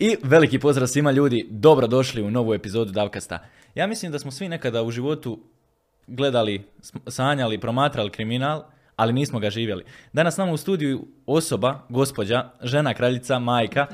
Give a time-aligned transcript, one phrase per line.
[0.00, 3.38] I veliki pozdrav svima ljudi, dobro došli u novu epizodu Davkasta.
[3.74, 5.38] Ja mislim da smo svi nekada u životu
[6.06, 6.64] gledali,
[7.08, 8.62] sanjali, promatrali kriminal,
[8.96, 9.84] ali nismo ga živjeli.
[10.12, 13.86] Danas nama u studiju osoba, gospođa, žena, kraljica, majka,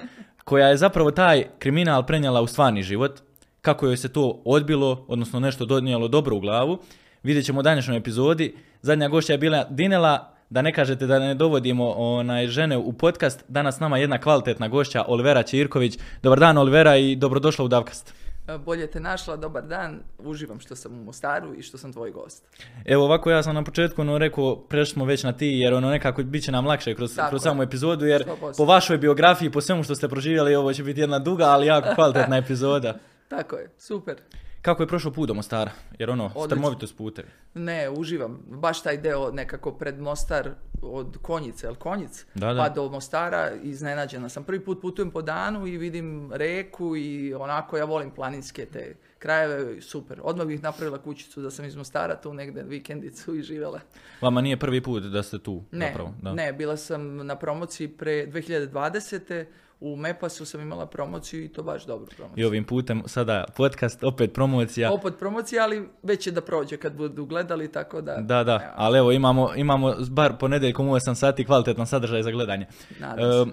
[0.44, 3.21] koja je zapravo taj kriminal prenijela u stvarni život,
[3.61, 6.79] kako joj se to odbilo, odnosno nešto donijelo dobro u glavu.
[7.22, 8.57] Vidjet ćemo u današnjoj epizodi.
[8.82, 13.45] Zadnja gošća je bila Dinela, da ne kažete da ne dovodimo onaj žene u podcast.
[13.49, 15.99] Danas nama jedna kvalitetna gošća, Olivera Čirković.
[16.22, 18.14] Dobar dan Olivera i dobrodošla u Davkast.
[18.49, 22.11] E, bolje te našla, dobar dan, uživam što sam u Mostaru i što sam tvoj
[22.11, 22.46] gost.
[22.85, 25.90] Evo ovako ja sam na početku ono rekao, prešli smo već na ti jer ono
[25.90, 28.25] nekako bit će nam lakše kroz, kroz samu epizodu jer
[28.57, 31.95] po vašoj biografiji, po svemu što ste proživjeli ovo će biti jedna duga ali jako
[31.95, 32.95] kvalitetna epizoda.
[33.28, 34.17] Tako je, super.
[34.64, 35.70] Kako je prošao put do Mostara?
[35.98, 37.28] Jer ono, strmovito putevi.
[37.55, 38.42] Ne, uživam.
[38.47, 40.50] Baš taj deo nekako pred Mostar
[40.83, 42.27] od Konjice, jel Konjic?
[42.34, 42.62] Da, da.
[42.62, 44.45] Pa do Mostara iznenađena sam.
[44.45, 49.81] Prvi put putujem po danu i vidim reku i onako ja volim planinske te krajeve,
[49.81, 50.21] super.
[50.23, 53.81] Odmah bih napravila kućicu da sam iz Mostara tu negdje vikendicu i živjela.
[54.21, 55.62] Vama nije prvi put da ste tu?
[55.71, 56.33] Ne, zapravo, da.
[56.33, 59.45] ne, bila sam na promociji pre 2020
[59.85, 62.43] u Mepasu sam imala promociju i to baš dobru promociju.
[62.43, 64.93] I ovim putem sada podcast, opet promocija.
[64.93, 68.17] Opet promocija, ali već je da prođe kad budu gledali, tako da...
[68.17, 72.67] Da, da, ali evo imamo, imamo bar ponedeljkom u 8 sati kvalitetan sadržaj za gledanje.
[73.01, 73.53] Nadam se.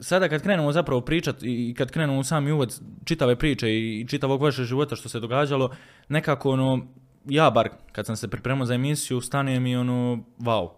[0.00, 4.42] Sada kad krenemo zapravo pričati i kad krenemo u sami uvod čitave priče i čitavog
[4.42, 5.70] vašeg života što se događalo,
[6.08, 6.86] nekako ono,
[7.24, 10.70] ja bar kad sam se pripremao za emisiju, stane mi ono, wow,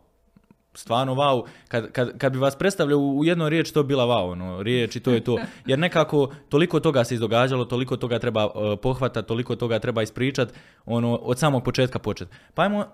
[0.79, 4.62] stvarno wow, kad, kad, kad bi vas predstavljao u jednoj riječi to bila wow, ono,
[4.62, 5.39] riječ i to je to.
[5.67, 10.53] Jer nekako toliko toga se izdogađalo, toliko toga treba uh, pohvatati, toliko toga treba ispričati,
[10.87, 12.31] ono, od samog početka početi.
[12.55, 12.87] Pa ajmo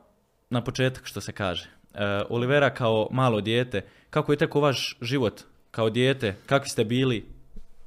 [0.50, 1.68] na početak što se kaže.
[1.94, 7.26] Uh, Olivera kao malo dijete, kako je teko vaš život kao dijete, kakvi ste bili?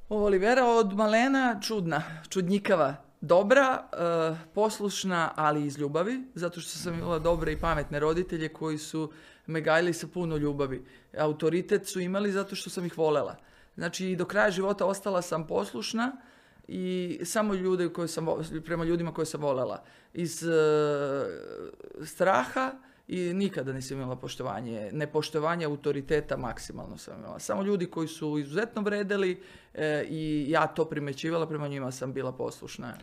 [0.10, 7.20] Olivera od malena čudna, čudnjikava, dobra, uh, poslušna, ali iz ljubavi, zato što sam imala
[7.20, 9.12] dobre i pametne roditelje koji su
[9.48, 10.86] me gajili sa puno ljubavi.
[11.18, 13.36] Autoritet su imali zato što sam ih volela.
[13.76, 16.12] Znači, do kraja života ostala sam poslušna
[16.68, 18.28] i samo ljude koje sam,
[18.66, 19.84] prema ljudima koje sam volela.
[20.14, 20.54] Iz uh,
[22.06, 22.72] straha
[23.08, 24.90] i nikada nisam imala poštovanje.
[24.94, 27.40] Nepoštovanje autoriteta maksimalno sam imala.
[27.40, 29.42] Samo ljudi koji su izuzetno vredeli
[29.74, 32.94] e, i ja to primećivala, prema njima sam bila poslušna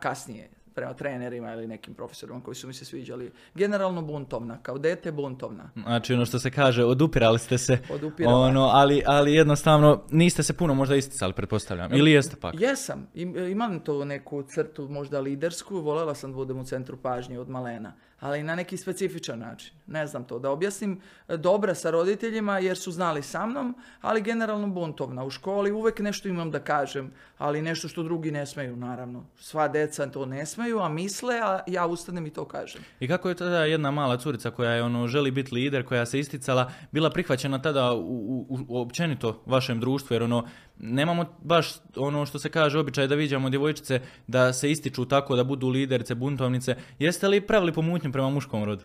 [0.00, 3.32] kasnije prema trenerima ili nekim profesorima koji su mi se sviđali.
[3.54, 5.70] Generalno buntovna, kao dete buntovna.
[5.74, 7.78] Znači ono što se kaže, odupirali ste se,
[8.26, 12.60] ono, ali, ali jednostavno niste se puno možda isticali, pretpostavljam, ili jeste pak?
[12.60, 13.08] Jesam,
[13.50, 17.92] imam to neku crtu možda lidersku, voljela sam da budem u centru pažnje od malena
[18.24, 19.74] ali na neki specifičan način.
[19.86, 21.00] Ne znam to da objasnim.
[21.28, 25.24] Dobra sa roditeljima jer su znali sa mnom, ali generalno buntovna.
[25.24, 29.24] U školi uvek nešto imam da kažem, ali nešto što drugi ne smeju, naravno.
[29.36, 32.82] Sva deca to ne smeju, a misle, a ja ustanem i to kažem.
[33.00, 36.18] I kako je tada jedna mala curica koja je ono želi biti lider, koja se
[36.18, 42.26] isticala, bila prihvaćena tada u, u, u općenito vašem društvu, jer ono nemamo baš ono
[42.26, 46.76] što se kaže običaj da viđamo djevojčice da se ističu tako da budu liderice, buntovnice.
[46.98, 48.84] Jeste li pravili pomutnju prema muškom rodu?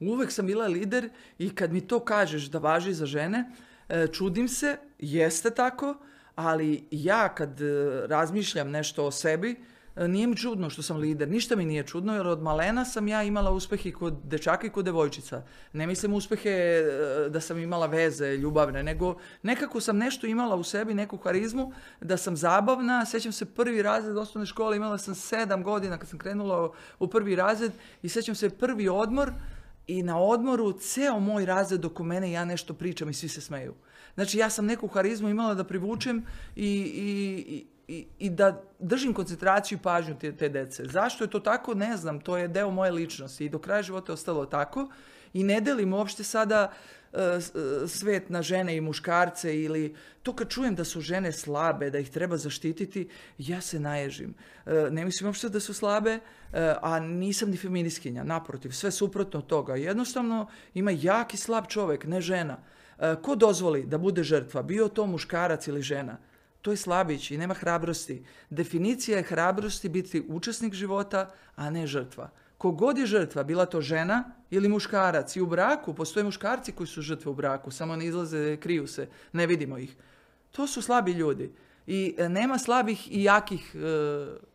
[0.00, 3.50] Uvek sam bila lider i kad mi to kažeš da važi za žene,
[3.88, 5.94] e, čudim se, jeste tako,
[6.34, 9.56] ali ja kad e, razmišljam nešto o sebi,
[9.96, 13.08] E, nije mi čudno što sam lider, ništa mi nije čudno jer od malena sam
[13.08, 15.42] ja imala uspehe kod dečaka i kod devojčica.
[15.72, 16.82] Ne mislim uspehe
[17.28, 22.16] da sam imala veze ljubavne, nego nekako sam nešto imala u sebi, neku karizmu, da
[22.16, 23.06] sam zabavna.
[23.06, 27.36] Sjećam se prvi razred osnovne škole, imala sam sedam godina kad sam krenula u prvi
[27.36, 27.72] razred
[28.02, 29.32] i sjećam se prvi odmor
[29.86, 33.40] i na odmoru ceo moj razred dok u mene ja nešto pričam i svi se
[33.40, 33.74] smeju.
[34.14, 36.24] Znači ja sam neku harizmu imala da privučem
[36.56, 40.84] i, i, i, i da držim koncentraciju i pažnju te, te dece.
[40.84, 44.12] Zašto je to tako, ne znam, to je deo moje ličnosti i do kraja života
[44.12, 44.88] je ostalo tako
[45.32, 46.72] i ne delim uopšte sada
[47.88, 52.10] svet na žene i muškarce ili to kad čujem da su žene slabe, da ih
[52.10, 53.08] treba zaštititi,
[53.38, 54.34] ja se naježim.
[54.66, 59.40] Uh, ne mislim uopšte da su slabe, uh, a nisam ni feminiskinja, naprotiv, sve suprotno
[59.40, 59.76] toga.
[59.76, 62.58] Jednostavno ima jak i slab čovek, ne žena.
[63.22, 66.16] Ko dozvoli da bude žrtva, bio to muškarac ili žena,
[66.62, 68.24] to je slabić i nema hrabrosti.
[68.50, 72.30] Definicija je hrabrosti biti učesnik života, a ne žrtva.
[72.58, 77.02] Kogod je žrtva, bila to žena ili muškarac i u braku, postoje muškarci koji su
[77.02, 79.96] žrtve u braku, samo ne izlaze, kriju se, ne vidimo ih.
[80.50, 81.52] To su slabi ljudi.
[81.86, 83.78] I e, nema slabih i jakih, e,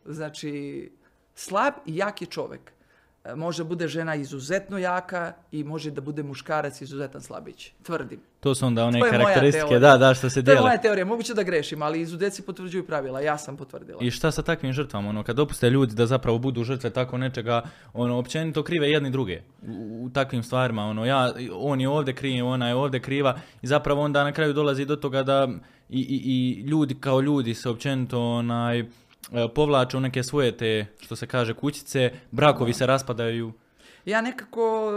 [0.04, 0.92] znači,
[1.34, 2.72] slab i jak je čovjek.
[3.24, 7.72] E, Može bude žena izuzetno jaka i može da bude muškarac izuzetan slabić.
[7.82, 8.20] Tvrdim.
[8.40, 10.60] To su onda one karakteristike, da, da, što se To je dijele.
[10.60, 13.98] moja teorija, moguće da grešim, ali izuzeci potvrđuju pravila, ja sam potvrdila.
[14.02, 17.62] I šta sa takvim žrtvama, ono, kad dopuste ljudi da zapravo budu žrtve tako nečega,
[17.92, 22.46] ono, općenito krive jedni druge u, u takvim stvarima, ono, ja, on je ovdje kriv,
[22.46, 25.48] ona je ovdje kriva i zapravo onda na kraju dolazi do toga da
[25.88, 28.84] i, i, i ljudi kao ljudi se općenito, onaj,
[29.54, 33.52] povlače u neke svoje te, što se kaže, kućice, brakovi se raspadaju.
[34.04, 34.92] Ja nekako,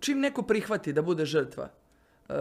[0.00, 1.68] čim neko prihvati da bude žrtva,
[2.28, 2.34] e,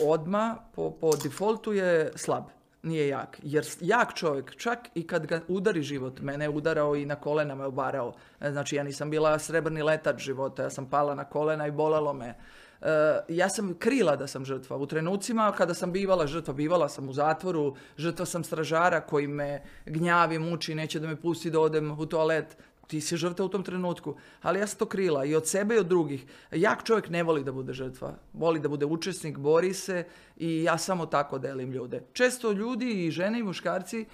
[0.00, 2.44] odma po, po defaultu je slab,
[2.82, 3.40] nije jak.
[3.42, 7.54] Jer jak čovjek, čak i kad ga udari život, mene je udarao i na kolena
[7.54, 8.14] me obarao.
[8.40, 12.12] E, Znači ja nisam bila srebrni letač života, ja sam pala na kolena i bolelo
[12.12, 12.34] me.
[12.82, 12.88] E,
[13.28, 14.76] ja sam krila da sam žrtva.
[14.76, 19.62] U trenucima kada sam bivala žrtva, bivala sam u zatvoru, žrtva sam stražara koji me
[19.86, 22.56] gnjavi, muči, neće da me pusti da odem u toalet.
[22.86, 24.14] Ti si žrtva u tom trenutku.
[24.42, 26.24] Ali ja sam to krila i od sebe i od drugih.
[26.52, 28.14] Jak čovjek ne voli da bude žrtva.
[28.32, 30.04] Voli da bude učesnik, bori se
[30.36, 32.02] i ja samo tako delim ljude.
[32.12, 34.06] Često ljudi i žene i muškarci e,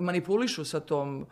[0.00, 1.26] manipulišu sa tom e,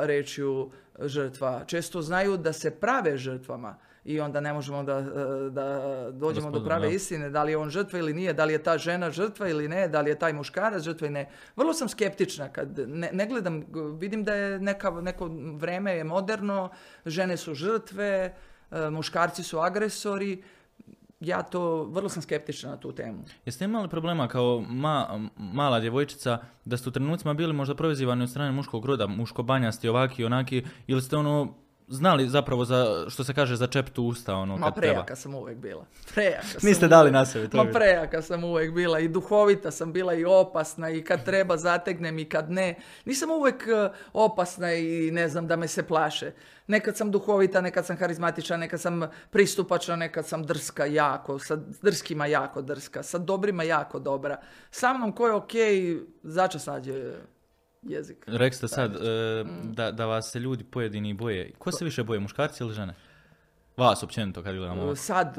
[0.00, 1.64] rečju žrtva.
[1.66, 6.64] Često znaju da se prave žrtvama i onda ne možemo da, e, da dođemo do
[6.64, 6.94] prave da.
[6.94, 9.68] istine, da li je on žrtva ili nije, da li je ta žena žrtva ili
[9.68, 11.28] ne, da li je taj muškarac žrtva ili ne.
[11.56, 13.64] Vrlo sam skeptična kad ne, ne gledam,
[13.98, 16.70] vidim da je neka, neko vreme je moderno,
[17.06, 18.34] žene su žrtve,
[18.70, 20.42] e, muškarci su agresori,
[21.20, 23.24] ja to, vrlo sam skeptična na tu temu.
[23.44, 28.30] Jeste imali problema kao ma, mala djevojčica da ste u trenucima bili možda provezivani od
[28.30, 31.54] strane muškog roda, muško-banjasti, ovaki, onaki, ili ste ono
[31.92, 34.92] znali zapravo za, što se kaže, za čeptu usta, ono, Ma kad treba?
[34.92, 35.84] prejaka sam uvijek bila.
[36.14, 37.12] Prejaka sam Niste dali uvijek.
[37.12, 40.90] na sebe, to Ma je- prejaka sam uvijek bila i duhovita sam bila i opasna
[40.90, 42.74] i kad treba zategnem i kad ne.
[43.04, 46.32] Nisam uvijek e, opasna i ne znam da me se plaše.
[46.66, 49.00] Nekad sam duhovita, nekad sam harizmatična, nekad sam
[49.30, 54.36] pristupačna, nekad sam drska jako, sa drskima jako drska, sa dobrima jako dobra.
[54.70, 57.12] Sa mnom ko je okej, začas nađe
[57.82, 58.24] jezik.
[58.28, 58.98] Rekli ste sad e,
[59.44, 59.72] Mm.
[59.72, 61.52] da, da vas se ljudi pojedini boje.
[61.52, 62.94] Ko se više boje, muškarci ili žene?
[63.76, 64.96] Vas općenito kad gledamo.
[64.96, 65.36] sad,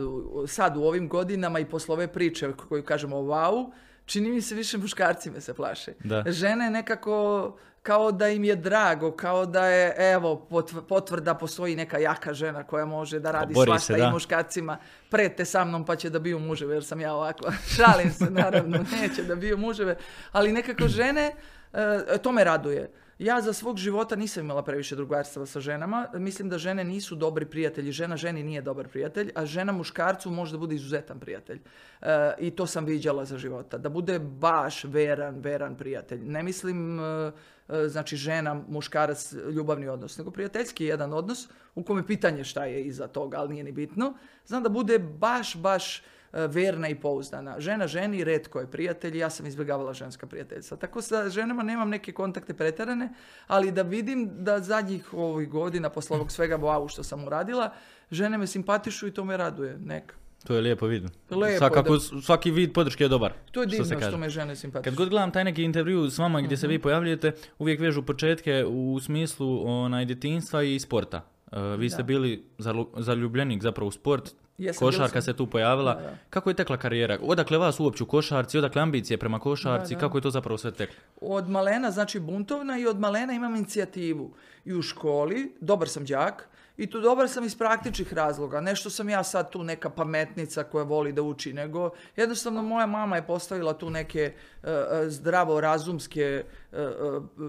[0.47, 3.71] sad u ovim godinama i posle ove priče koju kažemo wow,
[4.05, 5.93] čini mi se više muškarci me se plaše.
[5.99, 6.23] Da.
[6.27, 11.97] Žene nekako kao da im je drago, kao da je evo potv- potvrda postoji neka
[11.97, 14.09] jaka žena koja može da radi Bori se, svašta da.
[14.09, 14.77] i muškarcima
[15.09, 18.77] prete sa mnom pa će da biju muževe jer sam ja ovako šalim se naravno
[18.91, 19.95] neće da biju muževe
[20.31, 21.31] ali nekako žene
[21.73, 22.89] e, to me raduje
[23.19, 26.07] ja za svog života nisam imala previše drugarstva sa ženama.
[26.13, 27.91] Mislim da žene nisu dobri prijatelji.
[27.91, 31.61] Žena ženi nije dobar prijatelj, a žena muškarcu može da bude izuzetan prijatelj.
[32.01, 33.77] E, I to sam viđala za života.
[33.77, 36.21] Da bude baš veran, veran prijatelj.
[36.25, 37.31] Ne mislim e,
[37.69, 42.83] e, znači žena, muškarac, ljubavni odnos, nego prijateljski jedan odnos u kome pitanje šta je
[42.83, 44.13] iza toga, ali nije ni bitno.
[44.45, 47.59] Znam da bude baš, baš verna i pouzdana.
[47.59, 50.77] Žena ženi, redko je prijatelj, ja sam izbjegavala ženska prijateljstva.
[50.77, 53.09] Tako sa ženama nemam neke kontakte pretarane,
[53.47, 57.73] ali da vidim da zadnjih ovih godina, posle ovog svega wow što sam uradila,
[58.11, 59.77] žene me simpatišu i to me raduje.
[59.79, 60.15] Neka.
[60.43, 61.03] To je lijepo vid.
[61.31, 62.21] Lijepo, Svakako, da.
[62.21, 63.33] svaki vid podrške je dobar.
[63.51, 64.17] To je što divno se što, kaže.
[64.17, 64.83] me žene simpatišu.
[64.85, 66.71] Kad god gledam taj neki intervju s vama gdje se Mhm.
[66.71, 71.21] vi pojavljujete, uvijek vežu početke u smislu onaj djetinjstva i sporta.
[71.51, 72.03] E, vi ste Da.
[72.03, 75.93] bili zalu- zaljubljenik zapravo u sport, Jesam, košarka se tu pojavila.
[75.95, 76.17] Da, da.
[76.29, 77.17] Kako je tekla karijera?
[77.21, 79.99] Odakle vas uopće u košarci, odakle ambicije prema košarci, Da, da.
[79.99, 80.95] kako je to zapravo sve teklo?
[81.21, 84.33] Od malena, znači buntovna i od malena imam inicijativu.
[84.65, 88.61] I u školi, dobar sam đak, i tu dobar sam iz praktičnih razloga.
[88.61, 93.15] Nešto sam ja sad tu neka pametnica koja voli da uči, nego jednostavno moja mama
[93.15, 94.33] je postavila tu neke
[94.63, 96.43] e, e, zdravo razumske,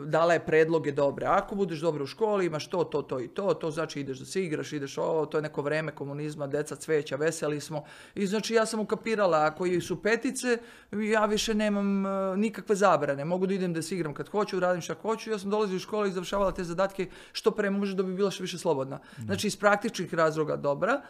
[0.06, 1.26] dala je predloge dobre.
[1.26, 4.24] Ako budeš dobro u školi, imaš to, to, to i to, to znači ideš da
[4.24, 7.84] se igraš, ideš ovo, to je neko vreme komunizma, deca cveća, veseli smo.
[8.14, 10.58] I znači ja sam ukapirala, ako su petice,
[10.92, 13.24] ja više nemam e, nikakve zabrane.
[13.24, 15.30] Mogu da idem da se igram kad hoću, radim šta hoću.
[15.30, 18.30] Ja sam dolazila u školu i završavala te zadatke što pre može da bi bila
[18.30, 18.98] što više slobodna.
[19.24, 21.00] Znači iz praktičnih razloga dobra.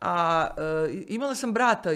[0.00, 1.90] A e, imala sam brata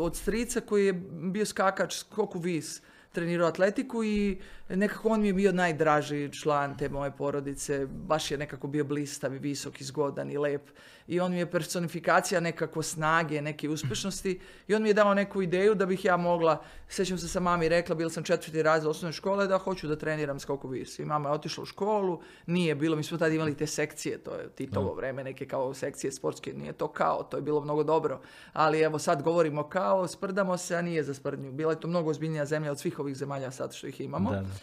[0.00, 2.82] od strica koji je bio skakač skoku vis
[3.16, 7.86] trenirao atletiku i nekako on mi je bio najdraži član te moje porodice.
[7.86, 10.68] Baš je nekako bio blistav i visok i zgodan i lep.
[11.06, 14.40] I on mi je personifikacija nekako snage, neke uspješnosti.
[14.68, 17.68] I on mi je dao neku ideju da bih ja mogla, sjećam se sa mami
[17.68, 20.98] rekla, bila sam četvrti razred osnovne škole, da hoću da treniram skoku vis.
[20.98, 24.34] I mama je otišla u školu, nije bilo, mi smo tada imali te sekcije, to
[24.34, 28.20] je Titovo vreme, neke kao sekcije sportske, nije to kao, to je bilo mnogo dobro.
[28.52, 31.52] Ali evo sad govorimo kao, sprdamo se, a nije za sprdnju.
[31.52, 34.30] Bila je to mnogo ozbiljnija zemlja od svih ovih zemalja sad što ih imamo.
[34.30, 34.55] Da, da.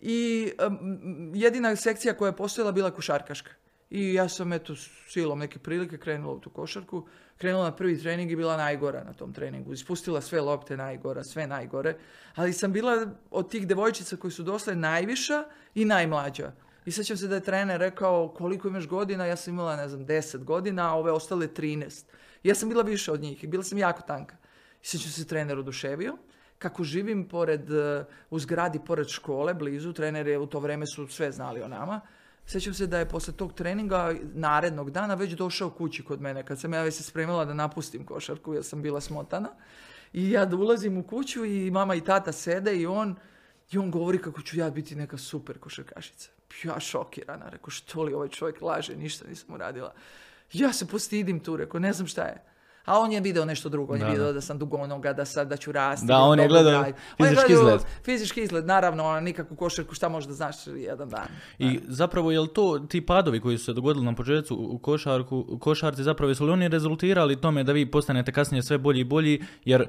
[0.00, 3.50] I um, jedina sekcija koja je postojala bila košarkaška.
[3.90, 4.76] I ja sam eto
[5.08, 7.06] silom neke prilike krenula u tu košarku.
[7.38, 9.72] Krenula na prvi trening i bila najgora na tom treningu.
[9.72, 11.96] Ispustila sve lopte najgora, sve najgore.
[12.34, 16.52] Ali sam bila od tih devojčica koji su došle najviša i najmlađa.
[16.86, 20.06] I sjećam se da je trener rekao koliko imaš godina, ja sam imala, ne znam,
[20.06, 22.04] 10 godina, a ove ostale 13.
[22.42, 24.36] Ja sam bila više od njih i bila sam jako tanka.
[24.82, 26.16] I sjećam se trener oduševio.
[26.58, 31.06] Kako živim pored, uh, u zgradi pored škole, blizu, trener je u to vrijeme su
[31.06, 32.00] sve znali o nama.
[32.46, 36.60] Sjećam se da je posle tog treninga narednog dana već došao kući kod mene kad
[36.60, 39.48] sam ja već se spremila da napustim košarku jer sam bila smotana.
[40.12, 43.16] I ja da ulazim u kuću i mama i tata sede i on,
[43.72, 46.30] i on govori kako ću ja biti neka super košarkašica.
[46.64, 49.92] Ja šokirana, rekao što li ovaj čovjek laže, ništa nisam uradila.
[50.52, 52.44] Ja se postidim tu, rekao ne znam šta je.
[52.88, 54.40] A on je video nešto drugo, on je video da.
[54.40, 56.06] sam dugonoga, da, sad, da ću rasti.
[56.06, 56.84] Da, on je gledao
[57.16, 57.80] fizički izgled.
[58.04, 61.26] Fizički izgled, naravno, ona nikakvu košarku, šta možda znaš jedan dan.
[61.58, 65.44] I zapravo, je li to ti padovi koji su se dogodili na početku u košarku,
[65.48, 69.04] u košarci, zapravo jesu li oni rezultirali tome da vi postanete kasnije sve bolji i
[69.04, 69.88] bolji, jer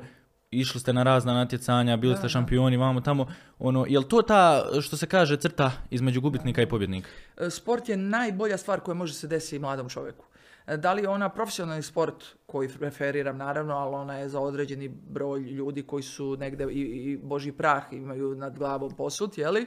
[0.51, 3.27] išli ste na razna natjecanja, bili ste šampioni, vamo tamo,
[3.59, 7.09] ono, je li to ta, što se kaže, crta između gubitnika i pobjednika?
[7.37, 10.28] E, Sport je najbolja stvar koja može se desiti mladom čovjeku.
[10.77, 15.39] Da li je ona profesionalni sport koji preferiram naravno, ali ona je za određeni broj
[15.39, 19.65] ljudi koji su negde i, i boži prah imaju nad glavom posut, jeli?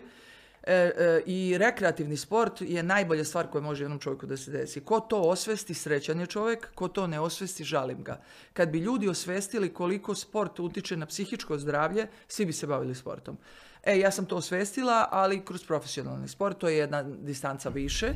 [0.63, 4.81] E, e, I rekreativni sport je najbolja stvar koja može jednom čovjeku da se desi.
[4.81, 8.21] Ko to osvesti, srećan je čovjek, ko to ne osvesti, žalim ga.
[8.53, 13.39] Kad bi ljudi osvestili koliko sport utiče na psihičko zdravlje, svi bi se bavili sportom.
[13.83, 18.15] E, ja sam to osvestila, ali kroz profesionalni sport, to je jedna distanca više.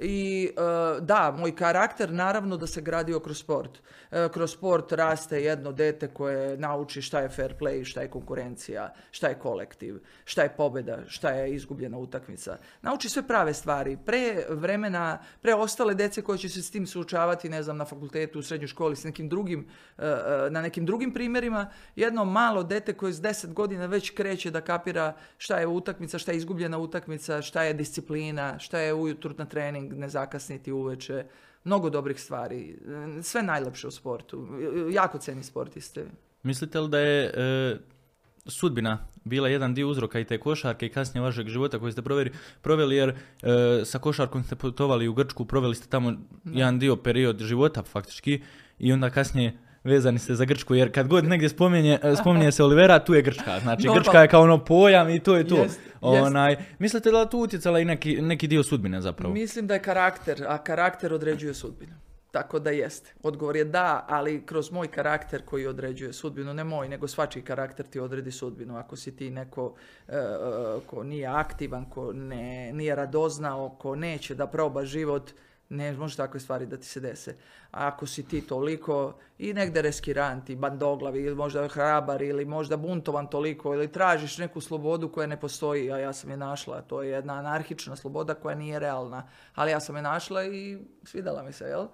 [0.00, 3.78] I e, da, moj karakter naravno da se gradio kroz sport.
[4.10, 8.92] E, kroz sport raste jedno dete koje nauči šta je fair play, šta je konkurencija,
[9.10, 12.58] šta je kolektiv, šta je pobjeda, šta je izgubljena utakmica.
[12.82, 13.98] Nauči sve prave stvari.
[14.06, 18.38] Pre vremena, pre ostale dece koje će se s tim suočavati, ne znam, na fakultetu,
[18.38, 20.02] u srednjoj školi, s nekim drugim, e,
[20.50, 25.16] na nekim drugim primjerima, jedno malo dete koje s 10 godina već kreće da kapira
[25.38, 29.85] šta je utakmica, šta je izgubljena utakmica, šta je disciplina, šta je ujutro na trening,
[29.92, 31.24] ne zakasniti uveče.
[31.64, 32.78] Mnogo dobrih stvari.
[33.22, 34.48] Sve najlepše u sportu.
[34.90, 36.06] Jako ceni sportiste.
[36.42, 37.76] Mislite li da je e,
[38.46, 42.30] sudbina bila jedan dio uzroka i te košarke i kasnije vašeg života koji ste proveri,
[42.62, 43.14] proveli jer e,
[43.84, 46.12] sa košarkom ste putovali u Grčku, proveli ste tamo
[46.44, 48.42] jedan dio period života faktički
[48.78, 52.98] i onda kasnije vezani ste za Grčku jer kad god negdje spominje, spominje se Olivera,
[52.98, 53.60] tu je Grčka.
[53.60, 53.88] Znači.
[53.94, 55.56] Grčka je kao ono pojam i to je to.
[55.56, 56.26] Jest, jest.
[56.26, 59.34] Onaj, mislite li da tu utjecala i neki, neki dio sudbine zapravo?
[59.34, 61.92] Mislim da je karakter, a karakter određuje sudbinu.
[62.36, 63.12] Tako da jeste.
[63.22, 67.86] Odgovor je da, ali kroz moj karakter koji određuje sudbinu, ne moj, nego svačiji karakter
[67.86, 68.76] ti odredi sudbinu.
[68.76, 69.74] Ako si ti neko
[70.08, 70.12] e,
[70.86, 75.30] ko nije aktivan, ko ne, nije radoznao, ko neće da proba život,
[75.68, 77.36] ne može takve stvari da ti se dese.
[77.70, 83.26] Ako si ti toliko i negde reskirant i bandoglavi ili možda hrabar ili možda buntovan
[83.26, 86.80] toliko ili tražiš neku slobodu koja ne postoji, a ja sam je našla.
[86.82, 89.28] To je jedna anarhična sloboda koja nije realna.
[89.54, 91.86] Ali ja sam je našla i svidala mi se, jel?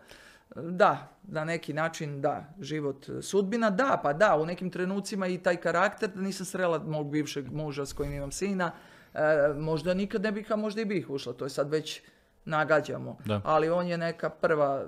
[0.57, 5.57] Da, na neki način da, život sudbina, da, pa da, u nekim trenucima i taj
[5.57, 8.73] karakter, da nisam srela mog bivšeg muža s kojim imam sina,
[9.15, 9.21] e,
[9.57, 12.03] možda nikad ne bih, a možda i bih ušla, to je sad već
[12.45, 13.19] nagađamo.
[13.25, 13.41] Da.
[13.45, 14.87] Ali on je neka prva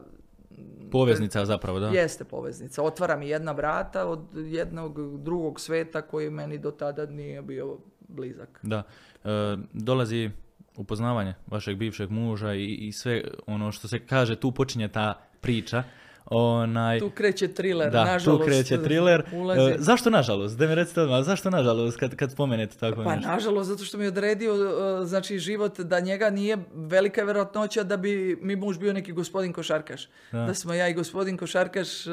[0.93, 1.89] Poveznica zapravo, da.
[1.89, 2.83] Jeste poveznica.
[2.83, 8.61] Otvara mi jedna vrata od jednog drugog sveta koji meni do tada nije bio blizak.
[8.63, 8.83] Da.
[9.25, 9.29] E,
[9.73, 10.31] dolazi
[10.77, 15.83] upoznavanje vašeg bivšeg muža i, i sve ono što se kaže, tu počinje ta priča.
[16.27, 18.41] Onaj, Tu kreće thriller, da, nažalost.
[18.41, 19.23] tu kreće thriller.
[19.33, 19.61] Ulazi.
[19.63, 20.59] E, zašto nažalost?
[20.59, 23.31] Da mi recite odmah, zašto nažalost kad, kad spomenete tako Pa nešto?
[23.31, 24.61] nažalost, zato što mi je odredio uh,
[25.07, 29.53] znači, život da njega nije velika je vjerojatnoća da bi mi muž bio neki gospodin
[29.53, 30.09] košarkaš.
[30.33, 30.39] Da.
[30.39, 32.07] Da, smo ja i gospodin košarkaš...
[32.07, 32.13] uh,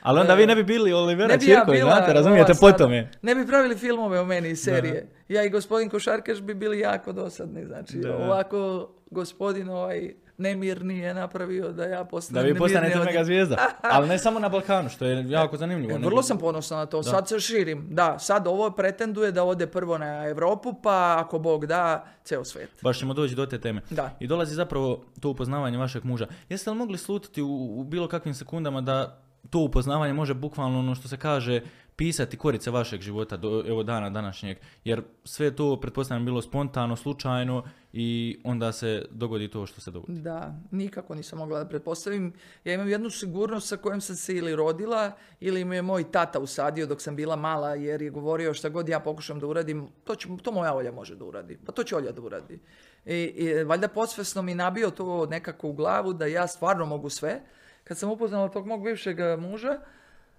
[0.00, 2.54] Ali onda uh, vi ne bi bili Olivera bi ja Čirković, bila znate, razumijete, ova
[2.54, 3.10] sada- po tome.
[3.22, 5.08] Ne bi pravili filmove o meni iz serije.
[5.28, 7.64] Ja i gospodin Košarkaš bi bili jako dosadni.
[7.66, 8.16] Znači, Da.
[8.16, 13.56] ovako gospodin ovaj nemirni je napravio da ja Da postanem vi postanete od mega zvijezda.
[13.92, 15.96] Ali ne samo na Balkanu, što je jako zanimljivo.
[15.96, 17.02] E, Vrlo sam ponosna na to.
[17.02, 17.86] Sad se širim.
[17.90, 22.70] Da, sad ovo pretenduje da ode prvo na Europu, pa ako Bog da, ceo svet.
[22.82, 23.80] Baš ćemo doći do te teme.
[23.90, 24.16] Da.
[24.20, 26.26] I dolazi zapravo to upoznavanje vašeg muža.
[26.48, 30.94] Jeste li mogli slutiti u, u bilo kakvim sekundama da to upoznavanje može bukvalno ono
[30.94, 31.60] što se kaže
[31.96, 37.64] pisati korice vašeg života do evo dana današnjeg, jer sve to pretpostavljam bilo spontano, slučajno
[37.92, 40.20] i onda se dogodi to što se dogodi.
[40.20, 42.32] Da, nikako nisam mogla da pretpostavim.
[42.64, 46.38] Ja imam jednu sigurnost sa kojom sam se ili rodila ili mi je moj tata
[46.38, 50.14] usadio dok sam bila mala jer je govorio šta god ja pokušam da uradim, to,
[50.14, 51.58] će, to moja Olja može da uradi.
[51.66, 52.60] Pa to će Olja da uradi.
[53.04, 57.40] I, i valjda podsvesno mi nabio to nekako u glavu da ja stvarno mogu sve.
[57.84, 59.80] Kad sam upoznala tog mog bivšeg muža,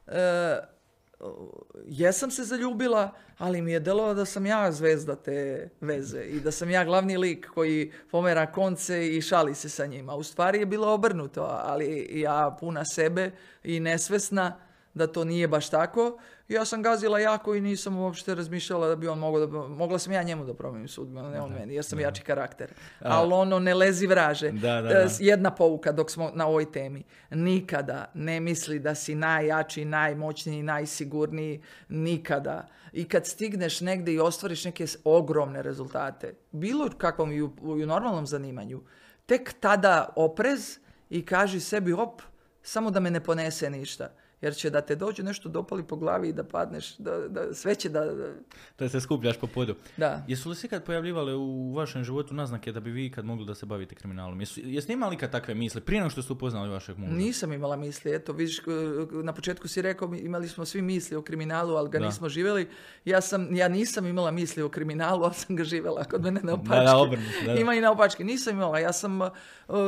[0.08, 0.60] e,
[1.86, 6.52] jesam se zaljubila, ali mi je delo da sam ja zvezda te veze i da
[6.52, 10.16] sam ja glavni lik koji pomera konce i šali se sa njima.
[10.16, 13.32] U stvari je bilo obrnuto, ali ja puna sebe
[13.64, 14.60] i nesvesna
[14.94, 16.20] da to nije baš tako.
[16.50, 19.68] Ja sam gazila jako i nisam uopšte razmišljala da bi on mogao da...
[19.68, 22.74] Mogla sam ja njemu da promijenim sudbinu, ne on meni, jer sam jači karakter.
[23.00, 24.51] Ali ono ne lezi vraže.
[24.51, 27.03] Da, da, E, Jedna pouka dok smo na ovoj temi.
[27.29, 31.62] Nikada ne misli da si najjači, najmoćniji, najsigurniji.
[31.89, 32.68] Nikada.
[32.94, 38.25] I kad stigneš negdje i ostvariš neke ogromne rezultate, bilo kakvom i u, u normalnom
[38.25, 38.82] zanimanju,
[39.25, 40.79] tek tada oprez
[41.10, 42.22] i kaži sebi op,
[42.63, 44.10] samo da me ne ponese ništa.
[44.41, 47.75] Jer će da te dođe nešto dopali po glavi i da padneš, da, da, sve
[47.75, 48.27] će da, da,
[48.79, 49.75] Da se skupljaš po podu.
[49.98, 50.24] da.
[50.27, 53.55] Jesu li se ikad pojavljivale u vašem životu naznake da bi vi ikad mogli da
[53.55, 54.39] se bavite kriminalom?
[54.39, 57.13] Jesu, jeste imali ikad takve misli prije nego što ste upoznali vašeg muža?
[57.13, 58.65] Nisam imala misli, eto, vidiš, k-
[59.13, 62.05] na početku si rekao, imali smo svi misli o kriminalu, ali ga Da.
[62.05, 62.67] nismo živjeli.
[63.05, 66.53] Ja, sam, ja nisam imala misli o kriminalu, ali sam ga živjela kod mene na
[66.53, 66.75] opačke.
[66.75, 67.60] Da, da, obrnuto, da, da.
[67.60, 68.24] Ima i na opačke.
[68.24, 69.29] Nisam imala, ja sam, uh,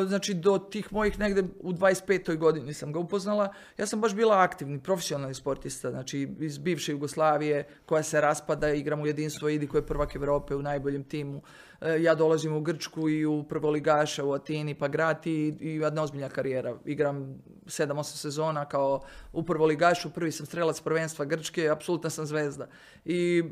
[0.07, 2.37] znači, do tih mojih negde u 25.
[2.37, 3.53] godini sam ga upoznala.
[3.77, 9.01] Ja sam baš bila aktivni, profesionalni sportista, znači iz bivše Jugoslavije, koja se raspada, igram
[9.01, 11.41] u jedinstvo, idi koji je prvak Evrope u najboljem timu.
[11.81, 16.29] E, Ja dolazim u Grčku i u prvoligaša u Atini, pa grati i jedna ozbiljna
[16.29, 16.75] karijera.
[16.85, 19.01] Igram 7-8 sezona kao
[19.33, 22.67] u prvoligašu, prvi sam strelac prvenstva Grčke, apsolutna sam zvezda.
[23.05, 23.43] I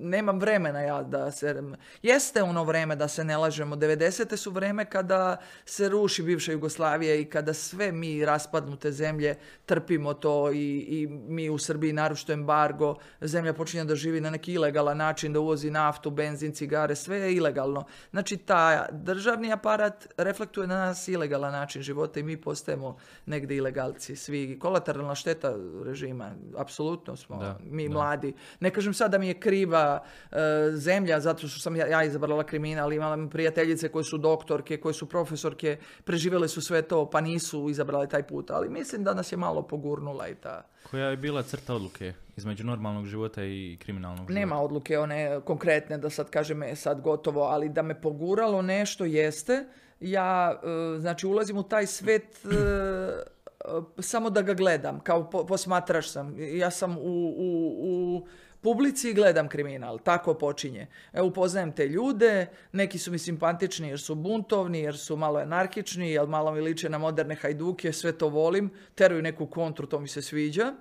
[0.00, 1.62] nemam vremena ja da se...
[2.02, 3.76] Jeste ono vreme da se ne lažemo.
[3.76, 4.36] 90.
[4.36, 10.52] su vreme kada se ruši bivša Jugoslavija i kada sve mi raspadnute zemlje trpimo to
[10.52, 15.32] i, i mi u Srbiji naročito embargo, zemlja počinje da živi na neki ilegalan način,
[15.32, 17.84] da uvozi naftu, benzin, cigare, sve je ilegalno.
[18.10, 24.16] Znači, ta državni aparat reflektuje na nas ilegalan način života i mi postajemo negde ilegalci.
[24.16, 25.54] Svi kolateralna šteta
[25.84, 27.94] režima, apsolutno smo Da, mi da.
[27.94, 28.34] mladi.
[28.60, 30.02] Ne kažem sad da mi je kriva
[30.32, 30.36] e,
[30.76, 35.08] zemlja zato što sam ja, ja izabrala kriminal, imala prijateljice koje su doktorke, koje su
[35.08, 39.36] profesorke, preživjele su sve to, pa nisu izabrale taj put, ali mislim da nas je
[39.36, 40.62] malo pogurnula i ta...
[40.90, 44.40] Koja je bila crta odluke između normalnog života i kriminalnog života?
[44.40, 49.04] Nema odluke one konkretne da sad kažem je sad gotovo, ali da me poguralo nešto
[49.04, 49.64] jeste.
[50.00, 55.46] Ja, e, znači, ulazim u taj svet e, e, samo da ga gledam, kao po-
[55.46, 56.34] posmatrač sam.
[56.38, 58.26] Ja sam u, u, u
[58.60, 60.86] publici i gledam kriminal, tako počinje.
[61.12, 66.10] E, upoznajem te ljude, neki su mi simpatični jer su buntovni, jer su malo anarkični,
[66.10, 70.08] jer malo mi liče na moderne hajduke, sve to volim, teraju neku kontru, to mi
[70.08, 70.72] se sviđa.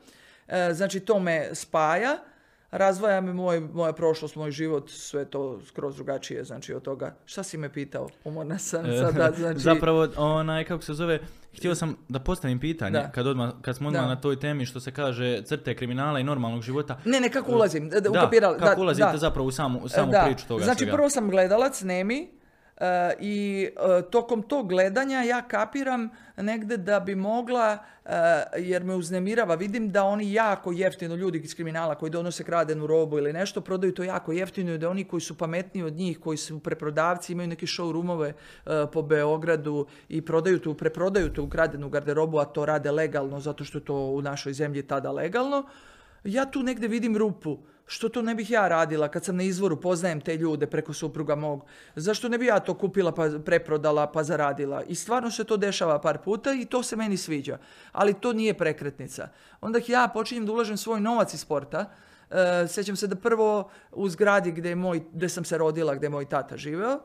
[0.47, 2.17] E, znači, to me spaja,
[2.71, 7.15] razdvaja me moj, moja prošlost, moj život, sve to skroz drugačije, znači od toga.
[7.25, 8.09] Šta si me pitao?
[8.23, 9.59] Umorna sam sada, znači...
[9.59, 11.19] Zapravo, onaj, kako se zove,
[11.57, 13.09] htio sam da postavim pitanje, Da.
[13.09, 14.07] kad, odmah, kad smo odmah Da.
[14.07, 16.97] na toj temi što se kaže crte kriminala i normalnog života.
[17.05, 17.89] Ne, ne, kako ulazim?
[17.89, 19.17] Da, Da, ukapirala- kako da, ulazite da.
[19.17, 20.23] zapravo u samu, u samu Da.
[20.25, 20.91] priču toga Znači, svega?
[20.91, 22.29] prvo sam gledalac, nemi,
[23.19, 28.11] i e, tokom tog gledanja ja kapiram negde da bi mogla, e,
[28.57, 33.17] jer me uznemirava, vidim da oni jako jeftino, ljudi iz kriminala koji donose kradenu robu
[33.17, 36.37] ili nešto, prodaju to jako jeftino i da oni koji su pametniji od njih, koji
[36.37, 38.33] su preprodavci, imaju neke showroomove
[38.65, 43.63] e, po Beogradu i prodaju tu, preprodaju tu ukradenu garderobu, a to rade legalno, zato
[43.63, 45.65] što je to u našoj zemlji tada legalno,
[46.23, 47.57] ja tu negde vidim rupu.
[47.89, 51.35] Što to ne bih ja radila kad sam na izvoru, poznajem te ljude preko supruga
[51.35, 51.65] mog.
[51.95, 54.83] Zašto ne bi ja to kupila pa preprodala pa zaradila?
[54.83, 57.57] I stvarno se to dešava par puta i to se meni sviđa.
[57.91, 59.29] Ali to nije prekretnica.
[59.61, 61.85] Onda ja počinjem da ulažem svoj novac iz sporta.
[62.31, 66.05] E, sjećam se da prvo u zgradi gdje, je moj, gdje sam se rodila, gdje
[66.05, 66.99] je moj tata živeo,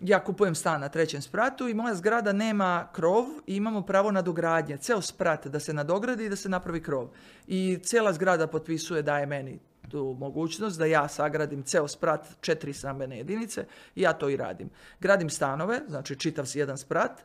[0.00, 4.22] ja kupujem stan na trećem spratu i moja zgrada nema krov i imamo pravo na
[4.22, 4.76] dogradnje.
[4.76, 7.08] Ceo sprat da se nadogradi i da se napravi krov.
[7.46, 13.18] I cijela zgrada potpisuje daje meni tu mogućnost da ja sagradim ceo sprat četiri stambene
[13.18, 14.70] jedinice i ja to i radim.
[15.00, 17.22] Gradim stanove, znači čitav si jedan sprat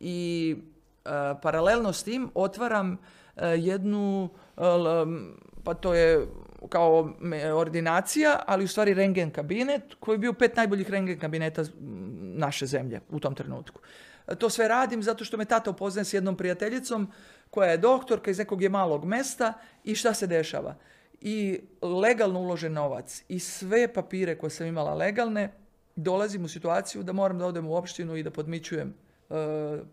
[0.00, 0.56] i
[1.04, 1.08] e,
[1.42, 2.96] paralelno s tim otvaram
[3.36, 5.06] e, jednu, e, l-
[5.64, 6.26] pa to je
[6.68, 7.12] kao
[7.54, 11.62] ordinacija, ali u stvari rengen kabinet koji je bio pet najboljih rengen kabineta
[12.40, 13.80] naše zemlje u tom trenutku.
[14.26, 17.08] E, To sve radim zato što me tata upoznaje s jednom prijateljicom
[17.50, 19.52] koja je doktorka iz nekog je malog mesta
[19.84, 20.74] i šta se dešava.
[21.20, 25.52] I legalno uložen novac i sve papire koje sam imala legalne,
[25.96, 28.94] dolazim u situaciju da moram da odem u opštinu i da podmićujem
[29.28, 29.36] uh,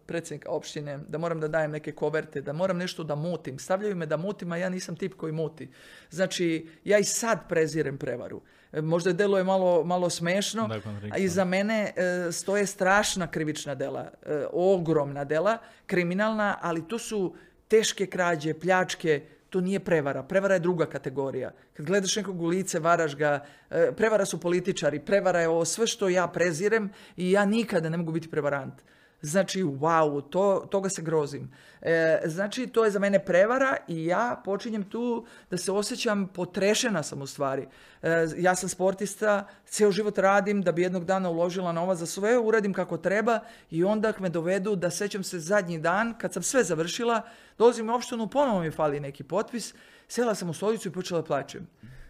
[0.05, 3.59] predsjednika opštine, da moram da dajem neke koverte, da moram nešto da mutim.
[3.59, 5.69] Stavljaju me da mutim, a ja nisam tip koji muti.
[6.09, 8.41] Znači, ja i sad prezirem prevaru.
[8.71, 10.69] E, Možda deluje malo, malo smešno,
[11.11, 17.35] a iza mene e, stoje strašna krivična dela, e, ogromna dela, kriminalna, ali to su
[17.67, 19.21] teške krađe, pljačke,
[19.53, 20.23] to nije prevara.
[20.23, 21.51] Prevara je druga kategorija.
[21.73, 25.87] Kad gledaš nekog u lice, varaš ga, e, prevara su političari, prevara je ovo sve
[25.87, 28.81] što ja prezirem i ja nikada ne mogu biti prevarant.
[29.25, 31.51] Znači, wow, to, toga se grozim.
[31.81, 37.03] E, znači, to je za mene prevara i ja počinjem tu da se osjećam potrešena
[37.03, 37.67] sam u stvari.
[38.01, 42.37] E, ja sam sportista, ceo život radim da bi jednog dana uložila novac za sve,
[42.37, 43.39] uradim kako treba
[43.71, 47.21] i onda me dovedu da sećam se zadnji dan, kad sam sve završila,
[47.57, 49.73] dolazim u opštinu, ponovo mi fali neki potpis,
[50.07, 51.67] sela sam u stolicu i počela da plačem.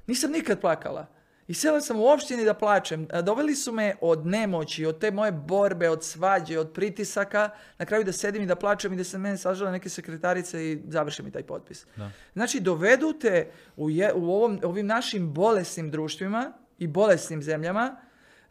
[0.07, 1.07] Nisam nikad plakala.
[1.47, 3.07] I sela sam u opštini da plačem.
[3.23, 8.03] Doveli su me od nemoći, od te moje borbe, od svađe, od pritisaka, na kraju
[8.03, 11.31] da sedim i da plačem i da se mene sažele neke sekretarice i završe mi
[11.31, 11.85] taj potpis.
[11.95, 12.11] Da.
[12.33, 17.95] Znači, dovedu te u, je, u ovom, ovim našim bolesnim društvima i bolesnim zemljama,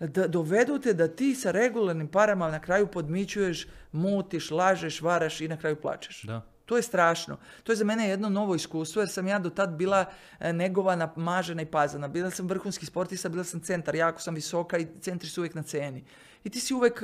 [0.00, 5.48] da dovedu te da ti sa regularnim parama na kraju podmićuješ, mutiš, lažeš, varaš i
[5.48, 6.22] na kraju plačeš.
[6.22, 6.51] Da.
[6.72, 7.36] To je strašno.
[7.62, 10.04] To je za mene jedno novo iskustvo jer sam ja do tad bila
[10.40, 12.08] e, negovana, mažena i pazana.
[12.08, 15.62] Bila sam vrhunski sportista, bila sam centar, jako sam visoka i centri su uvijek na
[15.62, 16.04] ceni.
[16.44, 17.02] I ti si uvek,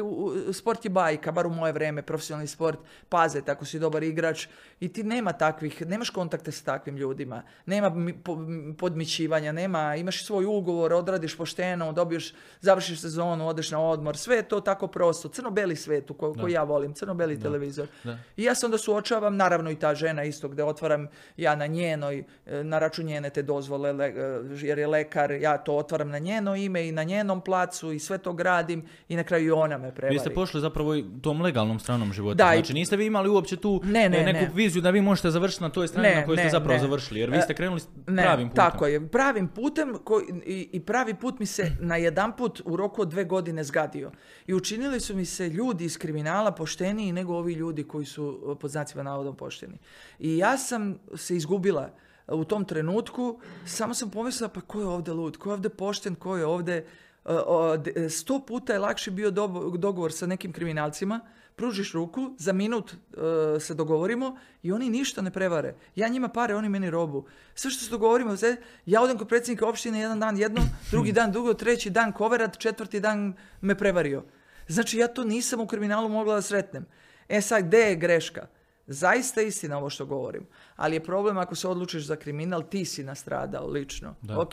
[0.52, 4.46] sport je bajka, bar u moje vreme, profesionalni sport, paze, tako si dobar igrač.
[4.80, 7.90] I ti nema takvih, nemaš kontakte sa takvim ljudima, nema
[8.74, 14.42] podmićivanja, nema, imaš svoj ugovor, odradiš pošteno, dobiješ, završiš sezonu, odeš na odmor, sve je
[14.44, 17.86] to tako prosto, crno-beli svet u ko- koji ja volim, crno-beli televizor.
[18.04, 18.18] Da.
[18.36, 22.24] I ja se onda suočavam, naravno i ta žena isto, gde otvaram ja na njenoj,
[22.46, 24.14] e, na račun njene te dozvole, le- e,
[24.56, 28.18] jer je lekar, ja to otvaram na njeno ime i na njenom placu i sve
[28.18, 30.14] to gradim i na kraju i ona me prevari.
[30.14, 32.34] Vi ste pošli zapravo i tom legalnom stranom života.
[32.36, 34.50] Da, znači niste vi imali uopće tu Ne, ne, e, neku ne.
[34.54, 36.80] viziju da vi možete završiti na toj strani Ne, na kojoj ste zapravo ne.
[36.80, 37.20] završili.
[37.20, 38.64] Jer vi E, ste krenuli pravim putem.
[38.64, 39.08] tako je.
[39.08, 43.08] Pravim putem koji, i, i pravi put mi se na jedan put u roku od
[43.08, 44.10] dve godine zgadio.
[44.46, 48.26] I učinili su mi se ljudi iz kriminala pošteniji nego ovi ljudi koji su
[48.60, 49.78] pod znacima navodom pošteni.
[50.18, 51.90] I ja sam se izgubila
[52.28, 56.14] u tom trenutku, samo sam pomislila pa ko je ovdje lud, ko je ovdje pošten,
[56.14, 56.86] ko je ovdje...
[57.94, 61.20] e, sto puta je lakše bio dogovor sa nekim kriminalcima,
[61.56, 65.74] pružiš ruku, za minut e, se dogovorimo i oni ništa ne prevare.
[65.96, 67.24] Ja njima pare, oni meni robu.
[67.54, 68.36] Sve što se dogovorimo,
[68.86, 73.00] ja odem kod predsjednika opštine jedan dan jedno, drugi dan drugo, treći dan koverat, četvrti
[73.00, 74.24] dan me prevario.
[74.68, 76.86] Znači ja to nisam u kriminalu mogla da sretnem.
[77.28, 78.46] E sad, gde je greška?
[78.86, 80.46] Zaista je istina ovo što govorim.
[80.78, 84.14] Ali je problem ako se odlučiš za kriminal, ti si nastradao lično.
[84.22, 84.40] Da.
[84.40, 84.52] Ok,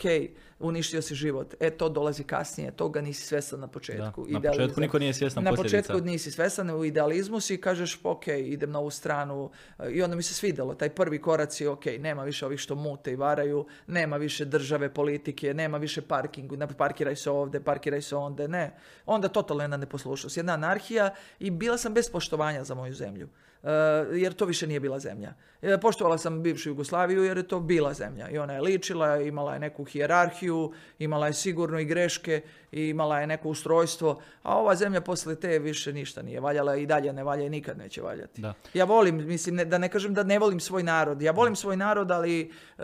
[0.58, 1.54] uništio si život.
[1.60, 2.70] E, to dolazi kasnije.
[2.70, 4.26] Toga nisi svestan na početku.
[4.26, 4.64] Da, na Idealizam.
[4.64, 5.92] početku niko nije svjestan Na posljedica.
[5.92, 9.50] početku nisi svestan, u idealizmu si i kažeš, ok, idem na ovu stranu.
[9.90, 13.12] I onda mi se svidjelo, taj prvi korac je, ok, nema više ovih što mute
[13.12, 18.16] i varaju, nema više države, politike, nema više parkingu, ne, parkiraj se ovdje, parkiraj se
[18.16, 18.76] onda, ne.
[19.06, 23.28] Onda totalno jedna neposlušnost, jedna anarhija i bila sam bez poštovanja za moju zemlju.
[23.66, 23.70] E,
[24.12, 25.34] jer to više nije bila zemlja.
[25.62, 29.52] E, poštovala sam bivšu Jugoslaviju jer je to bila zemlja i ona je ličila, imala
[29.52, 34.74] je neku hijerarhiju, imala je sigurno i greške, i imala je neko ustrojstvo, a ova
[34.74, 38.40] zemlja posle te više ništa nije valjala i dalje ne valja i nikad neće valjati.
[38.40, 38.54] Da.
[38.74, 41.76] Ja volim, mislim, ne, da ne kažem da ne volim svoj narod, ja volim svoj
[41.76, 42.82] narod, ali e,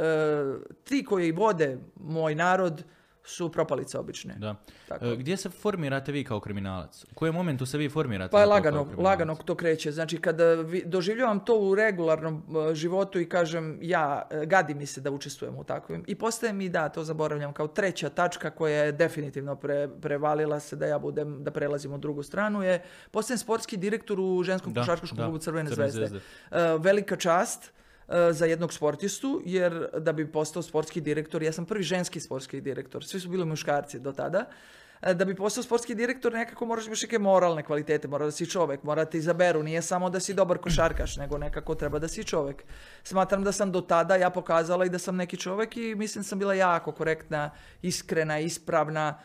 [0.85, 2.85] ti koji vode moj narod
[3.25, 4.35] su propalice obične.
[4.35, 4.55] Da.
[4.89, 5.05] Tako.
[5.05, 7.05] E, Gdje se formirate vi kao kriminalac?
[7.05, 8.31] U kojem momentu se vi formirate?
[8.31, 9.93] Pa lagano, lagano to kreće.
[9.93, 14.87] Znači kada vi- doživljavam to u regularnom e, životu i kažem ja, e, gadi mi
[14.87, 16.05] se da učestvujem u takvim.
[16.07, 20.77] I postaje mi, da, to zaboravljam, kao treća tačka koja je definitivno pre- prevalila se
[20.77, 25.19] da ja budem, da prelazim u drugu stranu je, postajem sportski direktor u ženskom košarkaškom
[25.19, 26.09] klubu Crvene, Crvene zvezde.
[26.09, 26.27] zvezde.
[26.51, 27.82] E, velika čast e,
[28.31, 33.05] za jednog sportistu, jer da bi postao sportski direktor, ja sam prvi ženski sportski direktor,
[33.05, 34.45] svi su bili muškarci do tada,
[35.03, 38.47] E, da bi postao sportski direktor nekako moraš imaš neke moralne kvalitete, mora da si
[38.47, 42.09] čovek, mora da te izaberu, nije samo da si dobar košarkaš, nego nekako treba da
[42.09, 42.65] si čovek.
[43.03, 46.39] Smatram da sam do tada ja pokazala i da sam neki čovek i mislim sam
[46.39, 47.51] bila jako korektna,
[47.83, 49.19] iskrena, ispravna,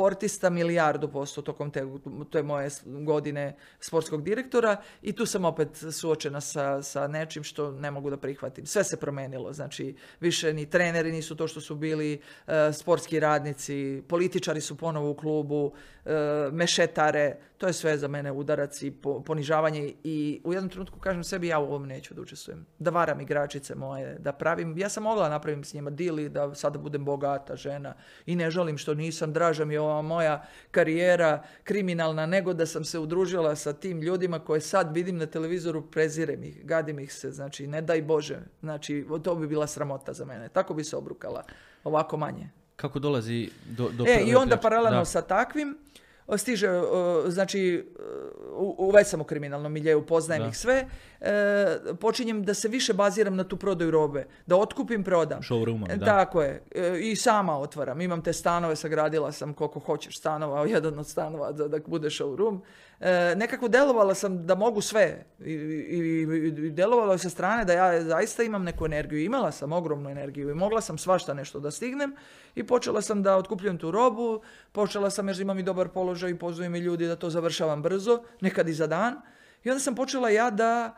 [0.00, 1.84] sportista milijardu posto tokom te,
[2.32, 7.90] te moje godine sportskog direktora i tu sam opet suočena sa, sa nečim što ne
[7.90, 8.66] mogu da prihvatim.
[8.66, 14.02] Sve se promenilo, znači više ni treneri nisu to što su bili, e, sportski radnici,
[14.08, 15.72] političari su ponovo u klubu,
[16.04, 16.10] e,
[16.52, 21.24] mešetare, To je sve za mene udarac i po- ponižavanje i u jednom trenutku kažem
[21.24, 22.66] sebi ja u ovom neću da učestvujem.
[22.78, 26.78] Da varam igračice moje, da pravim, ja sam mogla napravim s njima dili da sada
[26.78, 27.94] budem bogata žena
[28.26, 32.84] i ne žalim što nisam, draža mi je ova moja karijera kriminalna nego da sam
[32.84, 37.30] se udružila sa tim ljudima koje sad vidim na televizoru, prezirem ih, gadim ih se,
[37.32, 40.48] znači ne daj Bože, znači to bi bila sramota za mene.
[40.48, 41.44] Tako bi se obrukala,
[41.84, 42.50] ovako manje.
[42.76, 45.04] Kako dolazi do, do E, i onda paralelno Da.
[45.04, 45.78] sa takvim
[46.38, 46.68] stiže,
[47.26, 47.84] znači,
[48.60, 50.48] u, već sam u kriminalnom miljeu, poznajem Da.
[50.48, 50.88] ih sve,
[51.20, 55.42] e, počinjem da se više baziram na tu prodaju robe, da otkupim, prodam.
[55.90, 56.06] E, da.
[56.06, 56.62] Tako je.
[56.74, 58.00] E, I sama otvaram.
[58.00, 62.60] Imam te stanove, sagradila sam koliko hoćeš stanova, jedan od stanova da, da bude showroom.
[63.00, 65.24] E, nekako delovala sam da mogu sve.
[65.44, 66.22] I, i,
[66.66, 69.24] i delovalo je sa strane da ja zaista imam neku energiju.
[69.24, 72.16] Imala sam ogromnu energiju i mogla sam svašta nešto da stignem
[72.54, 74.42] i počela sam da otkupljujem tu robu.
[74.72, 78.22] Počela sam jer imam i dobar položaj i pozivaju mi ljudi da to završavam brzo,
[78.40, 79.20] nekad i za dan.
[79.64, 80.96] I onda sam počela ja da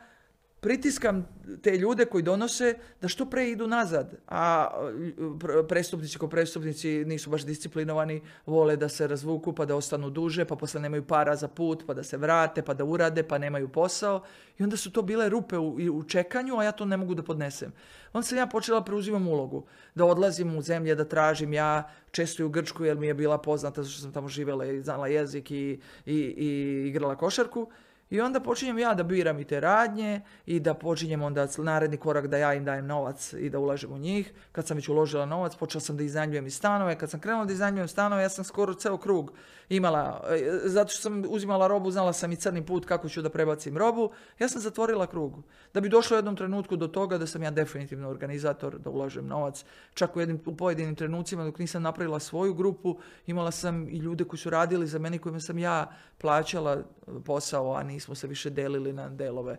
[0.63, 1.27] pritiskam
[1.63, 4.15] te ljude koji donose da što pre idu nazad.
[4.29, 4.71] A
[5.19, 10.45] pr- prestupnici ko prestupnici nisu baš disciplinovani, vole da se razvuku pa da ostanu duže,
[10.45, 13.69] pa posle nemaju para za put, pa da se vrate, pa da urade, pa nemaju
[13.69, 14.23] posao.
[14.59, 17.23] I onda su to bile rupe u, u čekanju, a ja to ne mogu da
[17.23, 17.73] podnesem.
[18.13, 19.65] Onda sam ja počela preuzimam ulogu.
[19.95, 23.39] Da odlazim u zemlje, da tražim ja često i u Grčku jer mi je bila
[23.39, 27.67] poznata zato što sam tamo živjela i znala jezik i, i, i igrala košarku.
[28.13, 32.27] I onda počinjem ja da biram i te radnje i da počinjem onda naredni korak
[32.27, 34.33] da ja im dajem novac i da ulažem u njih.
[34.53, 36.99] Kad sam već uložila novac, počela sam da iznajmljujem i stanove.
[36.99, 39.33] Kad sam krenula da iznajmljujem stanove, ja sam skoro ceo krug
[39.69, 43.31] imala, e, zato što sam uzimala robu, znala sam i crni put kako ću da
[43.31, 45.43] prebacim robu, ja sam zatvorila krug.
[45.75, 49.27] Da bi došlo u jednom trenutku do toga da sam ja definitivno organizator, da ulažem
[49.27, 49.65] novac.
[49.95, 54.25] Čak u, jednim, u pojedinim trenucima dok nisam napravila svoju grupu, imala sam i ljude
[54.25, 56.83] koji su radili za meni, kojima sam ja plaćala
[57.25, 59.57] posao, a nismo se više delili na delove.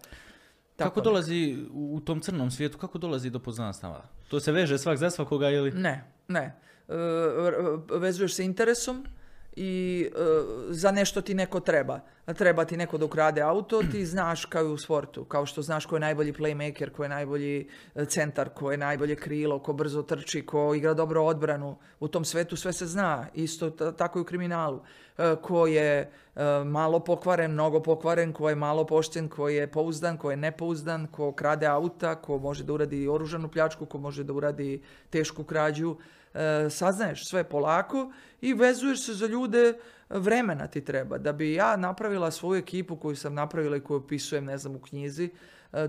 [0.76, 4.04] Kako dolazi u tom crnom svijetu, kako dolazi do poznanstava?
[4.28, 5.72] To se veže svak za svakoga ili...
[5.72, 6.60] Ne, ne.
[6.88, 6.96] E,
[7.98, 9.06] vezuješ se interesom
[9.56, 10.20] i e,
[10.70, 12.00] za nešto ti neko treba.
[12.26, 15.26] Treba ti neko da ukrade auto, ti znaš kao i u sportu.
[15.26, 19.16] Kao što znaš ko je najbolji playmaker, ko je najbolji e, centar, ko je najbolje
[19.16, 21.76] krilo, ko brzo trči, ko igra dobro odbranu.
[22.00, 23.28] U tom svetu sve se zna.
[23.34, 24.80] Isto ta- tako i u kriminalu.
[25.18, 26.10] E, ko je e,
[26.66, 31.32] malo pokvaren, mnogo pokvaren, ko je malo pošten, ko je pouzdan, ko je nepouzdan, ko
[31.32, 35.96] krade auta, ko može da uradi oružanu pljačku, ko može da uradi tešku krađu.
[36.34, 39.74] E, saznaješ sve polako i vezuješ se za ljude
[40.10, 41.18] vremena ti treba.
[41.18, 44.80] Da bi ja napravila svoju ekipu koju sam napravila i koju opisujem, ne znam, u
[44.80, 45.30] knjizi,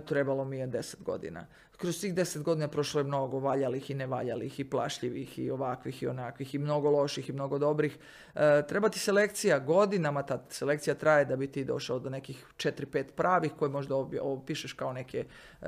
[0.06, 1.46] trebalo mi je 10 godina.
[1.76, 6.06] Kroz tih 10 godina prošlo je mnogo valjalih i nevaljalih i plašljivih i ovakvih i
[6.06, 7.98] onakvih i mnogo loših i mnogo dobrih.
[8.34, 13.04] E, treba ti selekcija, godinama ta selekcija traje da bi ti došao do nekih 4-5
[13.16, 15.24] pravih koje možda opišeš kao neke
[15.62, 15.66] e,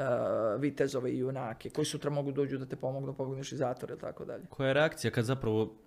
[0.59, 4.25] vitezove i junake koji sutra mogu dođu da te pomognu, pomogneš iz zatvora ili tako
[4.25, 4.45] dalje.
[4.51, 5.86] Koja je reakcija kad zapravo e,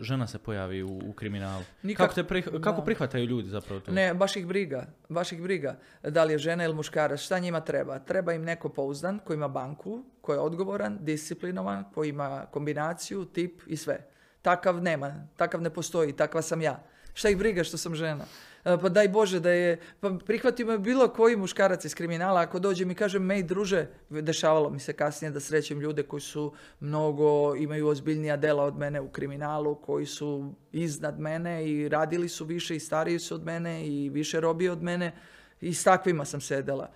[0.00, 1.62] žena se pojavi u, u kriminalu?
[1.82, 2.84] Nikak- Kako, te prih- kako Da.
[2.84, 3.92] prihvataju ljudi zapravo to?
[3.92, 5.78] Ne, baš ih briga, baš ih briga.
[6.02, 7.98] Da li je žena ili muškarac, šta njima treba?
[7.98, 13.60] Treba im neko pouzdan, koji ima banku, koji je odgovoran, disciplinovan, koji ima kombinaciju, tip
[13.66, 14.06] i sve.
[14.42, 16.82] Takav nema, takav ne postoji, takva sam ja.
[17.14, 18.24] Šta ih briga što sam žena?
[18.66, 22.58] E, Pa daj Bože da je, pa prihvatio me bilo koji muškarac iz kriminala, ako
[22.58, 27.54] dođe mi kaže, mej druže, dešavalo mi se kasnije da srećem ljude koji su mnogo,
[27.54, 32.76] imaju ozbiljnija dela od mene u kriminalu, koji su iznad mene i radili su više
[32.76, 35.12] i stariji su od mene i više robije od mene
[35.60, 36.90] i s takvima sam sedela.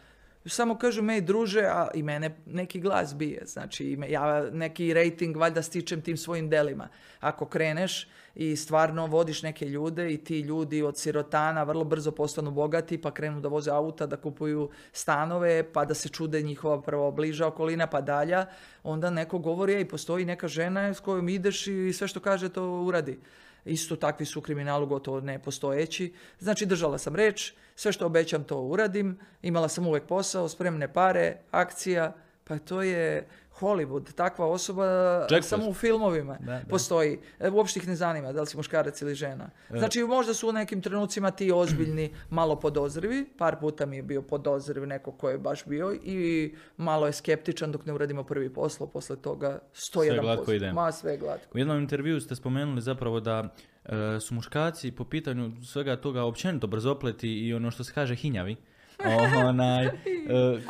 [0.47, 3.43] Samo kažu, mej druže, a i mene neki glas bije.
[3.47, 6.89] Znači, ja neki rating valjda stičem tim svojim delima.
[7.21, 12.51] Ako kreneš i stvarno vodiš neke ljude i ti ljudi od sirotana vrlo brzo postanu
[12.51, 17.11] bogati, pa krenu da voze auta, da kupuju stanove, pa da se čude njihova prvo
[17.11, 18.47] bliža okolina, pa dalja,
[18.83, 22.65] onda neko govori, ej, postoji neka žena s kojom ideš i sve što kaže to
[22.71, 23.19] uradi.
[23.65, 26.13] Isto takvi su u kriminalu gotovo nepostojeći.
[26.39, 31.37] Znači držala sam reč, sve što obećam to uradim, imala sam uvek posao, spremne pare,
[31.51, 32.13] akcija,
[32.45, 33.27] pa to je
[33.61, 34.85] Hollywood, takva osoba
[35.21, 35.45] Jackpot.
[35.45, 36.61] samo u filmovima Da, da.
[36.69, 37.19] postoji.
[37.39, 39.51] E, Uopšte ih ne zanima da li si muškarac ili žena.
[39.71, 39.79] E.
[39.79, 44.23] Znači možda su u nekim trenucima ti ozbiljni, malo podozrivi, par puta mi je bio
[44.23, 48.87] podozriv neko ko je baš bio i malo je skeptičan dok ne uradimo prvi posao,
[48.87, 50.21] posle toga 101%.
[50.21, 50.73] glatko ide.
[50.73, 51.49] Ma sve glatko.
[51.55, 53.49] U jednom intervju ste spomenuli zapravo da
[53.85, 58.57] e, su muškarci po pitanju svega toga općenito brzopleti i ono što se kaže hinjavi.
[59.47, 59.93] Onaj, e,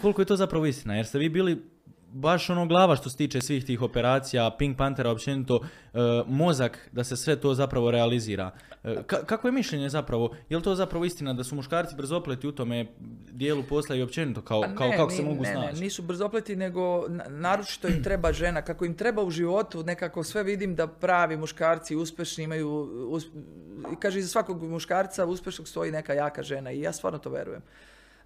[0.01, 0.97] koliko je to zapravo istina?
[0.97, 1.63] Jer ste vi bili
[2.13, 7.05] baš ono glava što se tiče svih tih operacija, Pink Panthera općenito, e, mozak da
[7.05, 8.51] se sve to zapravo realizira.
[8.85, 10.35] E, ka- kako je mišljenje zapravo?
[10.49, 12.87] Je li to zapravo istina da su muškarci brzopleti u tome
[13.31, 15.81] dijelu posla i općenito kao, Pa kao kako se mogu ne, ne, snaći?
[15.81, 18.63] nisu brzopleti, nego na- naročito im treba žena.
[18.63, 22.69] Kako im treba u životu, nekako sve vidim da pravi muškarci uspješni imaju,
[23.09, 23.27] us-
[23.87, 27.63] i kaže iza svakog muškarca uspješnog stoji neka jaka žena i ja stvarno to verujem.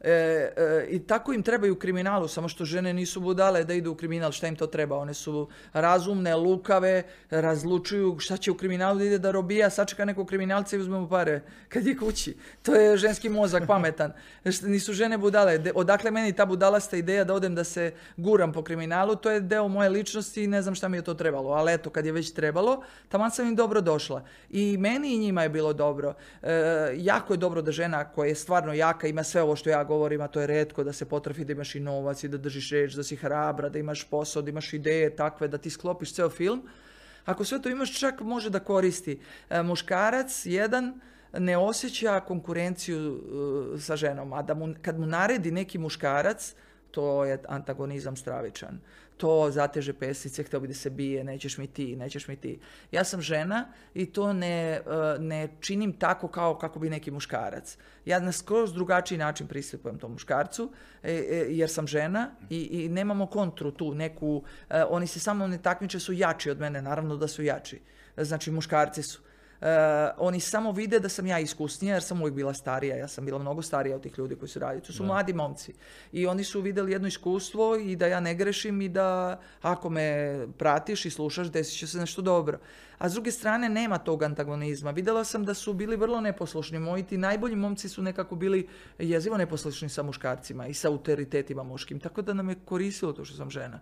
[0.07, 3.95] E, e, I tako im trebaju kriminalu, samo što žene nisu budale da idu u
[3.95, 4.97] kriminal, šta im to treba?
[4.99, 10.29] One su razumne, lukave, razlučuju šta će u kriminalu da ide da robija, sačeka nekog
[10.29, 12.37] kriminalca i uzme mu pare kad je kući.
[12.63, 14.13] To je ženski mozak pametan.
[14.51, 15.61] Šta- Nisu žene budale.
[15.75, 19.69] Odakle meni ta budalasta ideja da odem da se guram po kriminalu, to je deo
[19.69, 21.51] moje ličnosti i ne znam šta mi je to trebalo.
[21.51, 24.25] Ali eto, kad je već trebalo, taman sam im dobro došla.
[24.51, 26.15] I meni i njima je bilo dobro.
[26.43, 26.51] E,
[26.97, 29.85] jako je dobro da žena koja je stvarno jaka ima sve ovo što ja
[30.25, 32.93] a to je redko da se potrafi da imaš i novac i da držiš reč,
[32.95, 36.63] da si hrabra, da imaš posao, da imaš ideje takve, da ti sklopiš ceo film.
[37.25, 39.21] Ako sve to imaš, čak može da koristi.
[39.51, 41.01] E, muškarac, jedan,
[41.33, 43.21] ne osjeća konkurenciju
[43.77, 46.55] e, sa ženom, a da mu, kad mu naredi neki muškarac,
[46.91, 48.81] to je antagonizam stravičan.
[49.17, 52.59] To zateže pesice, htio bi da se bije, nećeš mi ti, nećeš mi ti.
[52.93, 54.83] Ja sam žena i to ne, e,
[55.19, 57.77] ne činim tako kao kako bi neki muškarac.
[58.05, 60.71] Ja na skroz drugačiji način pristupujem tom muškarcu,
[61.03, 65.47] e, e, jer sam žena i, i nemamo kontru tu neku, e, oni se samo
[65.47, 67.81] ne takmiče, su jači od mene, naravno da su jači.
[68.17, 69.21] Znači muškarci su.
[69.65, 72.97] E, oni samo vide da sam ja iskusnija jer sam uvijek bila starija.
[72.97, 74.83] Ja sam bila mnogo starija od tih ljudi koji su radili.
[74.83, 75.75] To su mladi momci.
[76.13, 80.39] I oni su vidjeli jedno iskustvo i da ja ne grešim i da ako me
[80.59, 82.59] pratiš i slušaš desit će se nešto dobro.
[82.99, 84.91] A s druge strane nema tog antagonizma.
[84.91, 86.79] Vidjela sam da su bili vrlo neposlušni.
[86.79, 92.01] Moji ti najbolji momci su nekako bili jezivo neposlušni sa muškarcima i sa autoritetima muškim.
[92.01, 93.81] Tako da nam je koristilo to što sam žena.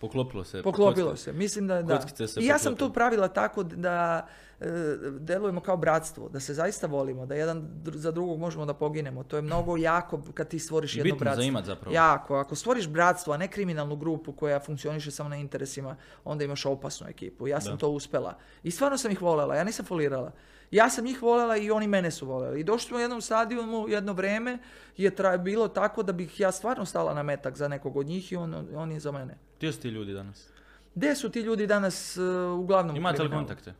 [0.00, 0.62] Poklopilo se.
[0.62, 2.00] Poklopilo se, mislim da da.
[2.26, 2.94] se I ja sam to poklopile.
[2.94, 4.26] pravila tako da
[4.60, 4.66] e,
[5.10, 9.24] delujemo kao bratstvo, da se zaista volimo, da jedan dr- za drugog možemo da poginemo.
[9.24, 11.42] To je mnogo jako kad ti stvoriš jedno bitno za bratstvo.
[11.42, 11.94] imat zapravo.
[11.94, 16.66] Jako, ako stvoriš bratstvo, a ne kriminalnu grupu koja funkcioniše samo na interesima, onda imaš
[16.66, 17.48] opasnu ekipu.
[17.48, 17.78] Ja sam Da.
[17.78, 18.34] to uspela.
[18.62, 20.32] I stvarno sam ih volela, ja nisam folirala.
[20.70, 22.60] Ja sam njih volela i oni mene su voljeli.
[22.60, 24.58] I došli smo u jednom stadionu, jedno vreme
[24.96, 28.32] je tra- bilo tako da bih ja stvarno stala na metak za nekog od njih
[28.32, 29.38] i on, on je za mene.
[29.58, 30.48] Gdje su ti ljudi danas?
[30.94, 33.46] Gdje su ti ljudi danas e, uglavnom Imate li kriminalu?
[33.46, 33.74] kontakte?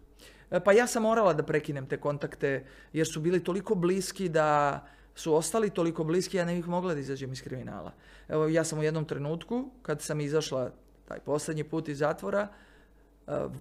[0.50, 4.80] E, Pa ja sam morala da prekinem te kontakte jer su bili toliko bliski da
[5.14, 7.92] su ostali toliko bliski, ja ne bih mogla da izađem iz kriminala.
[8.28, 10.70] Evo, ja sam u jednom trenutku, kad sam izašla
[11.04, 12.48] taj posljednji put iz zatvora,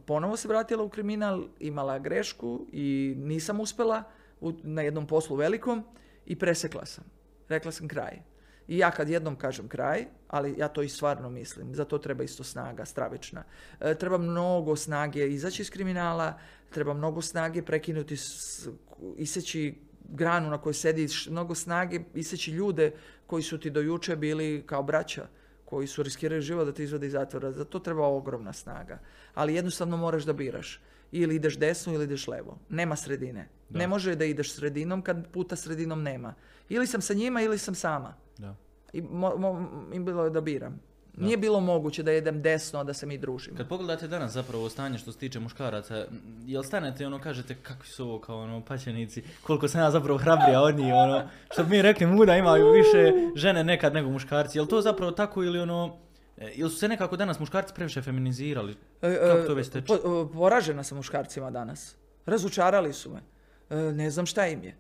[0.06, 4.04] ponovo se vratila u kriminal, imala grešku i nisam uspela
[4.42, 5.84] u- na jednom poslu velikom
[6.26, 7.04] i presekla sam.
[7.50, 8.22] Rekla sam kraj.
[8.68, 12.24] I ja kad jednom kažem kraj, ali ja to i stvarno mislim, za to treba
[12.24, 13.44] isto snaga, stravična.
[13.80, 18.16] E, treba mnogo snage izaći iz kriminala, treba mnogo snage prekinuti,
[19.18, 22.92] iseći granu na kojoj sediš, mnogo snage iseći ljude
[23.28, 25.28] koji su ti do juče bili kao braća,
[25.70, 27.52] koji su riskirali život da te izvode iz zatvora.
[27.52, 29.00] Za to treba ogromna snaga.
[29.34, 30.82] Ali jednostavno moraš da biraš.
[31.12, 32.58] Ili ideš desno ili ideš levo.
[32.70, 33.48] Nema sredine.
[33.70, 33.80] Da.
[33.80, 36.34] Ne može da ideš sredinom kad puta sredinom nema.
[36.70, 38.14] Ili sam sa njima ili sam sama.
[38.38, 38.56] Da.
[38.94, 40.80] I mo, mo- im bilo je da biram.
[41.18, 43.58] Nije bilo moguće da jedem desno, a da se mi družimo.
[43.58, 46.06] Kad pogledate danas zapravo stanje što se tiče muškaraca,
[46.46, 50.18] jel stanete i ono kažete kakvi su ovo kao ono paćenici, koliko sam ja zapravo
[50.18, 54.58] hrabrija od njih, ono, što bi mi rekli muda imaju više žene nekad nego muškarci,
[54.58, 55.98] jel to zapravo tako ili ono,
[56.38, 58.76] e, jel su se nekako danas muškarci previše feminizirali?
[59.02, 59.86] E, Kako e, to već teče?
[59.88, 61.96] po- poražena sam muškarcima danas.
[62.26, 63.22] Razočarali su me.
[63.92, 64.76] Ne znam šta im je.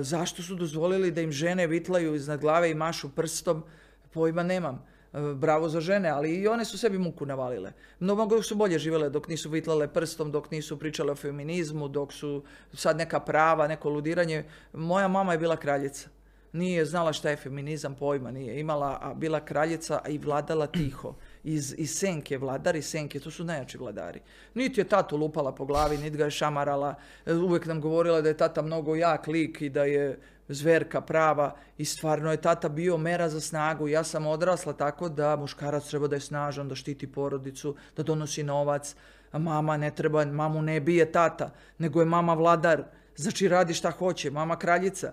[0.00, 3.64] Zašto su dozvolili da im žene vitlaju iznad glave i mašu prstom?
[4.12, 4.84] Pojma nemam.
[5.12, 7.72] E, bravo za žene, ali i one su sebi muku navalile.
[8.00, 12.42] Mnogo su bolje živjele dok nisu vitlale prstom, dok nisu pričale o feminizmu, dok su
[12.72, 14.44] sad neka prava, neko ludiranje.
[14.72, 16.08] Moja mama je bila kraljica.
[16.52, 21.14] Nije znala šta je feminizam, pojma nije imala, a bila kraljica i vladala tiho.
[21.44, 24.20] Iz, iz senke, vladar i senke, to su najjači vladari.
[24.54, 26.94] Niti je tatu lupala po glavi, niti ga je šamarala.
[27.26, 31.54] E, Uvijek nam govorila da je tata mnogo jak lik i da je zverka prava
[31.78, 33.88] i stvarno je tata bio mera za snagu.
[33.88, 38.42] Ja sam odrasla tako da muškarac treba da je snažan, da štiti porodicu, da donosi
[38.42, 38.94] novac.
[39.32, 42.84] A mama ne treba, mamu ne bije tata, nego je mama vladar.
[43.16, 45.12] Znači radi šta hoće, mama kraljica.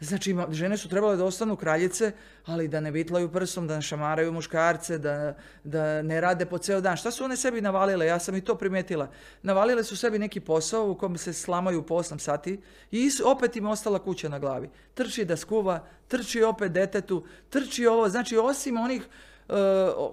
[0.00, 2.12] Znači, žene su trebale da ostanu kraljice,
[2.46, 5.34] ali da ne vitlaju prstom, da ne šamaraju muškarce, da,
[5.64, 6.96] da ne rade po ceo dan.
[6.96, 8.06] Šta su one sebi navalile?
[8.06, 9.10] Ja sam i to primetila.
[9.42, 12.60] Navalile su sebi neki posao u kom se slamaju po 8 sati
[12.90, 14.70] i opet im ostala kuća na glavi.
[14.94, 18.08] Trči da skuva, trči opet detetu, trči ovo.
[18.08, 19.08] Znači, osim onih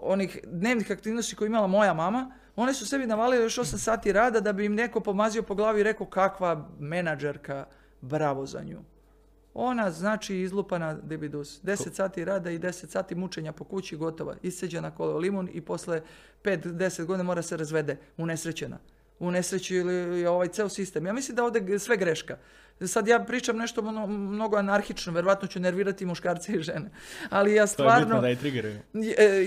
[0.01, 4.11] onih dnevnih aktivnosti koje je imala moja mama, one su sebi navalile još 8 sati
[4.11, 7.65] rada da bi im neko pomazio po glavi i rekao kakva menadžerka,
[8.01, 8.79] bravo za nju.
[9.59, 11.63] Ona znači izlupana debidus.
[11.63, 14.35] 10 sati rada i 10 sati mučenja po kući gotova.
[14.41, 16.01] Iseđena kolo limun i posle
[16.43, 17.97] 5-10 godina mora se razvede.
[18.17, 18.77] Unesrećena.
[19.19, 21.05] U nesreći ili ovaj ceo sistem.
[21.05, 22.37] Ja mislim da ovdje sve greška.
[22.85, 26.89] Sad ja pričam nešto mnogo anarhično, verovatno ću nervirati muškarce i žene.
[27.29, 28.21] Ali ja stvarno...
[28.21, 28.41] To je da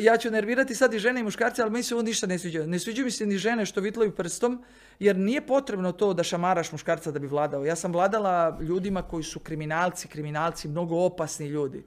[0.00, 2.66] Ja ću nervirati sad i žene i muškarce, ali mi se ovo ništa ne sviđa.
[2.66, 4.64] Ne sviđa mi se ni žene što vitlaju prstom,
[4.98, 7.64] jer nije potrebno to da šamaraš muškarca da bi vladao.
[7.64, 11.84] Ja sam vladala ljudima koji su kriminalci, kriminalci, mnogo opasni ljudi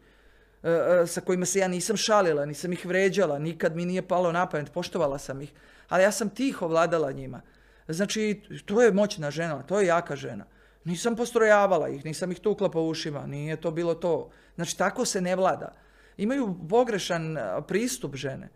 [0.64, 4.32] e, e, sa kojima se ja nisam šalila, nisam ih vređala, nikad mi nije palo
[4.32, 5.52] na pamet, poštovala sam ih.
[5.90, 7.42] Ali ja sam tiho vladala njima.
[7.88, 10.46] Znači, to je moćna žena, to je jaka žena.
[10.86, 14.30] Nisam postrojavala ih, nisam ih tukla po ušima, nije to bilo to.
[14.56, 15.74] Znači, tako se ne vlada.
[16.18, 18.50] Imaju pogrešan pristup žene.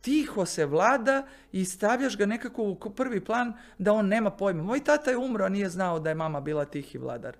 [0.00, 4.62] Tiho se vlada i stavljaš ga nekako u prvi plan da on nema pojma.
[4.62, 7.36] Moj tata je umro, a nije znao da je mama bila tihi vladar.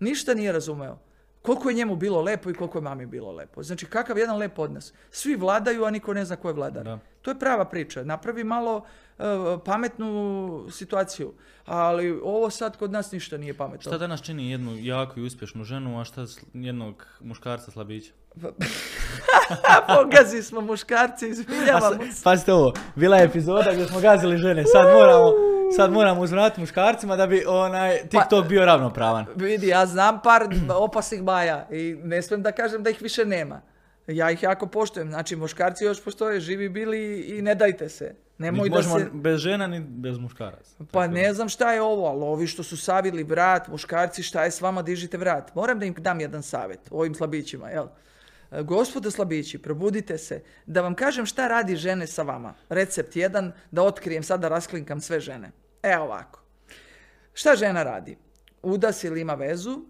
[0.00, 0.98] Ništa nije razumeo.
[1.42, 3.62] Koliko je njemu bilo lepo i koliko je mami bilo lepo.
[3.62, 4.92] Znači, kakav jedan lep odnos.
[5.10, 6.98] Svi vladaju, a niko ne zna ko je vladar.
[7.22, 8.04] To je prava priča.
[8.04, 8.84] Napravi malo
[9.18, 9.22] e,
[9.64, 11.32] pametnu situaciju.
[11.64, 13.90] Ali ovo sad kod nas ništa nije pametno.
[13.90, 18.12] Šta danas čini jednu jaku i uspješnu ženu, a šta jednog muškarca slabića?
[19.96, 22.24] Pogazi smo muškarci, izvinjavamo se.
[22.24, 25.32] Pazite ovo, bila je epizoda gdje smo gazili žene, sad moramo,
[25.76, 29.26] sad moramo uzvratiti muškarcima da bi onaj TikTok pa, bio ravnopravan.
[29.36, 30.42] Vidi, ja znam par
[30.78, 33.60] opasnih baja i ne smijem da kažem da ih više nema.
[34.06, 35.08] Ja ih jako poštujem.
[35.08, 38.14] Znači, muškarci još postoje, živi bili i ne dajte se.
[38.38, 39.08] Nemoj da možemo se...
[39.12, 40.76] bez žena ni bez muškaraca.
[40.92, 44.50] Pa ne znam šta je ovo, ali ovi što su savili vrat, muškarci, šta je
[44.50, 45.54] s vama, dižite vrat.
[45.54, 47.86] Moram da im dam jedan savjet ovim slabićima, jel?
[48.50, 50.42] E, gospodo slabići, probudite se.
[50.66, 52.54] Da vam kažem šta radi žene sa vama.
[52.68, 55.50] Recept jedan, da otkrijem sada rasklinkam sve žene.
[55.82, 56.40] E ovako.
[57.34, 58.16] Šta žena radi?
[58.62, 59.80] Udas ili ima vezu,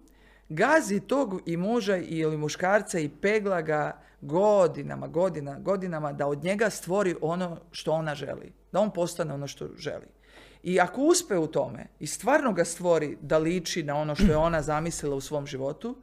[0.49, 6.69] gazi tog i muža ili muškarca i pegla ga godinama, godina, godinama da od njega
[6.69, 8.53] stvori ono što ona želi.
[8.71, 10.07] Da on postane ono što želi.
[10.63, 14.37] I ako uspe u tome i stvarno ga stvori da liči na ono što je
[14.37, 15.97] ona zamislila u svom životu,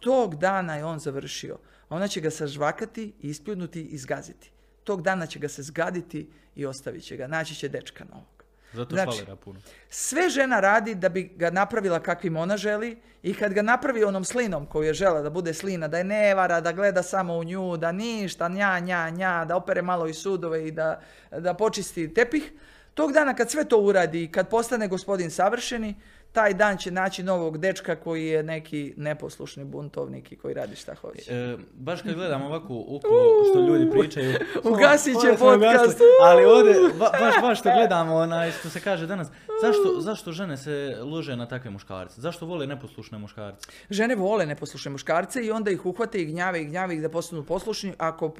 [0.00, 1.58] tog dana je on završio.
[1.92, 4.50] Ona će ga sažvakati, ispljudnuti i zgaziti.
[4.84, 7.26] Tog dana će ga se zgaditi i ostavit će ga.
[7.26, 8.44] Naći će dečka novog.
[8.72, 9.60] Zato znači, puno.
[9.90, 14.24] Sve žena radi da bi ga napravila kakvim ona želi i kad ga napravi onom
[14.24, 17.76] slinom koju je žela da bude slina, da je nevara, da gleda samo u nju,
[17.76, 22.52] da ništa, nja, nja, nja, da opere malo i sudove i da, da počisti tepih,
[22.94, 25.94] tog dana kad sve to uradi i kad postane gospodin savršeni,
[26.32, 30.94] taj dan će naći novog dečka koji je neki neposlušni buntovnik i koji radi šta
[30.94, 31.34] hoće.
[31.34, 33.08] E, baš kad gledam ovako uko
[33.50, 34.34] što ljudi pričaju...
[34.72, 36.00] Ugasit će podcast.
[36.22, 39.28] ali ovdje, baš, baš što gledamo, onaj, što se kaže danas,
[39.62, 42.20] zašto, zašto žene se lože na takve muškarce?
[42.20, 43.68] Zašto vole neposlušne muškarce?
[43.90, 47.44] Žene vole neposlušne muškarce i onda ih uhvate i gnjave i gnjave ih da postanu
[47.44, 47.94] poslušni.
[47.98, 48.32] Ako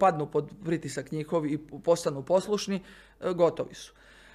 [0.00, 2.80] padnu pod pritisak njihov i postanu poslušni,
[3.20, 3.92] e, gotovi su.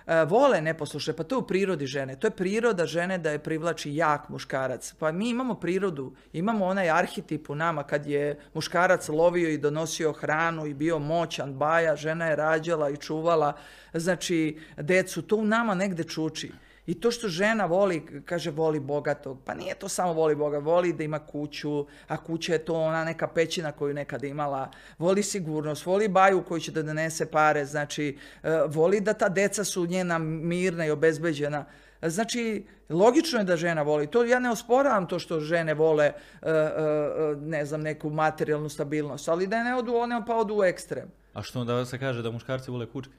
[0.08, 2.16] E, vole neposlušne, pa to je u prirodi žene.
[2.16, 4.93] To je priroda žene da je privlači jak muškarac.
[4.99, 10.12] Pa mi imamo prirodu, imamo onaj arhetip u nama kad je muškarac lovio i donosio
[10.12, 13.54] hranu i bio moćan, baja, žena je rađala i čuvala,
[13.93, 16.51] znači, decu, to u nama negde čuči.
[16.86, 20.93] I to što žena voli, kaže voli bogatog, pa nije to samo voli boga, voli
[20.93, 25.86] da ima kuću, a kuća je to ona neka pećina koju nekada imala, voli sigurnost,
[25.86, 30.17] voli baju koju će da donese pare, znači e, voli da ta deca su njena
[30.17, 31.65] mirna i obezbeđena.
[32.01, 34.07] Znači, logično je da žena voli.
[34.07, 39.29] To ja ne osporavam to što žene vole, e, e, ne znam, neku materijalnu stabilnost,
[39.29, 41.11] ali da ne odu one pa odu u ekstrem.
[41.34, 43.13] A što onda se kaže da muškarci vole kučke?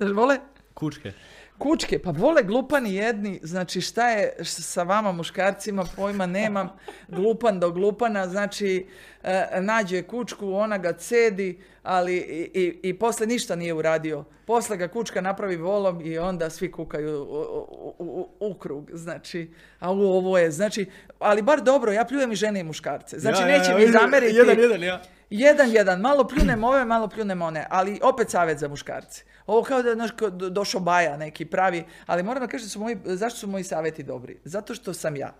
[0.16, 0.38] vole?
[0.74, 1.12] Kučke.
[1.60, 6.70] Kučke, pa vole glupani jedni, znači šta je sa vama muškarcima, pojma nemam,
[7.16, 8.86] glupan do glupana, znači
[9.22, 14.24] e, nađe kučku, ona ga cedi, ali i, i, i posle ništa nije uradio.
[14.46, 17.26] Posle ga kučka napravi volom i onda svi kukaju
[18.40, 20.86] u, krug, znači, a ovo je, znači,
[21.18, 24.36] ali bar dobro, ja pljujem i žene i muškarce, znači neće mi zameriti.
[24.36, 25.02] Jedan, jedan, ja.
[25.30, 29.24] Jedan, jedan, malo pljunem ove, malo pljunem one, ali opet savjet za muškarce.
[29.46, 29.96] Ovo kao da je
[30.50, 34.38] došao baja neki pravi, ali moram da kažem su moji, zašto su moji savjeti dobri?
[34.44, 35.34] Zato što sam ja.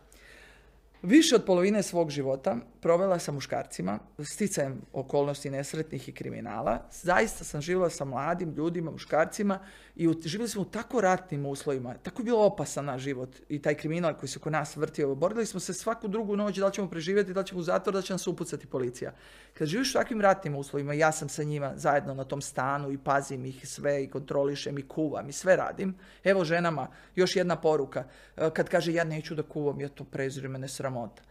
[1.02, 6.78] Više od polovine svog života provela sa muškarcima, sticajem okolnosti nesretnih i kriminala.
[6.92, 9.58] Zaista sam živjela sa mladim ljudima, muškarcima
[9.96, 11.94] i živjeli smo u tako ratnim uslovima.
[12.02, 15.14] Tako je bilo opasan naš život i taj kriminal koji se kod nas vrtio.
[15.14, 17.94] Borili smo se svaku drugu noć da li ćemo preživjeti, da li ćemo u zatvor,
[17.94, 19.12] da će nas upucati policija.
[19.60, 22.98] Kad živiš u takvim ratnim uslovima, ja sam sa njima zajedno na tom stanu i
[22.98, 25.94] pazim ih sve i kontrolišem i kuvam i sve radim.
[26.24, 28.04] Evo ženama, još jedna poruka.
[28.36, 31.22] E, Kad kaže ja neću da kuvam, ja to prezirem, mene sramota.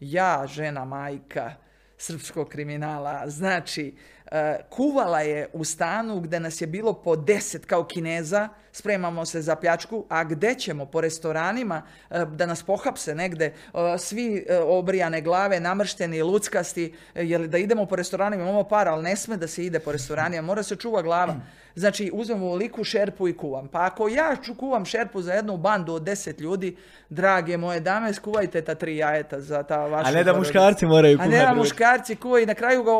[0.00, 1.54] Ja, žena, majka,
[1.98, 3.94] srpskog kriminala, znači,
[4.26, 8.48] e, kuvala je u stanu gdje nas je bilo po deset kao kineza,
[8.78, 13.98] spremamo se za pljačku, a gdje ćemo po restoranima e, da nas pohapse negde, e,
[13.98, 19.16] svi e, obrijane glave, namršteni, luckasti, jer da idemo po restoranima, imamo para, ali ne
[19.16, 21.36] sme da se ide po restoranima, mora se čuva glava.
[21.78, 23.68] Znači, uzmemo liku šerpu i kuvam.
[23.68, 26.76] Pa ako ja ću kuvam šerpu za jednu bandu od deset ljudi,
[27.08, 30.08] drage moje dame, skuvajte ta tri jajeta za ta vaša...
[30.08, 32.92] A ne da muškarci moraju A ne da muškarci kuva i na kraju ga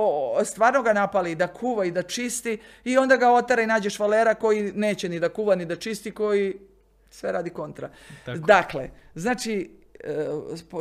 [0.44, 4.34] stvarno ga napali da kuva i da čisti i onda ga otara i nađe švalera
[4.34, 6.58] koji neće ni da kuva ni da čisti, koji
[7.10, 7.90] sve radi kontra.
[8.24, 8.38] Tako.
[8.38, 9.70] Dakle, znači,
[10.04, 10.26] e,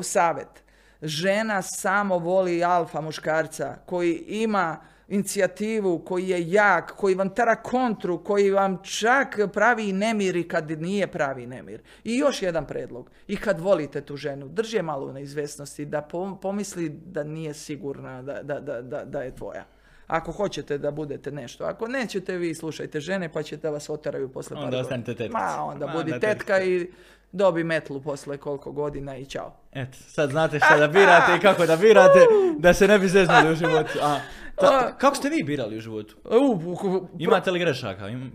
[0.02, 0.64] savjet.
[1.02, 4.78] Žena samo voli alfa muškarca koji ima
[5.08, 10.82] inicijativu, koji je jak, koji vam tera kontru, koji vam čak pravi nemir i kad
[10.82, 11.82] nije pravi nemir.
[12.04, 13.12] I još jedan predlog.
[13.28, 17.54] I kad volite tu ženu, drži je malo u neizvesnosti, da pom- pomisli da nije
[17.54, 19.66] sigurna da, da, da, da je tvoja.
[20.08, 21.64] Ako hoćete da budete nešto.
[21.64, 25.38] Ako nećete, vi slušajte žene pa ćete vas oteraju posle Onda par ostanite tetkice.
[25.38, 26.92] Ma, onda Ma, budi tetka i
[27.32, 29.54] dobi metlu posle koliko godina i čao.
[29.74, 32.20] Eto, sad znate šta da birate i kako da birate,
[32.64, 34.00] da se ne bi zeznuli u životu.
[34.02, 34.20] A,
[34.58, 36.16] ta- kako ste vi birali u životu?
[36.26, 38.08] U, u- u- Imate li grešaka?
[38.08, 38.32] Im,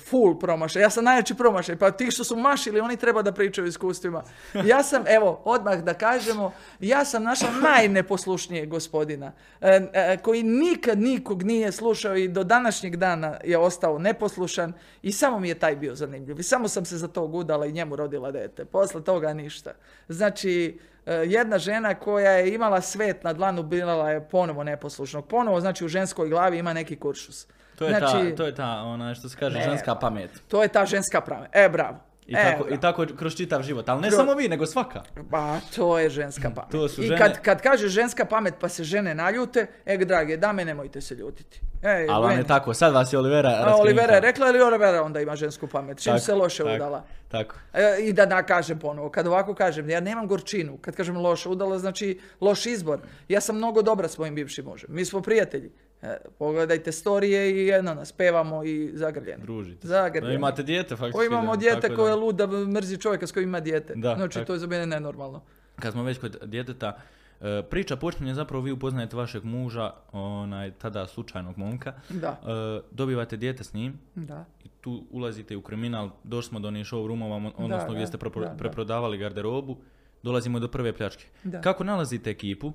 [0.00, 0.82] full promašaj.
[0.82, 1.76] Ja sam najjači promašaj.
[1.76, 4.22] Pa ti što su mašili, oni treba da pričaju o iskustvima.
[4.64, 10.98] Ja sam, evo, odmah da kažemo, ja sam našla najneposlušnijeg gospodina, e, e, koji nikad
[11.00, 14.72] nikog nije slušao i do današnjeg dana je ostao neposlušan
[15.02, 16.40] i samo mi je taj bio zanimljiv.
[16.40, 18.64] I samo sam se za to gudala i njemu rodila dete.
[18.64, 19.72] Posle toga ništa.
[20.08, 25.26] Znači, jedna žena koja je imala svet na dlanu bila je ponovo neposlušnog.
[25.26, 27.46] Ponovo, znači, u ženskoj glavi ima neki kuršus.
[27.78, 30.00] To je, znači, ta, to je ta, ona što se kaže, Ne, ženska pa.
[30.00, 30.30] pamet.
[30.48, 31.46] To je ta ženska prava.
[31.52, 31.98] E, bravo.
[32.26, 32.74] I, e, tako.
[32.74, 33.88] I tako kroz čitav život.
[33.88, 35.02] Ali ne samo vi, nego svaka.
[35.30, 36.70] Pa, to je ženska pamet.
[36.70, 40.36] To su I žene- kad, kad kaže ženska pamet pa se žene naljute, e, drage
[40.36, 41.60] dame, nemojte se ljutiti.
[41.82, 43.76] E, Ali vam je tako, sad vas je Olivera A.
[43.76, 46.02] Olivera je rekla ili Olivera onda ima žensku pamet.
[46.02, 47.04] Čim Tako, se loše tako, udala.
[47.28, 47.54] Tako.
[47.72, 51.78] E, I da nakažem ponovo, kad ovako kažem, ja nemam gorčinu, kad kažem loše udala,
[51.78, 53.00] znači loš izbor.
[53.28, 55.72] Ja sam mnogo dobra s mojim bivšim mužem, mi smo prijatelji.
[56.02, 59.42] E, pogledajte storije i jedno nas pevamo i zagrljeni.
[59.42, 59.86] Družite.
[59.88, 60.28] Zagrljeni.
[60.28, 61.18] No, imate dijete, faktički.
[61.18, 63.94] O, imamo dijete koje je da- lud da mrzi čovjeka s kojim ima dijete.
[63.96, 64.46] Da, znači, tako.
[64.46, 65.42] to je za mene nenormalno.
[65.76, 66.96] Kad smo već kod djeteta,
[67.40, 73.36] e, priča počinje zapravo vi upoznajete vašeg muža, onaj tada slučajnog momka, Da, e, dobivate
[73.36, 74.44] dijete s njim da.
[74.64, 78.40] i tu ulazite u kriminal, došli smo do onih showroomova, odnosno da, gdje ste propro-
[78.40, 78.56] da, da.
[78.56, 79.76] preprodavali garderobu,
[80.22, 81.24] dolazimo do prve pljačke.
[81.44, 81.60] Da.
[81.60, 82.72] Kako nalazite ekipu,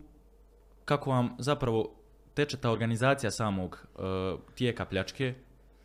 [0.86, 1.94] kako vam zapravo
[2.38, 4.02] teče ta organizacija samog e,
[4.56, 5.34] tijeka pljačke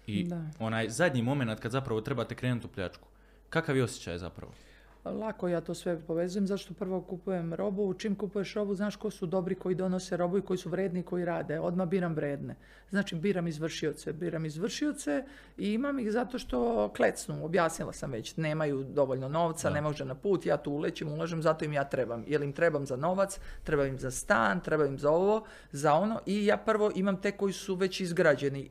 [0.07, 0.40] i Da.
[0.59, 3.09] onaj zadnji moment kad zapravo trebate krenuti u pljačku.
[3.50, 4.53] Kakav je osjećaj zapravo?
[5.05, 9.26] Lako ja to sve povezujem, zašto prvo kupujem robu, čim kupuješ robu, znaš ko su
[9.26, 11.61] dobri koji donose robu i koji su vredni i koji rade.
[11.61, 12.55] Odmah biram vredne.
[12.90, 15.24] Znači biram izvršioce, biram izvršioce
[15.59, 19.74] i imam ih zato što klecnu, objasnila sam već, nemaju dovoljno novca, Da.
[19.74, 22.24] ne može na put, ja tu ulećem, ulažem, zato im ja trebam.
[22.26, 26.20] Jer im trebam za novac, trebam im za stan, trebam im za ovo, za ono
[26.26, 28.70] i ja prvo imam te koji su već izgrađeni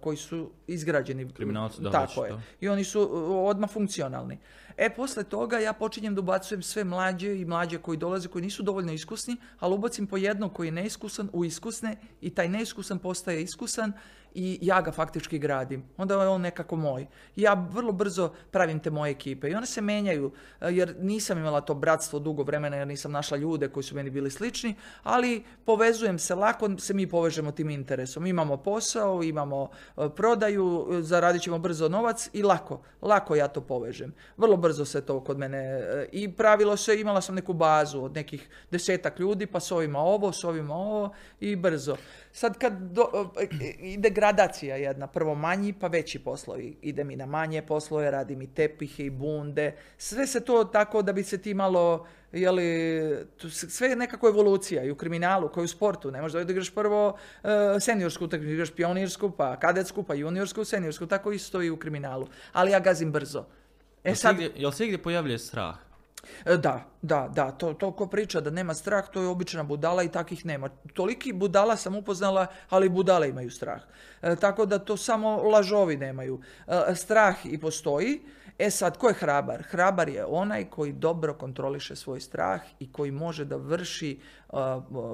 [0.00, 1.32] koji su izgrađeni.
[1.32, 2.34] Kriminalci, da, Tako je.
[2.60, 4.38] I oni su uh, odmah funkcionalni.
[4.76, 8.62] E, posle toga ja počinjem da ubacujem sve mlađe i mlađe koji dolaze, koji nisu
[8.62, 13.42] dovoljno iskusni, ali ubacim po jednog koji je neiskusan u iskusne i taj neiskusan postaje
[13.42, 13.92] iskusan
[14.36, 15.84] i ja ga faktički gradim.
[15.96, 17.06] Onda je on nekako moj.
[17.36, 21.38] I ja vrlo brzo pravim te moje ekipe i one se menjaju e, jer nisam
[21.38, 25.44] imala to bratstvo dugo vremena jer nisam našla ljude koji su meni bili slični, ali
[25.64, 28.26] povezujem se, lako se mi povežemo tim interesom.
[28.26, 33.60] Imamo posao, imamo e, prodaju, e, zaradit ćemo brzo novac i lako, lako ja to
[33.60, 34.12] povežem.
[34.36, 35.82] Vrlo brzo se to kod mene
[36.12, 40.32] i pravilo se, imala sam neku bazu od nekih desetak ljudi, pa s ovima ovo,
[40.32, 41.10] s ovima ovo
[41.40, 41.96] i brzo.
[42.36, 43.46] Sad kad do- e,
[43.80, 46.76] ide gradacija jedna, prvo manji pa veći poslovi.
[46.82, 49.74] Ide mi na manje poslove, radim i tepihe i bunde.
[49.98, 52.66] Sve se to tako da bi se ti malo jeli,
[53.48, 56.10] sve je nekako evolucija i u kriminalu, kao i u sportu.
[56.10, 57.48] Ne možeš da igraš prvo e,
[57.80, 62.26] seniorsku utakmicu, igraš pionirsku, pa kadetsku, pa juniorsku, seniorsku, tako isto i u kriminalu.
[62.52, 63.44] Ali ja gazim brzo.
[64.04, 65.76] E Jel se sad, igdje- jel se igdje pojavljuje strah?
[66.44, 70.02] E, Da, da, da, to, to ko priča da nema strah, to je obična budala
[70.02, 70.68] i takih nema.
[70.94, 73.82] Toliki budala sam upoznala, ali budale imaju strah.
[74.22, 76.40] E, tako da to samo lažovi nemaju.
[76.66, 78.20] E, strah i postoji.
[78.58, 79.62] E sad, ko je hrabar?
[79.62, 84.20] Hrabar je onaj koji dobro kontroliše svoj strah i koji može da vrši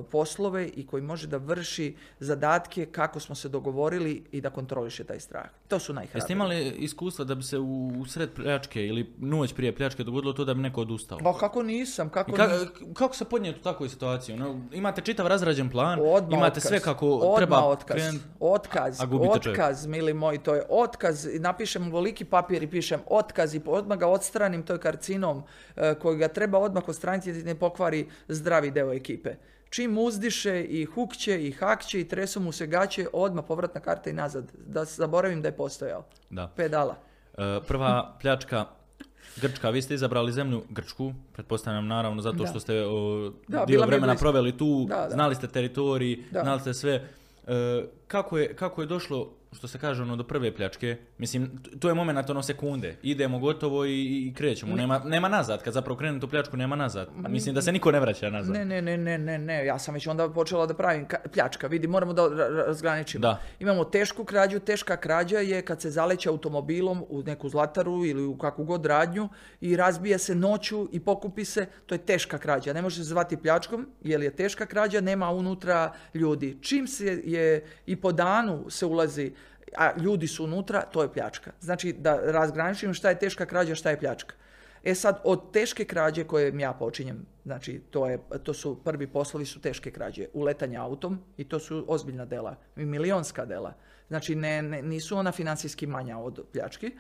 [0.03, 1.87] poslove i koji može da vrši
[2.21, 5.45] zadatke kako smo se dogovorili i da kontroliše taj strah.
[5.69, 6.21] To su najhrabriji.
[6.21, 10.45] Jeste imali iskustva da bi se u, sred pljačke ili noć prije pljačke dogodilo to
[10.45, 11.19] da bi neko odustao?
[11.19, 14.35] Pa kako nisam, kako ka- kako se podnijeti u takvoj situaciji?
[14.35, 16.63] Ono, imate čitav razrađen plan, Odmah imate otkaz.
[16.63, 17.97] sve kako Odmah treba otkaz.
[17.97, 19.31] krenut- Otkaz, a čovjeka.
[19.31, 21.29] otkaz, mili moji, to je otkaz.
[21.35, 25.43] Napišem veliki papir i pišem otkaz i odmah ga odstranim, to je karcinom
[25.77, 29.22] e, koji ga treba odmah odstraniti da ne pokvari zdravi deo ekipe.
[29.71, 34.13] Čim uzdiše i hukće i hakće i tresu mu se gaće, odmah povratna karta i
[34.13, 34.53] nazad.
[34.67, 36.05] Da zaboravim da je postojao.
[36.31, 36.53] Da.
[36.57, 36.97] Pedala.
[37.39, 38.65] E, prva pljačka
[39.37, 42.47] Grčka, vi ste izabrali zemlju Grčku, pretpostavljam naravno zato Da.
[42.47, 45.11] što ste o, Da, dio vremena proveli tu, Da, da.
[45.11, 46.41] znali ste teritorij, Da.
[46.43, 47.09] znali ste sve.
[47.47, 50.97] E, kako, je, kako je došlo, što se kaže, ono, do prve pljačke?
[51.19, 51.51] Mislim,
[51.81, 52.97] to je moment, ono, sekunde.
[53.03, 54.77] Idemo gotovo i, i krećemo.
[54.77, 57.09] Nema, nema nazad, kad zapravo krenete u pljačku, nema nazad.
[57.29, 58.55] Mislim da se niko ne vraća nazad.
[58.55, 61.67] Ne, ne, ne, ne, ne, ne, ja sam već onda počela da pravim ka- pljačka.
[61.67, 63.23] Vidi, moramo da ra- ra- razgraničimo.
[63.23, 63.41] Da.
[63.61, 68.39] Imamo tešku krađu, teška krađa je kad se zaleće automobilom u neku zlataru ili u
[68.39, 69.29] kakvu god radnju
[69.61, 72.73] i razbija se noću i pokupi se, to je teška krađa.
[72.73, 76.59] Ne može se zvati pljačkom, jer je teška krađa, nema unutra ljudi.
[76.61, 79.33] Čim se je i po danu se ulazi,
[79.77, 81.53] a ljudi su unutra, to je pljačka.
[81.61, 84.35] Znači da razgraničimo šta je teška krađa, šta je pljačka.
[84.85, 89.47] E sad, od teške krađe koje ja počinjem, znači to, je, to su prvi poslovi
[89.47, 93.75] su teške krađe, uletanje autom i to su ozbiljna dela, milionska dela.
[94.09, 96.91] Znači ne, ne- nisu ona financijski manja od pljački.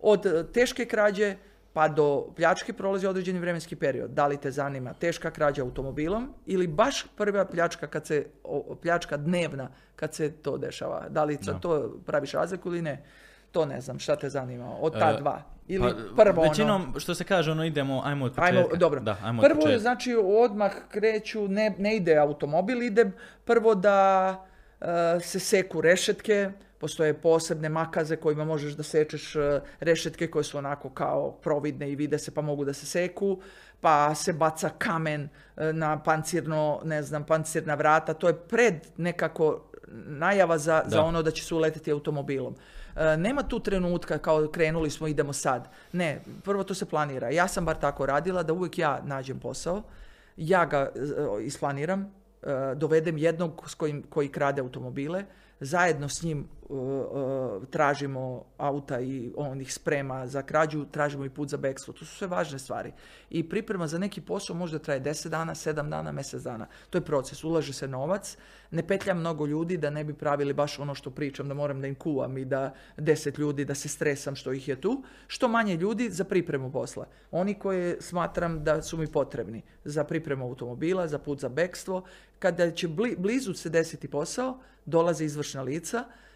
[0.00, 1.36] Od e, teške krađe
[1.78, 2.06] pa do
[2.36, 4.10] pljačke prolazi određeni vremenski period.
[4.10, 9.16] Da li te zanima teška krađa automobilom ili baš prva pljačka kad se, o- pljačka
[9.16, 11.06] dnevna kad se to dešava.
[11.08, 11.70] Da li sad to
[12.06, 13.02] praviš razliku ili ne?
[13.52, 15.42] To ne znam, šta te zanima od ta E, dva.
[15.68, 18.56] Ili Pa, prvo ono- Većinom, što se kaže, ono, idemo, ajmo od početka.
[18.56, 19.00] Ajmo, dobro.
[19.00, 19.78] Da, ajmo od prvo je, početka.
[19.80, 23.10] znači, odmah kreću, ne, ne ide automobil, ide
[23.44, 24.28] prvo da
[24.80, 24.86] e,
[25.20, 30.90] se seku rešetke, postoje posebne makaze kojima možeš da sečeš e, rešetke koje su onako
[30.90, 33.40] kao providne i vide se pa mogu da se seku,
[33.80, 39.64] pa se baca kamen e, na pancirno, ne znam, pancirna vrata, to je pred nekako
[40.06, 41.02] najava za, za Da.
[41.02, 42.54] ono da će se uleteti automobilom.
[42.96, 45.68] E, nema tu trenutka kao krenuli smo, idemo sad.
[45.92, 47.30] Ne, prvo to se planira.
[47.30, 49.82] Ja sam bar tako radila da uvijek ja nađem posao,
[50.36, 50.90] ja ga e,
[51.44, 52.00] isplaniram,
[52.42, 55.24] e, dovedem jednog s kojim, koji krade automobile,
[55.60, 56.48] zajedno s njim
[57.70, 61.94] tražimo auta i on ih sprema za krađu, tražimo i put za bekstvo.
[61.94, 62.92] To su sve važne stvari.
[63.30, 66.66] I priprema za neki posao možda traje 10 dana, 7 dana, mjesec dana.
[66.90, 68.36] To je proces, ulaže se novac,
[68.70, 71.86] ne petljam mnogo ljudi da ne bi pravili baš ono što pričam, da moram da
[71.86, 75.02] im kuvam i da 10 ljudi, da se stresam što ih je tu.
[75.26, 77.06] Što manje ljudi za pripremu posla.
[77.30, 82.02] Oni koje smatram da su mi potrebni za pripremu automobila, za put za bekstvo.
[82.38, 86.27] Kada će bli- blizu se desiti posao, dolaze izvršna lica, e,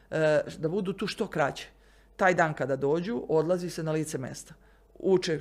[0.59, 1.69] da budu tu što kraće.
[2.17, 4.55] Taj dan kada dođu, odlazi se na lice mesta.
[4.99, 5.39] Uče, e,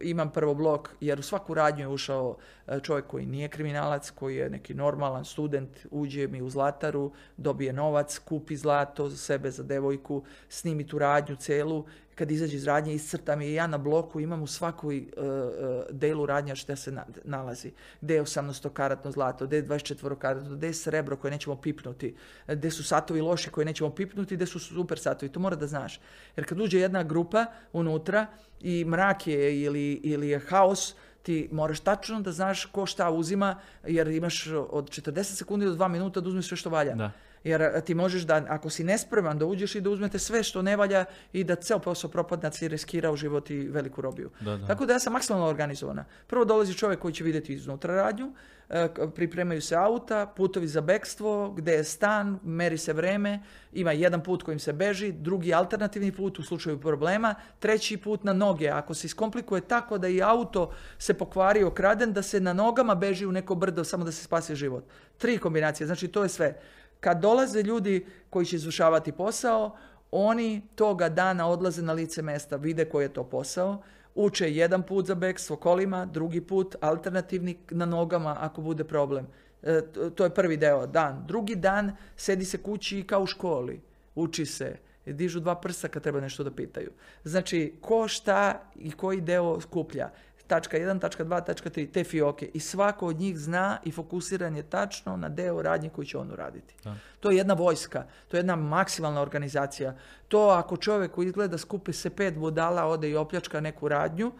[0.00, 2.36] imam prvo blok, jer u svaku radnju je ušao
[2.66, 7.72] e, čovjek koji nije kriminalac, koji je neki normalan student, uđe mi u zlataru, dobije
[7.72, 11.84] novac, kupi zlato za sebe, za devojku, snimi tu radnju celu,
[12.14, 16.26] kad izađe iz radnje iscrtam je ja na bloku imam u svakoj e, e, delu
[16.26, 17.72] radnja šta se na- nalazi.
[18.00, 22.14] Gde je 18 karatno zlato, gde je 24 karatno, gde je srebro koje nećemo pipnuti,
[22.48, 25.32] gde su satovi loši koje nećemo pipnuti, gde su super satovi.
[25.32, 26.00] To mora da znaš.
[26.36, 28.26] Jer kad uđe jedna grupa unutra
[28.60, 33.60] i mrak je ili, ili je haos, ti moraš tačno da znaš ko šta uzima,
[33.86, 36.94] jer imaš od 40 sekundi do 2 minuta da uzmeš sve što valja.
[36.94, 37.10] Da.
[37.44, 40.62] Jer a, ti možeš da, ako si nespreman, da uđeš i da uzmete sve što
[40.62, 44.30] ne valja i da ceo posao propadne, si riskirao život i veliku robiju.
[44.40, 44.66] Da, da.
[44.66, 46.04] Tako da ja sam maksimalno organizovana.
[46.26, 48.32] Prvo dolazi čovjek koji će vidjeti iznutra radnju,
[48.68, 53.42] e, pripremaju se auta, putovi za bekstvo, gde je stan, meri se vreme,
[53.72, 58.32] ima jedan put kojim se beži, drugi alternativni put u slučaju problema, treći put na
[58.32, 58.68] noge.
[58.68, 63.26] Ako se iskomplikuje tako da i auto se pokvari okraden, da se na nogama beži
[63.26, 64.84] u neko brdo samo da se spasi život.
[65.18, 66.60] Tri kombinacije, znači to je sve.
[67.04, 69.76] Kad dolaze ljudi koji će izvršavati posao,
[70.10, 73.82] oni toga dana odlaze na lice mesta, vide koji je to posao,
[74.14, 79.26] uče jedan put za bekstvo kolima, drugi put alternativni na nogama ako bude problem.
[79.62, 79.80] E,
[80.14, 81.24] to je prvi deo, dan.
[81.26, 83.80] Drugi dan sedi se kući kao u školi,
[84.14, 84.76] uči se,
[85.06, 86.90] dižu dva prsa kad treba nešto da pitaju.
[87.24, 90.10] Znači, ko šta i koji deo skuplja.
[90.46, 92.50] Tačka 1, tačka 2, tačka 3, te fioke.
[92.54, 96.32] I svako od njih zna i fokusiran je tačno na deo radnje koji će on
[96.32, 96.74] uraditi.
[96.84, 96.94] Da.
[97.20, 99.94] To je jedna vojska, to je jedna maksimalna organizacija.
[100.28, 104.32] To ako čovjek koji izgleda skupi se pet budala, ode i opljačka neku radnju,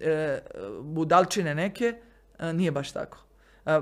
[0.00, 0.40] e,
[0.82, 1.94] budalčine neke,
[2.38, 3.27] e, nije baš tako.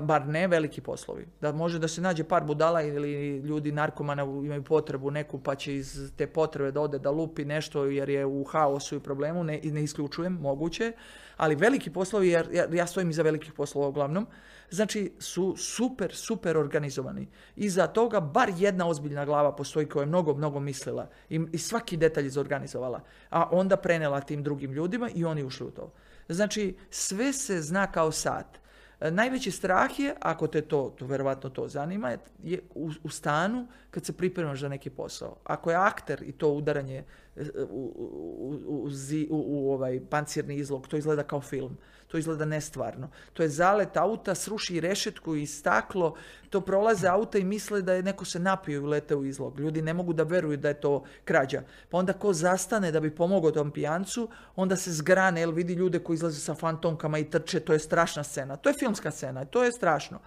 [0.01, 1.27] Bar ne veliki poslovi.
[1.41, 5.75] Da može da se nađe par budala ili ljudi narkomana imaju potrebu neku pa će
[5.75, 9.59] iz te potrebe da ode da lupi nešto jer je u haosu i problemu, ne,
[9.63, 10.91] ne isključujem, moguće,
[11.37, 14.27] ali veliki poslovi, jer ja, ja stojim iza velikih poslova uglavnom,
[14.69, 17.27] znači su super, super organizovani.
[17.55, 21.97] Iza toga bar jedna ozbiljna glava postoji koja je mnogo, mnogo mislila i, i svaki
[21.97, 25.91] detalj izorganizovala, a onda prenela tim drugim ljudima i oni ušli u to.
[26.29, 28.66] Znači, sve se zna kao sat.
[29.01, 33.67] E, Najveći strah je, ako te to, to verovatno to zanima, je u, u stanu
[33.91, 35.35] kad se pripremaš za neki posao.
[35.43, 37.03] Ako je akter i to udaranje
[37.35, 38.89] e, u, u, u,
[39.29, 41.77] u- u ovaj pancirni izlog, to izgleda kao film.
[42.07, 43.09] To izgleda nestvarno.
[43.33, 46.15] To je zalet auta, sruši rešetku i staklo,
[46.49, 49.59] to prolaze auta i misle da je neko se napio i ulete u izlog.
[49.59, 51.61] Ljudi ne mogu da veruju da je to krađa.
[51.89, 55.99] Pa onda ko zastane da bi pomogao tom pijancu, onda se zgrane, jer vidi ljude
[55.99, 58.55] koji izlaze sa fantomkama i trče, to je strašna scena.
[58.55, 60.19] To je filmska scena, to je strašno.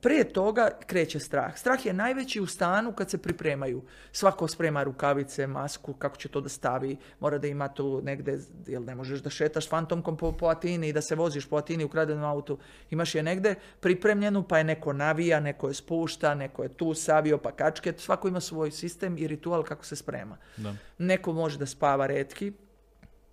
[0.00, 1.58] Prije toga kreće strah.
[1.58, 3.82] Strah je najveći u stanu kad se pripremaju.
[4.12, 8.84] Svako sprema rukavice, masku, kako će to da stavi, mora da ima tu negde, jel
[8.84, 11.88] ne možeš da šetaš fantomkom po, po Atini i da se voziš po Atini u
[11.88, 12.58] kradenom autu.
[12.90, 17.38] Imaš je negde pripremljenu, pa je neko navija, neko je spušta, neko je tu savio,
[17.38, 18.00] pa kačket.
[18.00, 20.36] Svako ima svoj sistem i ritual kako se sprema.
[20.56, 20.74] Da.
[20.98, 22.52] Neko može da spava redki,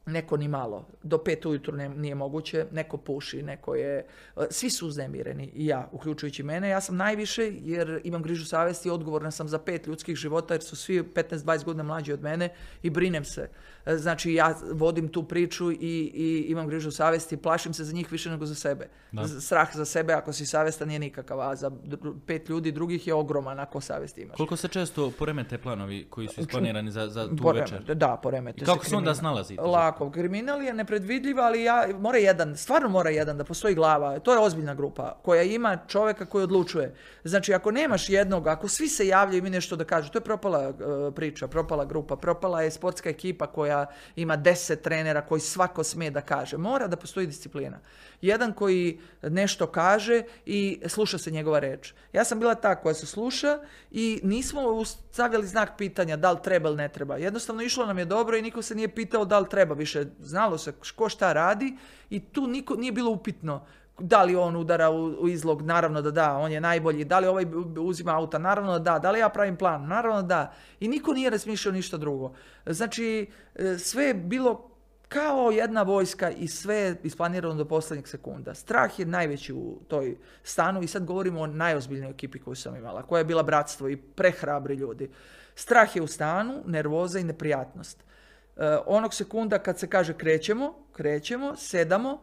[0.06, 0.88] neko ni malo.
[1.04, 4.06] Do pet ujutru ne, nije moguće, neko puši, neko je...
[4.50, 6.70] Svi su uznemireni i ja, uključujući mene.
[6.70, 10.76] Ja sam najviše jer imam grižu savesti odgovorna sam za pet ljudskih života jer su
[10.76, 12.50] svi 15-20 godina mlađi od mene
[12.84, 13.50] i brinem se.
[13.86, 15.76] E, Znači ja vodim tu priču i,
[16.14, 18.88] i imam grižu savesti, plašim se za njih više nego za sebe.
[19.12, 19.28] Da.
[19.28, 21.72] Strah za sebe ako si savestan nije nikakav, a za
[22.26, 24.38] pet ljudi drugih je ogroman ako savesti imaš.
[24.38, 27.96] Koliko se često poremete planovi koji su isplanirani za, za tu Poremete, večer?
[27.96, 29.62] Da, poremete I kako se onda snalazite?
[29.62, 30.12] Lako.
[30.12, 34.20] Kriminal je nepredvidljiv, ali ja, mora jedan, stvarno mora jedan da postoji glava.
[34.20, 36.96] To je ozbiljna grupa koja ima čovjeka koji odlučuje.
[37.24, 40.24] Znači, ako nemaš jednog, ako svi se javljaju i imaju nešto da kažu, to je
[40.24, 40.74] propala e,
[41.16, 43.71] priča, propala grupa, propala je sportska ekipa koja
[44.16, 46.58] ima deset trenera koji svako smije da kaže.
[46.58, 47.80] Mora da postoji disciplina.
[48.22, 51.94] Jedan koji nešto kaže i sluša se njegova reč.
[52.14, 53.60] Ja sam bila ta koja se sluša
[53.92, 57.18] i nismo stavljali znak pitanja da li treba ili ne treba.
[57.18, 60.06] Jednostavno išlo nam je dobro i niko se nije pitao da li treba više.
[60.20, 61.78] Znalo se ko šta radi
[62.10, 63.66] i tu niko nije bilo upitno
[64.00, 67.46] da li on udara u, izlog, naravno da da, on je najbolji, da li ovaj
[67.80, 70.54] uzima auta, naravno da da, da li ja pravim plan, naravno da da.
[70.80, 72.34] I niko nije razmišljao ništa drugo.
[72.66, 74.72] Znači, e, sve je bilo
[75.08, 78.54] kao jedna vojska i sve je isplanirano do posljednjeg sekunda.
[78.54, 83.04] Strah je najveći u toj stanu i sad govorimo o najozbiljnijoj ekipi koju sam imala,
[83.04, 85.10] koja je bila bratstvo i prehrabri ljudi.
[85.56, 88.04] Strah je u stanu, nervoza i neprijatnost.
[88.58, 92.22] E, onog sekunda kad se kaže krećemo, krećemo, sedamo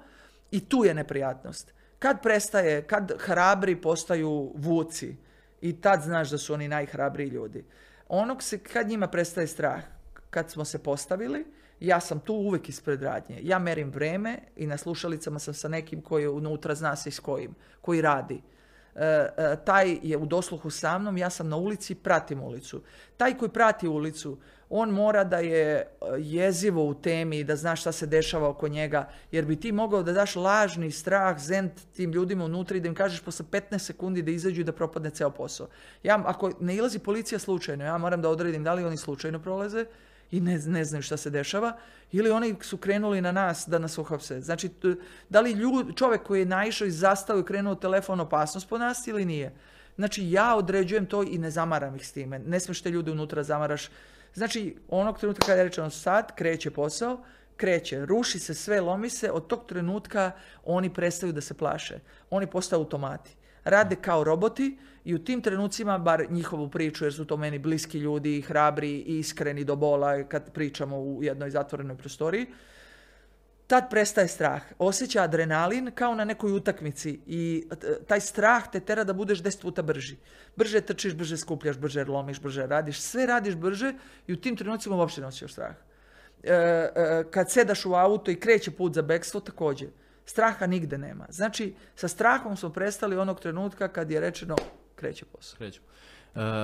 [0.51, 1.75] i tu je neprijatnost.
[1.99, 5.17] Kad prestaje, kad hrabri postaju vuci
[5.61, 7.65] i tad znaš da su oni najhrabriji ljudi.
[8.09, 9.83] Onog se, kad njima prestaje strah,
[10.31, 11.47] kad smo se postavili,
[11.81, 13.39] ja sam tu uvijek ispred radnje.
[13.43, 17.55] Ja merim vreme i na slušalicama sam sa nekim koji unutra, zna se s kojim,
[17.81, 18.43] koji radi.
[18.95, 22.83] E, e, taj je u dosluhu sa mnom, ja sam na ulici, pratim ulicu.
[23.17, 24.39] Taj koji prati ulicu,
[24.71, 25.87] on mora da je e,
[26.19, 30.03] jezivo u temi i da zna šta se dešava oko njega, jer bi ti mogao
[30.03, 34.23] da daš lažni strah, zent tim ljudima unutra i da im kažeš posle 15 sekundi
[34.23, 35.69] da izađu i da propadne ceo posao.
[36.03, 39.85] Ja, ako ne ilazi policija slučajno, ja moram da odredim da li oni slučajno prolaze
[40.31, 41.77] i ne, ne znaju šta se dešava,
[42.13, 44.41] ili oni su krenuli na nas da nas uhapse.
[44.41, 44.71] Znači,
[45.29, 49.07] da li ljud, čovek koji je naišao i zastao i krenuo telefon opasnost po nas
[49.07, 49.53] ili nije?
[49.97, 52.39] Znači, ja određujem to i ne zamaram ih s time.
[52.39, 53.89] Ne smiješ te ljude unutra zamaraš.
[54.35, 57.21] Znači, onog trenutka kada je rečeno sad, kreće posao,
[57.57, 60.31] kreće, ruši se sve, lomi se, od tog trenutka
[60.65, 61.99] oni prestaju da se plaše.
[62.31, 63.37] Oni postaju automati.
[63.65, 67.99] Rade kao roboti i u tim trenucima, bar njihovu priču, jer su to meni bliski
[67.99, 72.47] ljudi, hrabri iskreni do bola kad pričamo u jednoj zatvorenoj prostoriji,
[73.69, 74.63] tad prestaje strah.
[74.79, 79.61] Osjeća adrenalin kao na nekoj utakmici i t- taj strah te tera da budeš deset
[79.61, 80.17] puta brži.
[80.57, 83.93] Brže trčiš, brže skupljaš, brže lomiš, brže radiš, sve radiš brže
[84.27, 85.75] i u tim trenucima uopšte ne osjećaš strah.
[86.43, 89.89] E, e, kad sedaš u auto i kreće put za bekstvo, također.
[90.25, 91.27] Straha nigde nema.
[91.29, 94.57] Znači, sa strahom smo prestali onog trenutka kad je rečeno
[94.95, 95.59] kreće posao.
[95.59, 95.87] Krećemo.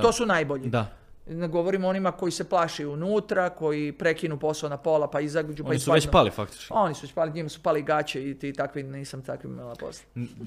[0.03, 0.69] To su najbolji.
[0.69, 1.04] Da.
[1.27, 5.65] Ne govorim o onima koji se plaši unutra, koji prekinu posao na pola pa izađu
[5.65, 6.67] pa Oni su već pali faktički.
[6.71, 10.05] Oni su već pali, njima su pali gaće i ti takvi, nisam takvim imala posla.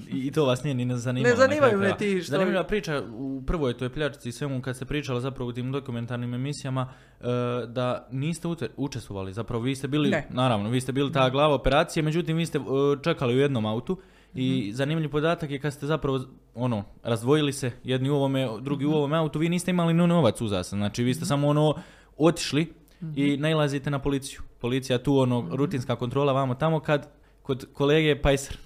[0.08, 1.30] I to vas nije ni ne zanimalo.
[1.30, 4.84] Ne zanimaju me ti što- Zanimljiva priča u prvoj toj pljačci i svemu kad ste
[4.84, 6.88] pričali zapravo u tim dokumentarnim emisijama
[7.20, 7.24] e,
[7.66, 9.32] da niste učestvovali.
[9.32, 10.26] Zapravo vi ste bili, Ne.
[10.30, 12.62] naravno, vi ste bili ta glava operacije, međutim vi ste e,
[13.02, 13.98] čekali u jednom autu.
[14.34, 16.20] I zanimljiv podatak je kad ste zapravo
[16.54, 18.94] ono, razdvojili se jedni u ovome, drugi Mhm.
[18.94, 20.76] u ovome autu, vi niste imali ni novac uza se.
[20.76, 21.74] Znači vi ste samo ono
[22.16, 22.72] otišli
[23.16, 23.42] i Mhm.
[23.42, 24.40] nailazite na policiju.
[24.60, 27.08] Policija tu ono, rutinska kontrola vamo tamo kad
[27.42, 28.56] kod kolege Pajser.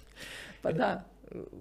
[0.62, 1.04] Pa da,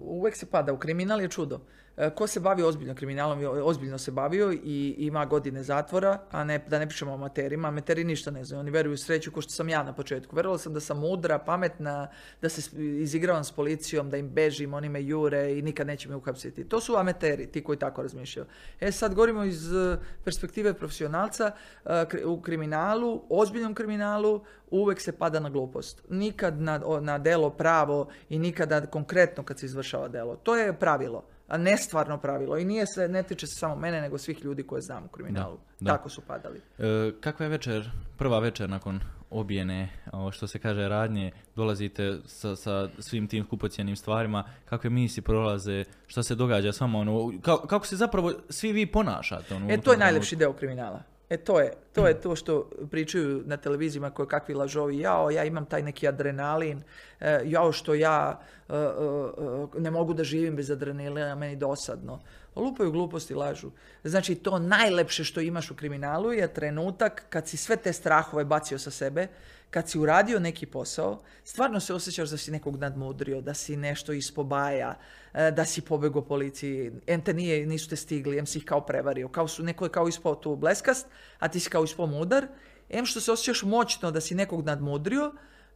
[0.00, 0.72] uvek se pada.
[0.72, 1.60] U kriminal je čudo.
[1.96, 6.58] E, Ko se bavi ozbiljno kriminalom, ozbiljno se bavio i ima godine zatvora, a ne,
[6.68, 7.68] da ne pričamo o amaterima.
[7.68, 10.36] Amateri ništa ne znaju, oni veruju sreću kao što sam ja na početku.
[10.36, 12.08] Verovala sam da sam mudra, pametna,
[12.42, 16.16] da se izigravam s policijom, da im bežim, oni me jure i nikad neće me
[16.16, 16.64] uhapsiti.
[16.64, 18.46] To su amateri, ti koji tako razmišljaju.
[18.80, 21.52] E sad govorimo iz e, perspektive profesionalca,
[21.84, 26.02] e, u kriminalu, ozbiljnom kriminalu, uvek se pada na glupost.
[26.08, 30.36] Nikad na, na delo pravo i nikada konkretno kad se izvršava delo.
[30.36, 32.58] To je pravilo, a ne stvarno pravilo.
[32.58, 35.56] I nije se, ne tiče se samo mene, nego svih ljudi koje znam u kriminalu.
[35.56, 35.92] Da, da.
[35.92, 36.60] Tako su padali.
[36.78, 39.00] E, kakva je večer, prva večer nakon
[39.30, 45.22] obijene, o, što se kaže, radnje, dolazite sa, sa svim tim skupocijenim stvarima, kakve misli
[45.22, 49.54] prolaze, šta se događa s vama, ono, ka- kako se zapravo svi vi ponašate?
[49.54, 51.02] Ono, E, to je najlepši deo kriminala.
[51.32, 54.98] E, to je, to je to što pričaju na televizijama koje kakvi lažovi.
[54.98, 56.82] Jao, ja imam taj neki adrenalin,
[57.20, 62.20] e, jao što ja e, e, ne mogu da živim bez adrenalina, meni dosadno.
[62.56, 63.70] Lupaju gluposti, lažu.
[64.04, 68.78] Znači, to najlepše što imaš u kriminalu je trenutak kad si sve te strahove bacio
[68.78, 69.28] sa sebe,
[69.70, 74.12] kad si uradio neki posao, stvarno se osjećaš da si nekog nadmudrio, da si nešto
[74.12, 74.94] ispobaja,
[75.32, 79.28] da si pobegao policiji, em te nije, nisu te stigli, em si ih kao prevario,
[79.28, 81.06] kao su, neko je kao ispao tu bleskast,
[81.38, 82.46] a ti si kao ispao mudar,
[82.88, 85.32] em što se osjećaš moćno da si nekog nadmudrio,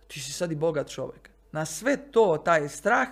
[0.08, 1.30] ti si sad i bogat čovjek.
[1.52, 3.08] Na sve to, taj strah,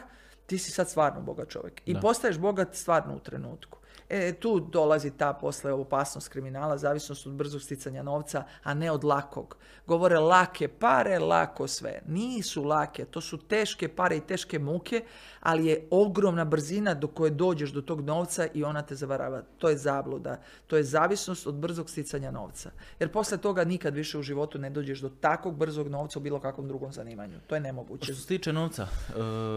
[0.46, 1.82] ti si sad stvarno bogat čovjek.
[1.86, 2.00] I Da.
[2.00, 3.78] postaješ bogat stvarno u trenutku.
[4.08, 9.04] E, tu dolazi ta posle opasnost kriminala, zavisnost od brzog sticanja novca, a ne od
[9.04, 9.56] lakog.
[9.86, 12.00] Govore lake pare, lako sve.
[12.06, 15.04] Nisu lake, to su teške pare i teške muke,
[15.40, 19.42] ali je ogromna brzina do koje dođeš do tog novca i ona te zavarava.
[19.58, 20.40] To je zabluda.
[20.66, 22.70] To je zavisnost od brzog sticanja novca.
[23.00, 26.40] Jer posle toga nikad više u životu ne dođeš do takvog brzog novca u bilo
[26.40, 27.38] kakvom drugom zanimanju.
[27.46, 28.04] To je nemoguće.
[28.04, 28.86] Što se tiče novca,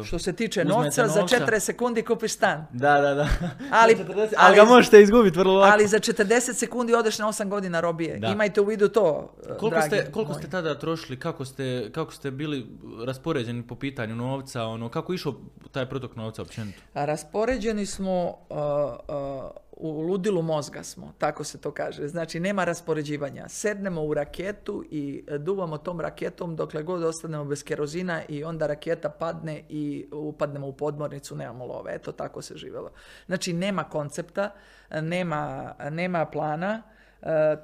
[0.01, 1.35] e, Što se tiče novca, za novca.
[1.35, 2.65] 40 sekundi kupiš stan.
[2.71, 3.27] da, da, da.
[3.71, 5.73] Ali- 40, ali- ga možete izgubiti vrlo lako.
[5.73, 8.17] Ali za 40 sekundi odeš na 8 godina robije.
[8.19, 8.27] Da.
[8.27, 10.41] Imajte u vidu to, Koliko dragi ste, koliko moji.
[10.43, 12.65] ste tada trošili, kako ste, kako ste bili
[13.05, 15.33] raspoređeni po pitanju novca, ono, kako je išao
[15.71, 16.81] taj protok novca općenito?
[16.93, 22.07] A Raspoređeni smo uh, uh, u ludilu mozga smo, tako se to kaže.
[22.07, 23.49] Znači, nema raspoređivanja.
[23.49, 29.09] Sednemo u raketu i duvamo tom raketom dokle god ostanemo bez kerozina i onda raketa
[29.09, 31.95] padne i upadnemo u podmornicu, nemamo love.
[31.95, 32.91] Eto, tako se živjelo.
[33.25, 34.53] Znači, nema koncepta,
[35.01, 36.83] nema, nema plana,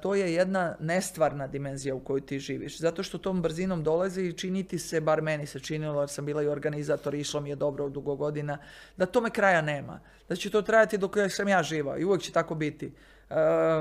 [0.02, 2.78] to je jedna nestvarna dimenzija u kojoj ti živiš.
[2.78, 6.26] Zato što tom brzinom dolazi i čini ti se, bar meni se činilo, jer sam
[6.26, 8.58] bila i organizator, išlo mi je dobro dugo godina,
[8.96, 10.00] da tome kraja nema.
[10.28, 12.92] Da će to trajati dok sam ja živa i uvijek će tako biti.
[13.30, 13.34] E,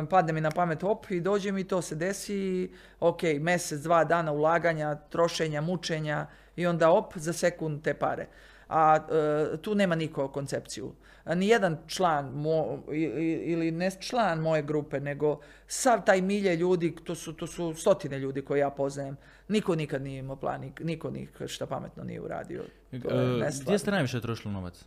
[0.09, 4.03] padne mi na pamet, hop, i dođe mi to se desi, i, ok, mjesec, dva
[4.03, 8.27] dana ulaganja, trošenja, mučenja i onda op, za sekund te pare.
[8.69, 8.99] A
[9.53, 10.93] e, tu nema niko koncepciju.
[11.27, 12.83] Nijedan član mo,
[13.43, 18.19] ili ne član moje grupe, nego sav taj milje ljudi, to su, to su stotine
[18.19, 22.21] ljudi koje ja poznajem, niko nikad nije imao plan, nik- niko nikad šta pametno nije
[22.21, 22.63] uradio.
[22.91, 22.99] E,
[23.61, 24.83] gdje ste najviše trošili novac?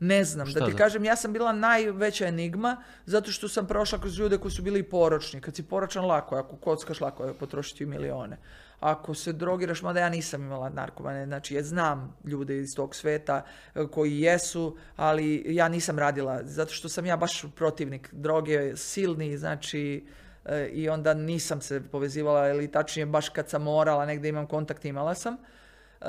[0.00, 3.66] Ne znam, Šta da ti za- kažem, ja sam bila najveća enigma zato što sam
[3.66, 5.40] prošla kroz ljude koji su bili i poročni.
[5.40, 8.36] Kad si poročan lako, je, ako kockaš lako je potrošiti milione.
[8.80, 13.44] Ako se drogiraš, mada ja nisam imala narkomane, znači ja znam ljude iz tog sveta
[13.74, 19.38] e, koji jesu, ali ja nisam radila, zato što sam ja baš protivnik droge, silni,
[19.38, 20.04] znači
[20.44, 24.84] e, i onda nisam se povezivala, ili tačnije baš kad sam morala, negdje imam kontakt,
[24.84, 25.36] imala sam.
[26.04, 26.08] E,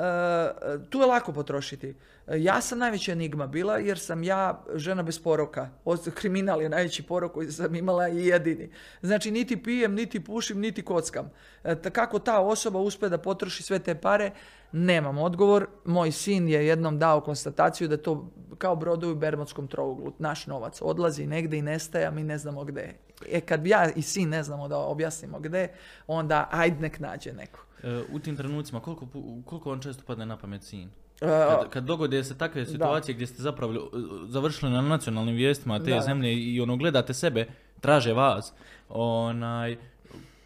[0.90, 1.94] tu je lako potrošiti.
[2.26, 5.68] E, Ja sam najveća enigma bila jer sam ja žena bez poroka.
[6.14, 8.70] Kriminal je najveći porok koji sam imala i jedini.
[9.02, 11.30] Znači niti pijem, niti pušim, niti kockam.
[11.64, 14.30] E, ta- Kako ta osoba uspe da potroši sve te pare,
[14.72, 15.66] nemam odgovor.
[15.84, 20.12] Moj sin je jednom dao konstataciju da to kao brodovi u Bermudskom trouglu.
[20.18, 22.94] Naš novac odlazi negdje i nestaje, a mi ne znamo gde.
[23.32, 25.68] E kad ja i sin ne znamo da objasnimo gde,
[26.06, 27.65] onda ajde nek nađe neko.
[27.82, 29.06] E, u tim trenucima, koliko,
[29.44, 30.88] koliko vam često padne na pamet sin?
[31.18, 33.78] Kad, kad dogode se takve situacije gdje ste zapravo uh,
[34.24, 36.02] završili na nacionalnim vijestima te Da, da.
[36.02, 37.46] zemlje i ono gledate sebe,
[37.80, 38.52] traže vas,
[38.90, 39.76] onaj,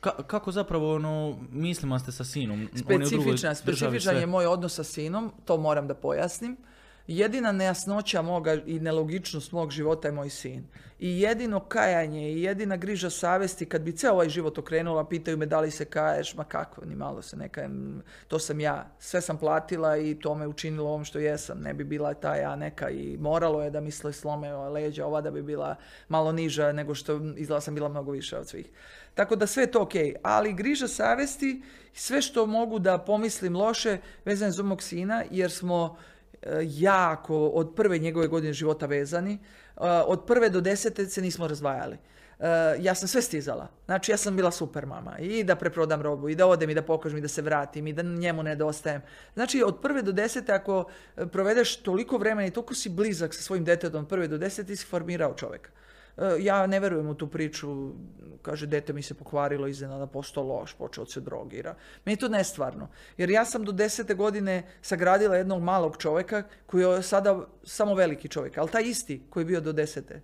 [0.01, 2.57] ka- kako zapravo ono, mislima ste sa sinom?
[2.57, 4.21] On je Specifičan, specifičan sve.
[4.21, 6.57] je moj odnos sa sinom, to moram da pojasnim.
[7.07, 10.65] Jedina nejasnoća moga i nelogičnost mog života je moj sin.
[10.99, 15.47] I jedino kajanje i jedina griža savjesti, kad bi ceo ovaj život okrenula, pitaju me
[15.47, 18.91] da li se kaješ, ma kako, ni malo se ne kajem, to sam ja.
[18.99, 21.61] Sve sam platila i to me učinilo ovom što jesam.
[21.61, 25.31] Ne bi bila ta ja neka i moralo je da misle slome leđa, ova da
[25.31, 25.77] bi bila
[26.09, 28.67] malo niža nego što izgleda sam bila mnogo više od svih.
[29.15, 29.93] Tako da sve je to ok,
[30.23, 35.97] ali griža savjesti, sve što mogu da pomislim loše vezano za mog sina, jer smo
[36.63, 39.33] jako od prve njegove godine života vezani.
[39.33, 39.39] E,
[40.07, 41.99] Od prve do desete se nismo razdvajali.
[42.39, 43.69] E, Ja sam sve stizala.
[43.85, 45.19] Znači ja sam bila super mama.
[45.19, 47.93] I da preprodam robu, i da odem, i da pokažem, i da se vratim, i
[47.93, 49.03] da njemu nedostajem.
[49.35, 50.85] Znači od prve do desete ako
[51.17, 54.67] e, provedeš toliko vremena i toliko si blizak sa svojim detetom od prve do desete,
[54.67, 55.71] ti si formirao čovjeka.
[56.21, 57.91] E, Ja ne verujem u tu priču,
[58.43, 61.75] kaže, dete mi se pokvarilo, iznenada postao loš, počeo se drogira.
[62.05, 62.89] Meni je to nestvarno.
[63.17, 68.29] Jer ja sam do desete godine sagradila jednog malog čovjeka koji je sada samo veliki
[68.29, 70.23] čovjek, ali taj isti koji je bio do desete.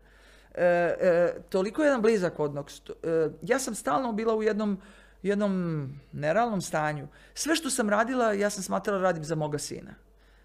[0.55, 2.80] E, e, toliko je jedan blizak odnos.
[2.80, 4.80] E, ja sam stalno bila u jednom
[5.22, 7.09] jednom nerealnom stanju.
[7.34, 9.94] Sve što sam radila, ja sam smatrala radim za moga sina.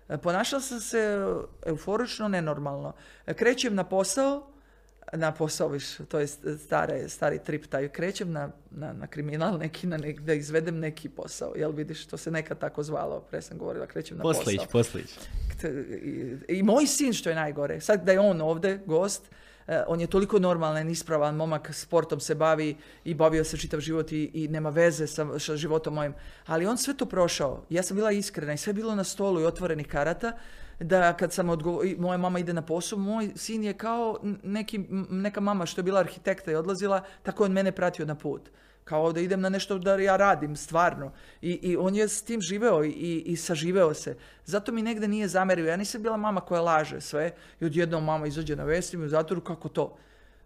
[0.09, 1.19] E, Ponašala sam se
[1.65, 2.93] euforično, nenormalno.
[3.25, 4.47] E, Krećem na posao,
[5.13, 9.87] na posao viš, to je stare, stari trip taj, krećem na, na, na kriminal neki,
[9.87, 13.57] na nek- da izvedem neki posao, jel vidiš, to se nekad tako zvalo, pre sam
[13.57, 14.71] govorila, krećem na Poslić, posao.
[14.71, 15.19] poslić.
[16.47, 19.29] I, I moj sin što je najgore, sad da je on ovde, gost,
[19.67, 24.11] eh, on je toliko normalan, ispravan, momak sportom se bavi i bavio se čitav život
[24.11, 26.13] i, i nema veze sa, sa životom mojim.
[26.45, 27.65] Ali on sve to prošao.
[27.69, 30.37] Ja sam bila iskrena i sve je bilo na stolu i otvorenih karata
[30.83, 34.79] da kad sam odgovo- i moja mama ide na posao, moj sin je kao neki,
[35.09, 38.49] neka mama što je bila arhitekta i odlazila, tako on mene pratio na put.
[38.83, 41.11] Kao da idem na nešto da ja radim, stvarno.
[41.41, 44.17] I, i on je s tim živeo i, i saživeo se.
[44.45, 45.65] Zato mi negde nije zamerio.
[45.65, 49.09] Ja nisam bila mama koja laže sve i odjednom mama izađe na vestima i u
[49.09, 49.97] zatvoru, kako to?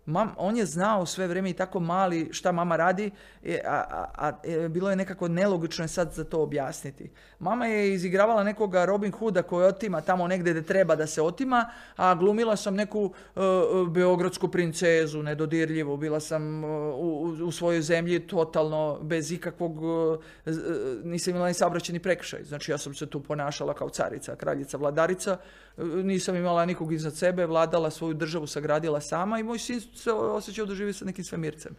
[0.06, 3.12] Mam, on je znao sve vrijeme i tako mali šta mama radi,
[3.44, 7.10] e, a, a, a e, bilo je nekako nelogično sad za to objasniti.
[7.40, 11.70] Mama je izigravala nekoga Robin Hooda koji otima tamo negdje gdje treba da se otima,
[11.96, 13.40] a glumila sam neku e,
[13.90, 15.98] beogradsku princezu, nedodirljivu.
[15.98, 19.78] Bila sam e, u, u- svojoj zemlji totalno bez ikakvog,
[20.46, 20.52] e,
[21.04, 22.44] nisam imala ni saobraćajni prekršaj.
[22.44, 25.38] Znači ja sam se tu ponašala kao carica, kraljica, vladarica,
[26.04, 30.66] nisam imala nikog iznad sebe, vladala svoju državu, sagradila sama i moj sin se osjećao
[30.66, 31.76] da živi sa nekim svemircem.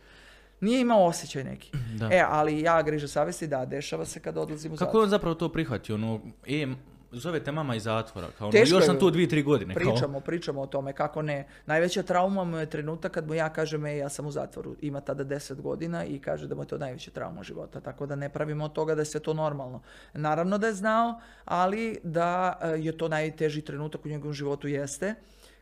[0.60, 1.72] Nije imao osjećaj neki.
[1.94, 2.08] Da.
[2.12, 5.02] E, ali ja griža savjesti, da, dešava se kad odlazim u Kako je zatvor.
[5.02, 5.94] on zapravo to prihvatio?
[5.94, 6.66] Ono, e,
[7.12, 8.28] zovete mama iz zatvora.
[8.38, 9.74] Kao, ono, još sam tu dvije, tri godine.
[9.74, 9.92] kao.
[9.92, 11.46] Pričamo, pričamo o tome, kako ne.
[11.66, 14.76] Najveća trauma mu je trenutak kad mu ja kažem, e, ja sam u zatvoru.
[14.80, 17.80] Ima tada 10 godina i kaže da mu je to najveća trauma života.
[17.80, 19.80] Tako da ne pravimo od toga da je sve to normalno.
[20.14, 25.14] Naravno da je znao, ali da e, je to najteži trenutak u njegovom životu jeste.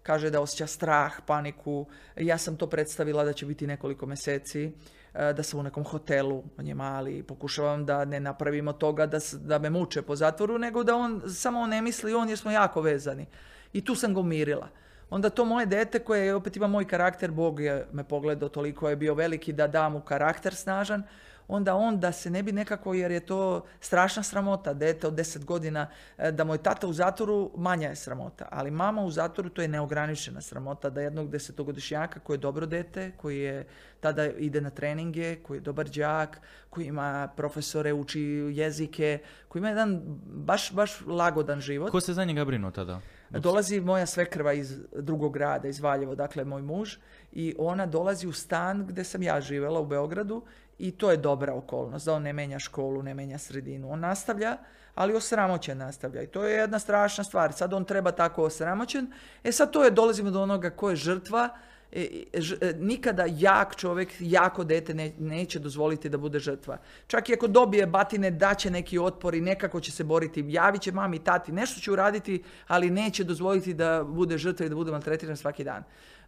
[0.05, 1.86] Kaže da osjeća strah, paniku.
[2.16, 4.72] Ja sam to predstavila da će biti nekoliko meseci
[5.14, 9.18] e, da sam u nekom hotelu, on je mali, pokušavam da ne napravimo toga da,
[9.32, 12.80] da me muče po zatvoru, nego da on samo ne misli on jer smo jako
[12.80, 13.26] vezani.
[13.72, 14.68] I tu sam ga umirila.
[15.11, 18.96] Onda to moje dete koje opet ima moj karakter, Bog je me pogledao, toliko je
[18.96, 21.02] bio veliki da da mu karakter snažan,
[21.49, 25.45] onda on da se ne bi nekako, jer je to strašna sramota, dete od 10
[25.45, 25.86] godina,
[26.18, 28.49] e, da mu je tata u zatvoru, manja je sramota.
[28.51, 33.12] Ali mama u zatvoru, to je neograničena sramota, da jednog desetogodišnjaka koji je dobro dete,
[33.16, 33.66] koji je
[34.01, 36.40] tada ide na treninge, koji je dobar đak,
[36.70, 38.20] koji ima profesore, uči
[38.53, 39.18] jezike,
[39.49, 41.90] koji ima jedan baš, baš lagodan život.
[41.90, 43.01] Ko se za njega brinuo tada?
[43.30, 46.97] Dolazi moja svekrva iz drugog grada, iz Valjevo, dakle moj muž,
[47.32, 50.42] i ona dolazi u stan gdje sam ja živjela u Beogradu
[50.78, 53.90] i to je dobra okolnost, da on ne menja školu, ne menja sredinu.
[53.90, 54.56] On nastavlja,
[54.94, 57.52] ali osramoćen nastavlja i to je jedna strašna stvar.
[57.52, 59.12] Sad on treba tako osramoćen.
[59.44, 61.48] E sad to je, dolazimo do onoga ko je žrtva,
[61.96, 66.78] E, ž- e, nikada jak čovjek, jako dete ne- neće dozvoliti da bude žrtva.
[67.06, 70.92] Čak i ako dobije batine, daće neki otpor i nekako će se boriti, javit će
[70.92, 75.36] mami, tati, nešto će uraditi, ali neće dozvoliti da bude žrtva i da bude maltretiran
[75.36, 75.84] svaki dan.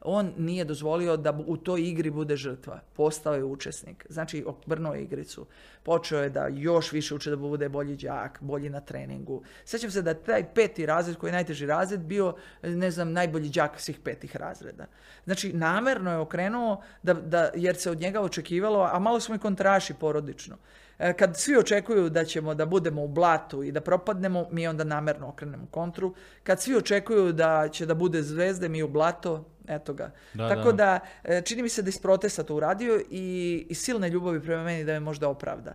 [0.06, 2.80] On nije dozvolio da u toj igri bude žrtva.
[2.92, 4.06] Postao je učesnik.
[4.08, 5.46] Znači, obrnuo je igricu.
[5.82, 9.42] Počeo je da još više uče da bude bolji đak, bolji na treningu.
[9.64, 13.48] Sjećam se da je taj peti razred, koji je najteži razred, bio, ne znam, najbolji
[13.48, 14.86] đak svih petih razreda.
[15.24, 19.38] Znači, namerno je okrenuo, da, da, jer se od njega očekivalo, a malo smo i
[19.38, 20.56] kontraši porodično.
[20.98, 24.84] E, Kad svi očekuju da ćemo da budemo u blatu i da propadnemo, mi onda
[24.84, 26.14] namerno okrenemo kontru.
[26.42, 30.10] Kad svi očekuju da će da bude zvezde, mi u blato, eto ga.
[30.34, 31.00] Da, Tako da.
[31.24, 34.64] da, e, čini mi se da iz protesta to uradio i, i silne ljubavi prema
[34.64, 35.74] meni da me možda opravda.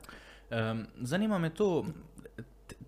[0.50, 1.86] Em, zanima me to,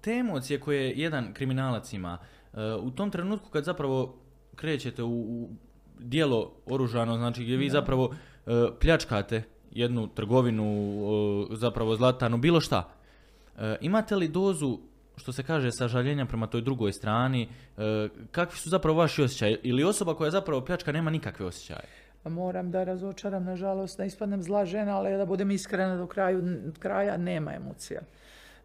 [0.02, 2.18] te emocije koje jedan kriminalac ima,
[2.54, 4.16] e, u tom trenutku kad zapravo
[4.56, 5.50] krećete u, u
[6.00, 8.16] dijelo oružano, znači gdje vi zapravo
[8.46, 9.44] e, pljačkate
[9.76, 10.66] jednu trgovinu,
[11.52, 12.90] e, zapravo zlatanu, bilo šta,
[13.58, 14.80] e, imate li dozu
[15.16, 17.48] što se kaže sažaljenja prema toj drugoj strani,
[17.78, 19.58] e, kakvi su zapravo vaši osjećaji?
[19.64, 21.88] Ili osoba koja zapravo pljačka nema nikakve osjećaje?
[22.26, 26.44] Moram da razočaram, nažalost, da ispadnem zla žena, ali da budem iskrena do kraju,
[26.80, 28.02] kraja, nema emocija.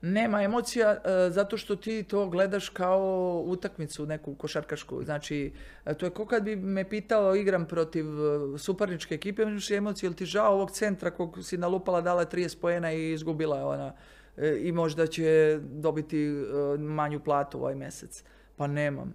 [0.01, 5.05] Nema emocija e, zato što ti to gledaš kao utakmicu neku košarkašku.
[5.05, 5.53] Znači,
[5.87, 10.07] e, to je ko kad bi me pitao igram protiv e, suparničke ekipe, imaš emocije,
[10.07, 13.93] ili ti žao ovog centra kog si nalupala, dala 30 poena i izgubila je ona
[14.61, 16.29] i možda će dobiti
[16.79, 18.25] manju platu ovaj mjesec.
[18.57, 19.15] Pa nemam.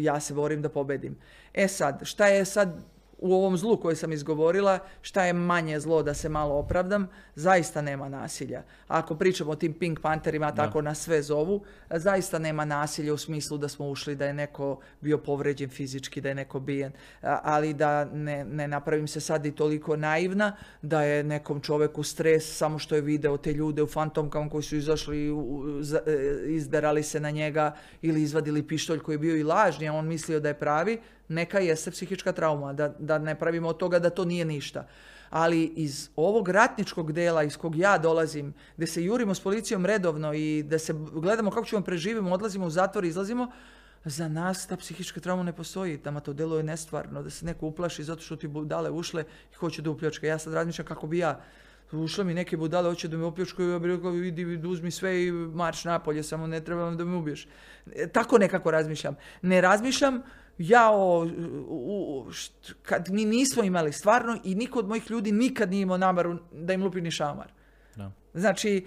[0.00, 1.16] Ja se borim da pobedim.
[1.54, 2.84] E sad, šta je sad
[3.18, 7.82] u ovom zlu koje sam izgovorila, šta je manje zlo da se malo opravdam, zaista
[7.82, 8.62] nema nasilja.
[8.88, 13.58] Ako pričamo o tim Pink Pantherima, tako nas sve zovu, zaista nema nasilja u smislu
[13.58, 16.92] da smo ušli da je neko bio povređen fizički, da je neko bijen,
[17.22, 22.56] ali da ne, ne napravim se sad i toliko naivna, da je nekom čoveku stres
[22.56, 25.32] samo što je video te ljude u fantomkama koji su izašli, e,
[26.46, 30.40] izderali se na njega ili izvadili pištolj koji je bio i lažni, a on mislio
[30.40, 30.98] da je pravi,
[31.28, 34.86] neka jeste psihička trauma, da, da ne pravimo od toga da to nije ništa.
[35.30, 40.34] Ali iz ovog ratničkog dela iz kog ja dolazim, gdje se jurimo s policijom redovno
[40.34, 43.50] i da se gledamo kako ćemo preživimo, odlazimo u zatvor izlazimo,
[44.04, 45.98] za nas ta psihička trauma ne postoji.
[45.98, 49.82] Tamo to deluje nestvarno, da se neko uplaši zato što ti budale ušle i hoće
[49.82, 50.26] da upljačka.
[50.26, 51.40] Ja sad razmišljam kako bi ja
[51.92, 55.32] Ušle mi neke budale, hoće da me opljačkaju, ja bih rekao, vidi, uzmi sve i
[55.32, 57.48] marš napolje, samo ne trebam da me ubiješ.
[57.96, 59.16] E, Tako nekako razmišljam.
[59.42, 60.22] Ne razmišljam
[60.58, 61.26] ja o,
[61.68, 65.98] u- št- kad mi nismo imali stvarno i niko od mojih ljudi nikad nije imao
[65.98, 67.46] namaru da im lupi ni šamar.
[67.96, 68.12] Da.
[68.34, 68.86] Znači,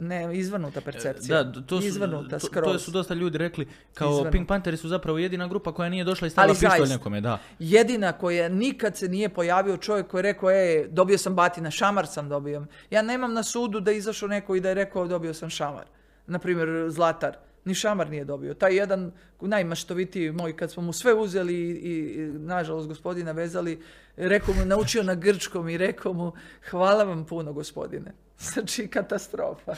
[0.00, 1.42] ne, izvrnuta percepcija.
[1.42, 2.72] Da, to su, izvrnuta to, skroz.
[2.72, 4.30] to su dosta ljudi rekli, kao Izvrnuta.
[4.30, 7.38] Pink Pantheri su zapravo jedina grupa koja nije došla i stavila Ali pištolj nekome, da.
[7.58, 12.06] Jedina koja nikad se nije pojavio čovjek koji je rekao, e, dobio sam batina, šamar
[12.06, 12.66] sam dobio.
[12.90, 15.84] Ja nemam na sudu da je izašao neko i da je rekao, dobio sam šamar.
[16.26, 17.36] Naprimjer, Zlatar.
[17.64, 18.54] Ni šamar nije dobio.
[18.54, 23.80] Taj jedan najmaštovitiji moj, kad smo mu sve uzeli i, i, nažalost gospodina vezali,
[24.16, 26.32] rekao mu, naučio na grčkom i rekao mu,
[26.70, 28.12] hvala vam puno gospodine.
[28.52, 29.74] Znači, katastrofa.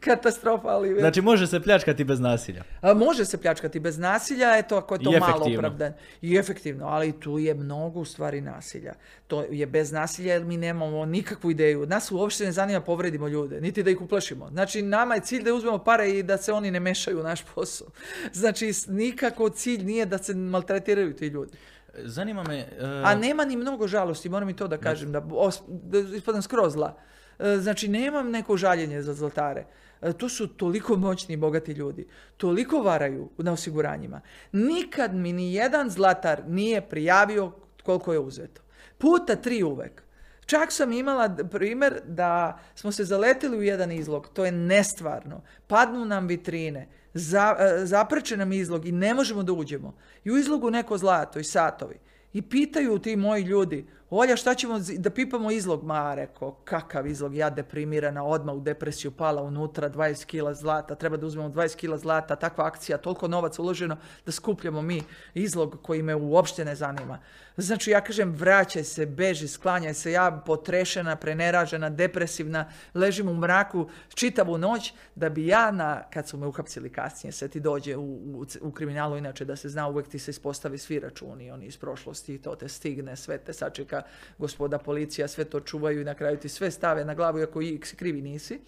[0.00, 1.00] Katastrofa, ali...
[1.00, 2.62] Znači može se pljačkati bez nasilja.
[2.80, 5.92] A može se pljačkati bez nasilja, eto ako je to I malo opravdan.
[6.22, 8.92] I efektivno, ali tu je mnogo u stvari nasilja.
[9.26, 11.86] To je bez nasilja jer mi nemamo nikakvu ideju.
[11.86, 14.48] Nas uopšte ne zanima povredimo ljude, niti da ih uplašimo.
[14.50, 17.44] Znači nama je cilj da uzmemo pare i da se oni ne mešaju u naš
[17.54, 17.88] posao.
[18.32, 21.52] Znači nikako cilj nije da se maltretiraju ti ljudi.
[21.96, 22.58] Zanima me...
[22.58, 22.66] e,
[23.04, 26.72] A nema ni mnogo žalosti, moram i to da kažem, da, os- da ispadam skroz
[26.72, 26.96] zla.
[27.38, 29.66] E, Znači, nemam neko žaljenje za zlatare.
[30.02, 32.06] E, To su toliko moćni i bogati ljudi.
[32.36, 34.20] Toliko varaju na osiguranjima.
[34.52, 38.62] Nikad mi ni jedan zlatar nije prijavio koliko je uzeto.
[38.98, 40.02] Puta tri uvek.
[40.46, 45.40] Čak sam imala primjer da smo se zaletili u jedan izlog, to je nestvarno.
[45.66, 49.94] Padnu nam vitrine, za, e, zaprče nam izlog i ne možemo da uđemo.
[50.24, 51.96] I u izlogu neko zlato i satovi.
[52.32, 55.84] I pitaju ti moji ljudi, Olja, šta ćemo da pipamo izlog?
[55.84, 61.16] Ma, rekao, kakav izlog, ja deprimirana, odmah u depresiju pala unutra, 20 kila zlata, treba
[61.16, 63.96] da uzmemo 20 kila zlata, takva akcija, toliko novaca uloženo
[64.26, 65.02] da skupljamo mi
[65.34, 67.18] izlog koji me uopšte ne zanima.
[67.56, 73.88] Znači, ja kažem, vraćaj se, beži, sklanjaj se, ja potrešena, preneražena, depresivna, ležim u mraku
[74.14, 78.02] čitavu noć, da bi ja, na, kad su me uhapsili kasnije, se ti dođe u,
[78.02, 81.76] u, u kriminalu, inače da se zna, uvek ti se ispostavi svi računi, oni iz
[81.76, 84.01] prošlosti, to te stigne, sve te sačeka
[84.38, 87.80] gospoda policija, sve to čuvaju i na kraju ti sve stave na glavu, iako i
[87.96, 88.60] krivi nisi.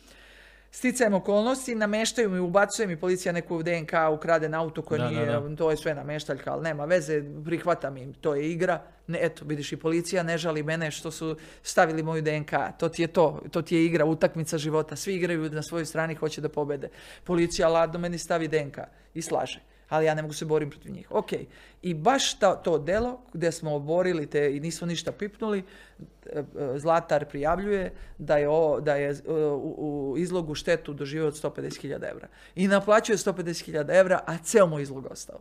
[0.70, 5.10] Sticajem okolnosti, nameštaju mi, ubacuje mi policija neku DNK, ukrade na auto koje Da, da,
[5.10, 5.56] nije, da.
[5.56, 8.82] to je sve nameštaljka, ali nema veze, prihvatam im, to je igra.
[9.06, 13.02] Ne, eto, vidiš i policija ne žali mene što su stavili moju DNK, to ti
[13.02, 16.48] je to, to ti je igra, utakmica života, svi igraju na svojoj strani, hoće da
[16.48, 16.88] pobede.
[17.24, 18.78] Policija ladno meni stavi DNK
[19.14, 19.73] i slaže.
[19.94, 21.06] Ali ja ne mogu se borim protiv njih.
[21.10, 21.32] Ok,
[21.82, 26.44] i baš ta, to delo gdje smo oborili te i nismo ništa pipnuli, e, e,
[26.78, 32.10] Zlatar prijavljuje da je, o, da je e, u, u izlogu štetu doživio od 150.000
[32.10, 32.28] evra.
[32.54, 35.40] I naplaćuje 150.000 evra, a ceo mu izlog ostao.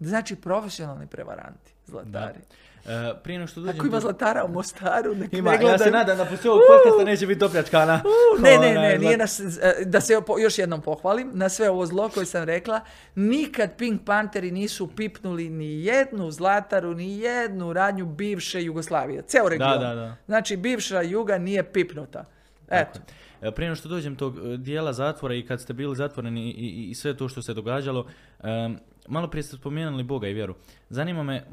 [0.00, 2.38] Znači profesionalni prevaranti, zlatari.
[2.38, 2.73] E,
[3.22, 3.76] prije nego što dođem...
[3.76, 7.04] Ako ima zlatara u Mostaru, nek Ima, ne ja se nadam da poslije ovog podcasta
[7.04, 8.02] neće biti opljačkana.
[8.04, 11.86] Uh, ne, ne, ne, nije nas, e, da se još jednom pohvalim na sve ovo
[11.86, 12.80] zlo koje sam rekla,
[13.14, 19.80] nikad Pink Pantheri nisu pipnuli ni jednu zlataru, ni jednu radnju bivše Jugoslavije, ceo region.
[19.80, 20.16] da, da.
[20.26, 22.24] Znači, bivša Juga nije pipnuta.
[22.70, 23.00] Eto.
[23.42, 26.50] E, Prije nego što dođem tog e, dijela zatvora i kad ste bili zatvoreni i,
[26.50, 28.06] i, i sve to što se događalo,
[28.42, 28.78] em,
[29.08, 30.54] malo prije ste spomenuli Boga i vjeru.
[30.88, 31.44] Zanima me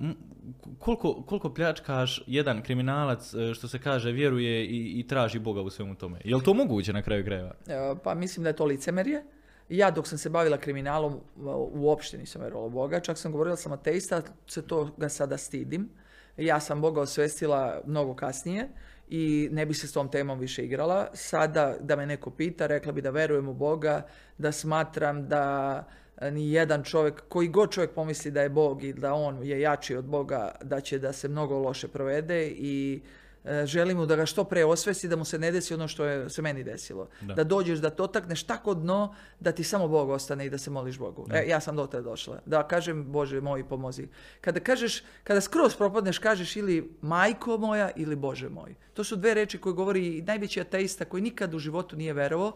[0.79, 5.69] koliko, koliko pljačkaš jedan kriminalac e, što se kaže vjeruje i, i traži Boga u
[5.69, 6.21] svemu tome.
[6.23, 7.51] Je li to moguće na kraju krajeva?
[7.67, 9.23] E, Pa mislim da je to licemerje.
[9.69, 13.71] Ja dok sam se bavila kriminalom u- uopšte nisam vjerovala Boga, čak sam govorila sam
[13.71, 15.89] ateista, se toga sada stidim.
[16.37, 18.67] Ja sam Boga osvestila mnogo kasnije
[19.09, 21.07] i ne bi se s tom temom više igrala.
[21.13, 24.05] Sada da me neko pita, rekla bi da verujem u Boga,
[24.37, 28.93] da smatram da e, ni jedan čovjek, koji god čovjek pomisli da je Bog i
[28.93, 33.01] da on je jači od Boga, da će da se mnogo loše provede i
[33.45, 36.05] e, želim mu da ga što pre osvesti, da mu se ne desi ono što
[36.05, 37.07] je se meni desilo.
[37.21, 37.33] Da.
[37.33, 40.97] Da, dođeš, da dotakneš tako dno, da ti samo Bog ostane i da se moliš
[40.97, 41.27] Bogu.
[41.33, 42.39] E, ja sam do tada došla.
[42.45, 44.07] Da kažem, Bože moj, pomozi.
[44.41, 48.75] Kada kažeš, kada skroz propadneš, kažeš ili majko moja ili Bože moj.
[48.93, 52.53] To su dve reči koje govori najveći ateista koji nikad u životu nije verovao.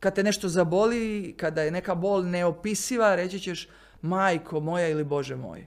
[0.00, 3.68] Kad te nešto zaboli, kada je neka bol neopisiva, reći ćeš
[4.02, 5.66] majko moja ili Bože moj.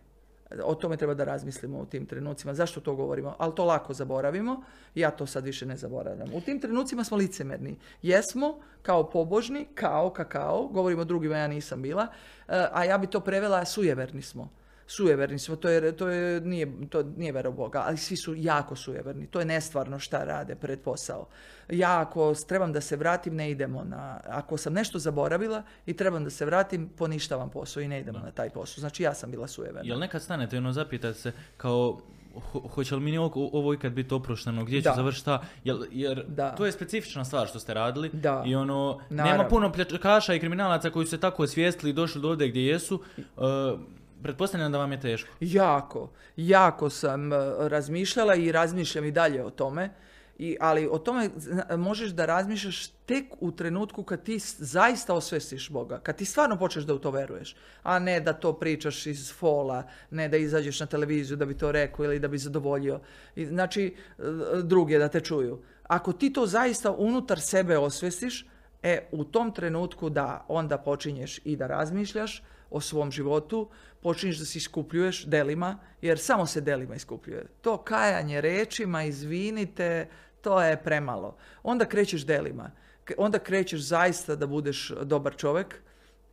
[0.63, 2.53] O tome treba da razmislimo u tim trenucima.
[2.53, 3.35] Zašto to govorimo?
[3.37, 4.63] Ali to lako zaboravimo.
[4.95, 6.33] Ja to sad više ne zaboravljam.
[6.33, 7.77] U tim trenucima smo licemerni.
[8.01, 12.07] Jesmo kao pobožni, kao kakao, govorimo drugima, ja nisam bila,
[12.47, 14.49] e, a ja bi to prevela sujeverni smo.
[14.91, 18.35] Sujeverni smo, to, je, to, je, nije, to nije vera u Boga, ali svi su
[18.35, 19.27] jako sujeverni.
[19.27, 21.27] To je nestvarno šta rade pred posao.
[21.69, 24.19] Ja ako trebam da se vratim, ne idemo na...
[24.25, 28.31] Ako sam nešto zaboravila i trebam da se vratim, poništavam posao i ne idemo na
[28.31, 28.79] taj posao.
[28.79, 29.81] Znači ja sam bila sujeverna.
[29.85, 31.99] Jel nekad stanete i ono zapitate se kao
[32.43, 34.93] ho- hoće li mi ovo, ovo ikad biti oprošteno, gdje ću Da.
[34.95, 36.49] završiti šta, Jel- jer Da.
[36.49, 38.43] to je specifična stvar što ste radili Da.
[38.45, 39.49] i ono, nema Naravno.
[39.49, 42.95] puno pljačkaša i kriminalaca koji su se tako osvijestili i došli do ovdje gdje jesu,
[43.37, 43.79] uh,
[44.23, 45.29] pretpostavljam da vam je teško.
[45.39, 49.89] Jako, jako sam e, razmišljala i razmišljam i dalje o tome.
[50.37, 51.29] I, ali o tome
[51.77, 56.85] možeš da razmišljaš tek u trenutku kad ti zaista osvestiš Boga, kad ti stvarno počneš
[56.85, 60.85] da u to veruješ, a ne da to pričaš iz fola, ne da izađeš na
[60.85, 62.99] televiziju da bi to rekao ili da bi zadovoljio.
[63.35, 64.23] I, znači, e,
[64.63, 65.61] druge da te čuju.
[65.83, 68.45] Ako ti to zaista unutar sebe osvestiš,
[68.83, 73.69] e, u tom trenutku da onda počinješ i da razmišljaš o svom životu,
[74.01, 77.45] počinješ da se iskupljuješ delima, jer samo se delima iskupljuje.
[77.61, 80.07] To kajanje rečima, izvinite,
[80.41, 81.35] to je premalo.
[81.63, 82.71] Onda krećeš delima.
[83.17, 85.75] Onda krećeš zaista da budeš dobar čovjek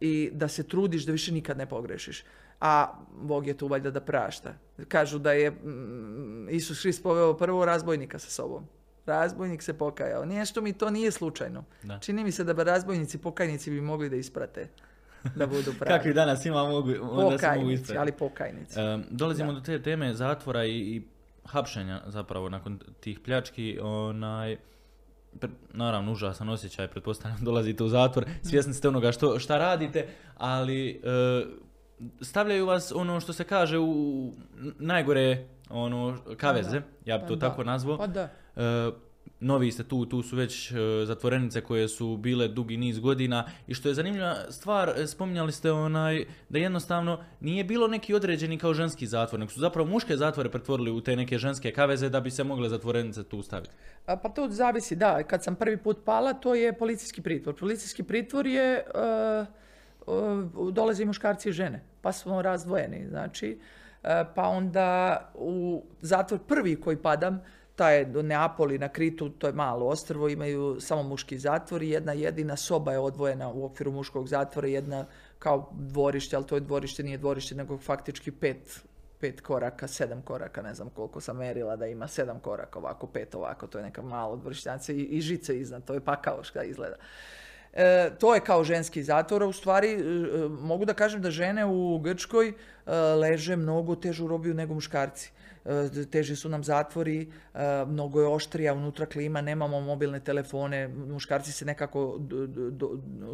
[0.01, 2.25] i da se trudiš da više nikad ne pogrešiš.
[2.61, 4.55] A Bog je tu valjda da prašta.
[4.89, 8.67] Kažu da je mm, Isus Hrist poveo prvo razbojnika sa sobom.
[9.07, 10.25] Razbojnik se pokajao.
[10.25, 11.65] Nešto mi to nije slučajno.
[11.83, 11.99] Da.
[11.99, 14.69] Čini mi se da bi razbojnici, pokajnici bi mogli da isprate.
[15.37, 15.89] Da budu pravi.
[15.99, 18.81] Kakvi danas ima mogu, onda se mogu ali pokajnici.
[18.81, 19.59] Um, dolazimo Da.
[19.59, 21.03] do te teme zatvora i, i
[21.45, 24.57] hapšenja zapravo nakon tih pljački, onaj,
[25.41, 30.91] pre- naravno užasan osjećaj, pretpostavljam dolazite u zatvor, svjesni ste onoga što, šta radite, ali
[30.91, 30.99] e,
[32.21, 34.33] stavljaju vas ono što se kaže u
[34.79, 37.49] najgore ono kaveze, ja bi to Pa da.
[37.49, 37.99] tako nazvao.
[37.99, 38.29] Pa da.
[38.57, 38.91] E,
[39.41, 40.75] novi ste tu, tu su već e,
[41.05, 45.73] zatvorenice koje su bile dugi niz godina i što je zanimljiva stvar, e, spominjali ste
[45.73, 50.51] onaj da jednostavno nije bilo neki određeni kao ženski zatvor, nego su zapravo muške zatvore
[50.51, 53.73] pretvorili u te neke ženske kaveze da bi se mogle zatvorenice tu staviti.
[54.05, 55.23] Pa to zavisi, da.
[55.23, 57.55] Kad sam prvi put pala, to je policijski pritvor.
[57.55, 58.85] Policijski pritvor je,
[60.07, 60.15] uh,
[60.57, 63.59] uh, dolaze i muškarci i žene, pa smo razdvojeni, znači.
[64.35, 67.43] Pa onda u zatvor prvi koji padam,
[67.79, 72.13] taj do Neapoli na Kritu, to je malo ostrvo, imaju samo muški zatvor i jedna
[72.13, 75.05] jedina soba je odvojena u okviru muškog zatvora, jedna
[75.39, 78.81] kao dvorište, ali to je dvorište, nije dvorište, nego faktički pet
[79.21, 83.35] pet koraka, sedam koraka, ne znam koliko sam merila da ima sedam koraka, ovako pet
[83.35, 86.97] ovako, to je neka malo dvorišćanica i, i žice iznad, to je pakao šta izgleda.
[87.73, 89.99] E, to je kao ženski zatvor, a u stvari e,
[90.49, 92.55] mogu da kažem da žene u Grčkoj e,
[92.95, 95.33] leže mnogo težu robiju nego muškarci.
[95.65, 101.53] E, teži su nam zatvori, e, mnogo je oštrija unutra klima, nemamo mobilne telefone, muškarci
[101.53, 102.21] se nekako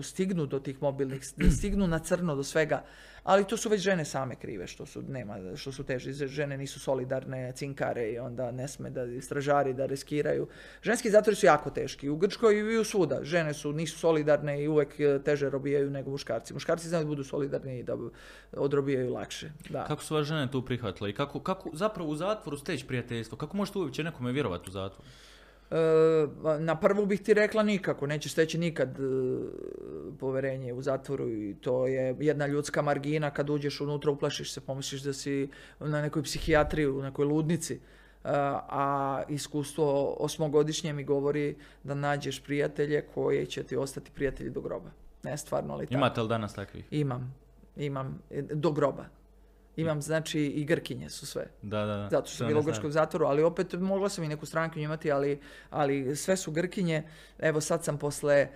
[0.03, 1.23] stignu do tih mobilnih,
[1.59, 2.85] stignu na crno do svega,
[3.25, 6.13] ali to su već žene same krive što su, nema, što su teži.
[6.13, 10.47] Žene nisu solidarne, cinkare i onda ne sme da stražari da riskiraju.
[10.83, 12.09] Ženski zatvori su jako teški.
[12.09, 13.21] U Grčkoj i u svuda.
[13.23, 16.55] Žene su, nisu solidarne i uvek e, teže robijaju nego muškarci.
[16.55, 17.97] Muškarci znaju da budu solidarni i da
[18.53, 19.51] odrobijaju lakše.
[19.69, 19.85] Da.
[19.85, 23.39] Kako su vas žene tu prihvatile i kako, kako zapravo u zatvoru steći prijateljstvo?
[23.39, 25.09] Kako možete uopće nekome vjerovati u zatvoru?
[25.75, 29.03] E, na prvu bih ti rekla nikako, nećeš steći nikad e,
[30.21, 35.03] poverenje u zatvoru i to je jedna ljudska margina kad uđeš unutra uplašiš se, pomisliš
[35.03, 35.49] da si
[35.81, 37.75] na nekoj psihijatriji, u nekoj ludnici.
[37.75, 37.79] E,
[38.25, 44.91] a iskustvo osmogodišnje mi govori da nađeš prijatelje koji će ti ostati prijatelji do groba.
[45.23, 45.95] Ne stvarno ali tako.
[45.95, 46.85] Imate li danas takvih?
[46.91, 47.35] Imam,
[47.77, 48.23] imam,
[48.53, 49.05] do groba.
[49.77, 51.47] Imam, znači, i Grkinje su sve.
[51.63, 52.09] Da, da, da.
[52.09, 55.13] Zato što sam bila u grčkom zatvoru, ali opet mogla sam i neku stranku imati,
[55.13, 55.41] ali,
[55.71, 57.03] ali sve su Grkinje.
[57.39, 58.49] Evo sad sam posle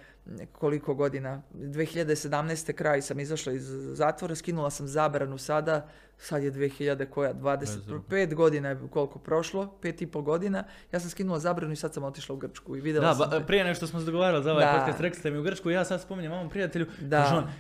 [0.53, 2.73] koliko godina, 2017.
[2.73, 5.89] kraj sam izašla iz zatvora, skinula sam zabranu sada,
[6.19, 11.11] sad je 2000 koja, 25 godina je koliko prošlo, pet i pol godina, ja sam
[11.11, 13.31] skinula zabranu i sad sam otišla u Grčku i vidjela Da, sam...
[13.31, 14.79] te- prije nego što smo se dogovarali za ovaj Da.
[14.79, 17.23] podcast, rekli ste mi u Grčku, ja sad spominjem ovom prijatelju, Da.
[17.23, 17.51] kaže on, "Đe-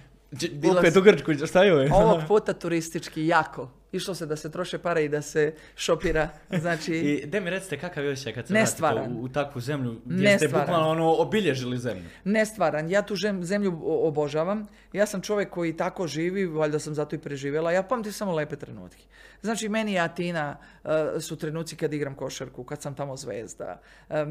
[0.52, 1.96] Bila opet u Grčku, šta je ovo?
[1.96, 3.70] Ovog puta turistički jako.
[3.92, 6.28] Išlo se da se troše pare i da se šopira.
[6.52, 8.96] Znači, I de mi recite kakav je osjećaj kad se Nestvaran.
[8.96, 10.66] vratite u, u takvu zemlju gdje ste Nestvaran.
[10.66, 12.04] bukvalno ono obilježili zemlju.
[12.24, 12.90] nestvaran.
[12.90, 14.66] Ja tu žem- zemlju obožavam.
[14.92, 17.72] Ja sam čovjek koji tako živi, valjda sam zato i preživjela.
[17.72, 19.02] Ja pamtim samo lepe trenutke.
[19.42, 20.88] Znači, meni je Atina e,
[21.20, 23.80] su trenuci kad igram košarku, kad sam tamo zvezda.
[24.10, 24.24] E,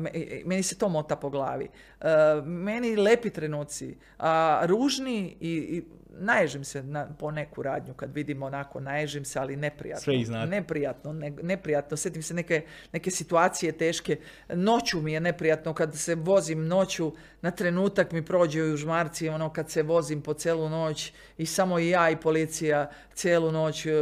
[0.45, 1.67] meni se to mota po glavi.
[2.01, 2.05] E,
[2.43, 3.97] meni lepi trenuci.
[4.19, 9.39] A ružni i, i naježim se na, po neku radnju kad vidim onako, naježim se,
[9.39, 10.01] ali neprijatno.
[10.25, 10.45] Sve.
[10.45, 11.97] Neprijatno, ne- neprijatno.
[11.97, 12.61] Sjetim se neke,
[12.93, 14.17] neke situacije teške.
[14.49, 19.53] Noću mi je neprijatno kad se vozim noću, na trenutak mi prođe u žmarci, ono
[19.53, 23.91] kad se vozim po celu noć i samo i ja i policija cijelu noć e,
[23.91, 23.93] e,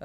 [0.00, 0.04] e,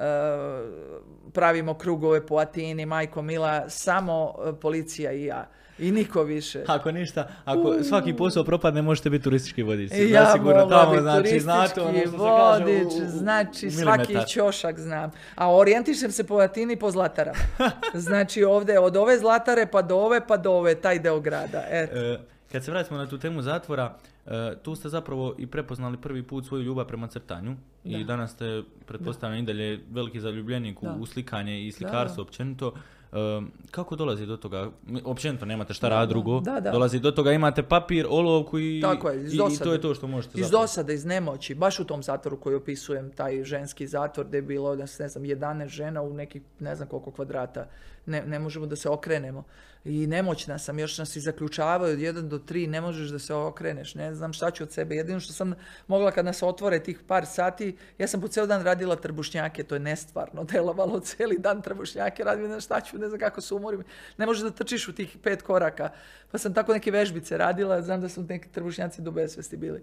[1.32, 5.48] pravimo krugove po Atini, majko Mila, samo e, policija i ja.
[5.80, 6.62] I niko više.
[6.66, 9.92] Ako ništa, ako svaki posao propadne, možete biti turistički vodič.
[9.92, 13.04] I ja Zasigurno mogla tamo, znači, znate ono što turistički se kaže u- vodič, u-
[13.06, 15.10] u- znači svaki ćošak znam.
[15.34, 17.38] A orijentišem se po Atini po Zlatarama.
[17.94, 21.64] Znači ovdje od ove Zlatare pa do ove pa do ove, taj deo grada.
[21.68, 21.96] Eto.
[21.96, 22.18] E,
[22.52, 23.94] kad se vratimo na tu temu zatvora,
[24.26, 27.54] e, tu ste zapravo i prepoznali prvi put svoju ljubav prema crtanju
[27.84, 28.04] i Da.
[28.04, 32.72] danas ste, pretpostavljam i dalje, veliki zaljubljenik u, u slikanje i slikarstvo općenito.
[33.70, 34.70] Kako dolazi do toga?
[35.04, 36.40] Općenito nemate šta rad drugo.
[36.40, 36.70] Da, da.
[36.70, 39.70] Dolazi do toga, imate papir, olovku i, Tako je, iz i, i to dosade.
[39.70, 40.62] je to što možete Iz zapravo.
[40.62, 44.74] dosade, iz nemoći, baš u tom zatvoru koji opisujem, taj ženski zatvor gdje je bilo,
[44.76, 47.66] ne znam, 11 žena u nekih ne znam koliko kvadrata.
[48.06, 49.44] Ne, ne možemo da se okrenemo.
[49.84, 53.34] I nemoćna sam, još nas i zaključavaju od 1 do 3, ne možeš da se
[53.34, 54.96] okreneš, ne znam šta ću od sebe.
[54.96, 55.54] Jedino što sam
[55.86, 59.74] mogla kad nas otvore tih par sati, ja sam po ceo dan radila trbušnjake, to
[59.74, 63.84] je nestvarno delovalo, cijeli dan trbušnjake radim, ne šta ću, ne znam kako se umorim.
[64.18, 65.90] Ne možeš da trčiš u tih pet koraka.
[66.30, 69.82] Pa sam tako neke vežbice radila, znam da su neki trbušnjaci do besvesti bili.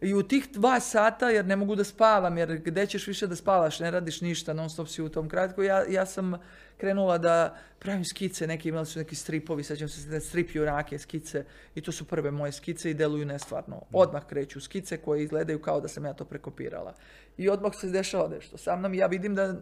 [0.00, 3.36] I u tih dva sata, jer ne mogu da spavam, jer gde ćeš više da
[3.36, 6.34] spavaš, ne radiš ništa, non stop si u tom kratku, ja, ja sam
[6.76, 11.44] krenula da pravim skice, neki imali su neki stripovi, sećam se da strip junake skice
[11.74, 13.82] i to su prve moje skice i deluju nestvarno.
[13.92, 16.94] Odmah kreću skice koje izgledaju kao da sam ja to prekopirala.
[17.36, 19.54] I odmah se dešava nešto sa mnom i ja vidim da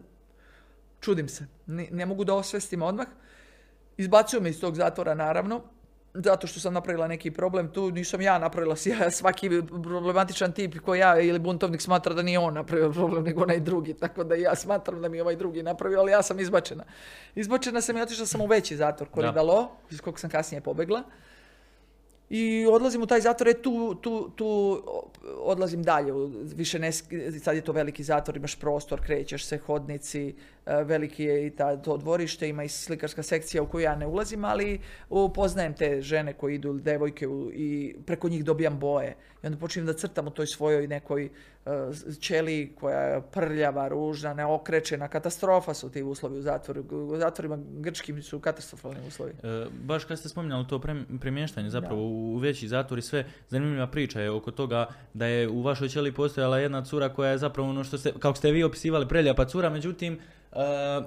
[0.99, 1.45] čudim se.
[1.65, 3.07] Ne, ne mogu da osvestim odmah.
[3.97, 5.63] Izbacuju me iz tog zatvora, naravno,
[6.13, 7.71] zato što sam napravila neki problem.
[7.71, 12.39] Tu nisam ja napravila, ja, svaki problematičan tip koji ja ili buntovnik smatra da nije
[12.39, 13.93] on napravio problem, nego onaj drugi.
[13.93, 16.83] Tako da ja smatram da mi je ovaj drugi napravio, ali ja sam izbačena.
[17.35, 21.03] Izbačena sam i otišla sam u veći zatvor, Koridalo, iz kog sam kasnije pobegla.
[22.29, 24.81] I odlazim u taj zatvor, e tu, tu, tu
[25.37, 26.13] odlazim dalje,
[26.55, 30.35] više ne, sad je to veliki zatvor, imaš prostor, krećeš se, hodnici,
[30.65, 34.45] veliki je i ta, to dvorište, ima i slikarska sekcija u koju ja ne ulazim,
[34.45, 34.79] ali
[35.09, 39.15] upoznajem te žene koje idu, devojke u- i preko njih dobijam boje.
[39.43, 41.29] I onda počinjem da crtam u toj svojoj nekoj e,
[42.19, 46.83] ćeliji koja je prljava, ružna, neokrečena, katastrofa su ti uslovi u zatvoru.
[46.91, 49.31] U zatvorima grčkim su katastrofalni uslovi.
[49.33, 53.87] E, baš kad ste spominjali to prem- premještanje zapravo u veći zatvor i sve, zanimljiva
[53.87, 57.69] priča je oko toga da je u vašoj ćeliji postojala jedna cura koja je zapravo
[57.69, 60.19] ono što ste, kako ste vi opisivali, preljepa cura, međutim,
[60.55, 60.59] e,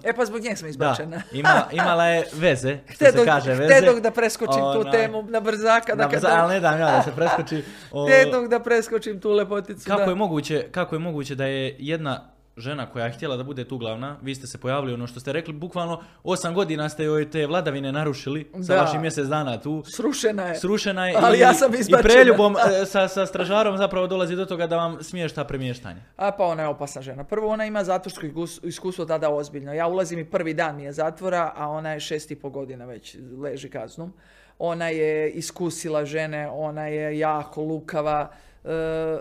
[0.05, 1.23] E pa zbog njeg sam da, izbačena.
[1.73, 3.65] imala, je veze, što Htedog, se kaže veze.
[3.67, 5.95] htedog da preskočim tu Onaj, temu na brzaka.
[5.95, 7.63] Da na kad, brza- ali ne dam ja da se preskoči.
[7.93, 9.87] o, htedog da preskočim tu lepoticu.
[9.87, 10.11] kako da.
[10.11, 13.79] je moguće, kako je moguće da je jedna žena koja je htjela da bude tu
[13.79, 17.47] glavna, vi ste se pojavili ono što ste rekli, bukvalno osam godina ste joj te
[17.47, 18.81] vladavine narušili sa Da.
[18.81, 19.83] vašim mjesec dana tu.
[19.87, 20.55] Srušena je.
[20.57, 22.03] Srušena je Ali i, ja sam i izbačena.
[22.05, 26.01] preljubom e, sa, sa stražarom zapravo dolazi do toga da vam smiješta premještanje.
[26.17, 27.25] A pa ona je opasna žena.
[27.25, 29.73] Prvo ona ima zatvorsko iskus- iskustvo tada ozbiljno.
[29.73, 32.85] Ja ulazim i prvi dan mi je zatvora, a ona je šest i po godina
[32.85, 34.13] već leži kaznom.
[34.59, 38.31] Ona je iskusila žene, ona je jako lukava,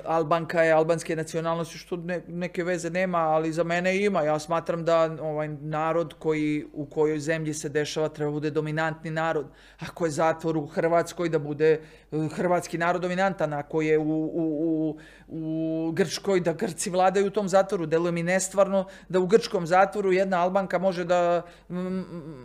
[0.06, 4.22] Albanka je albanske nacionalnosti, što ne- neke veze nema, ali za mene ima.
[4.22, 9.46] Ja smatram da ovaj narod koji u kojoj zemlji se dešava treba bude dominantni narod.
[9.80, 11.72] Ako je zatvor u Hrvatskoj da bude
[12.12, 14.98] e, hrvatski narod dominantan, ako je u, u, u,
[15.28, 17.86] u Grčkoj da Grci vladaju u tom zatvoru.
[17.86, 21.42] Deluje mi nestvarno da u grčkom zatvoru jedna Albanka može da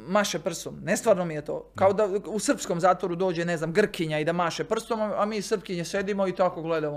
[0.07, 0.81] maše prstom.
[0.85, 1.71] Nestvarno mi je to.
[1.75, 5.43] Kao da u srpskom zatvoru dođe, ne znam, Grkinja i da maše prstom, a mi
[5.43, 6.90] Srpkinje sedimo i tako gledamo.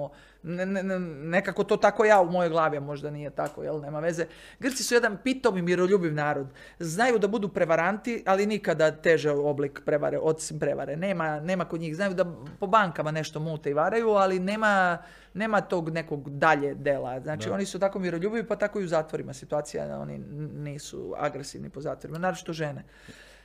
[0.44, 3.99] Ne, ne, ne, nekako to tako ja u mojoj glavi, možda nije tako, jel, nema
[3.99, 4.26] veze.
[4.60, 6.48] Grci su jedan pitom i miroljubiv narod.
[6.80, 10.95] Znaju da budu prevaranti, ali nikada teže oblik prevare, osim prevare.
[10.95, 11.95] Nema, nema kod njih.
[11.95, 12.26] Znaju da
[12.60, 14.98] po bankama nešto mute i varaju, ali nema,
[15.34, 17.20] nema tog nekog dalje dela.
[17.20, 17.53] Znači, Da.
[17.53, 19.99] oni su tako miroljubivi, pa tako i u zatvorima situacija.
[19.99, 20.18] Oni
[20.53, 22.84] nisu agresivni po zatvorima, naročito žene.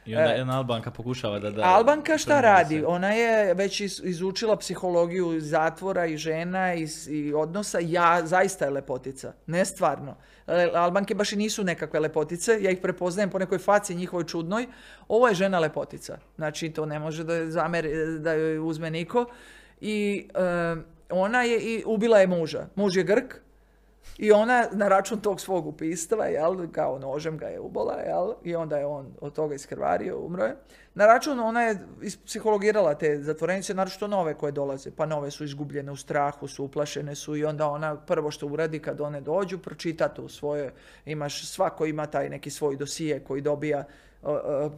[0.09, 1.51] I onda E, jedna Albanka pokušava da...
[1.51, 2.75] da Albanka šta radi?
[2.75, 7.79] se- Ona je već iz- izučila psihologiju zatvora i žena i, i odnosa.
[7.81, 9.33] Ja, zaista je lepotica.
[9.47, 10.17] Ne stvarno.
[10.47, 12.59] E, Albanke baš i nisu nekakve lepotice.
[12.61, 14.67] Ja ih prepoznajem po nekoj faci njihovoj čudnoj.
[15.09, 16.19] Ovo je žena lepotica.
[16.37, 19.27] Znači, to ne može da, zameri, da joj uzme niko.
[19.81, 20.77] I e,
[21.11, 22.67] ona je i ubila je muža.
[22.75, 23.35] Muž je Grk,
[24.19, 28.57] i ona na račun tog svog upistva, jel, kao nožem ga je ubola, jel, i
[28.57, 30.57] onda je on od toga iskrvario, umro je.
[30.95, 35.93] Na račun ona je ispsihologirala te zatvorenice, naročito nove koje dolaze, pa nove su izgubljene
[35.93, 40.09] u strahu, su uplašene su i onda ona prvo što uradi kad one dođu, pročita
[40.09, 40.73] to svoje,
[41.05, 43.85] imaš, svako ima taj neki svoj dosije koji dobija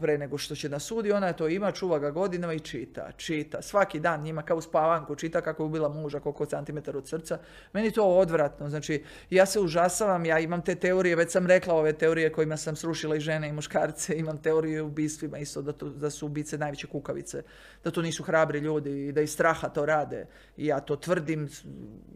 [0.01, 3.63] pre nego što će na sudi, ona to ima, čuva ga godinama i čita, čita.
[3.63, 7.39] Svaki dan njima kao u spavanku, čita kako je ubila muža, koliko centimetara od srca.
[7.73, 11.93] Meni to odvratno, znači ja se užasavam, ja imam te teorije, već sam rekla ove
[11.93, 16.11] teorije kojima sam srušila i žene i muškarce, imam teorije o ubistvima isto, da, da
[16.11, 17.43] su ubice najveće kukavice,
[17.85, 20.27] da to nisu hrabri ljudi i da iz straha to rade.
[20.57, 21.49] I ja to tvrdim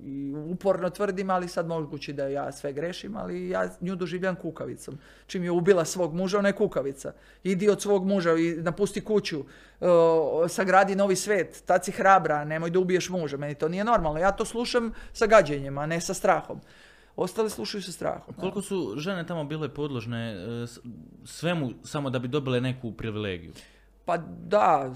[0.03, 4.99] i uporno tvrdim, ali sad moguće da ja sve grešim, ali ja nju doživljam kukavicom.
[5.27, 7.14] Čim je ubila svog muža, ona je kukavica.
[7.45, 9.45] Idi od svog muža i napusti kuću,
[9.81, 13.37] o, sagradi novi svet, tad si hrabra, nemoj da ubiješ muža.
[13.37, 14.19] Meni to nije normalno.
[14.21, 16.61] Ja to slušam sa gađenjem, a ne sa strahom.
[17.17, 18.35] Ostali slušaju sa strahom.
[18.35, 20.67] Koliko su žene tamo bile podložne e,
[21.25, 23.53] svemu samo da bi dobile neku privilegiju?
[24.05, 24.17] Pa
[24.47, 24.95] da,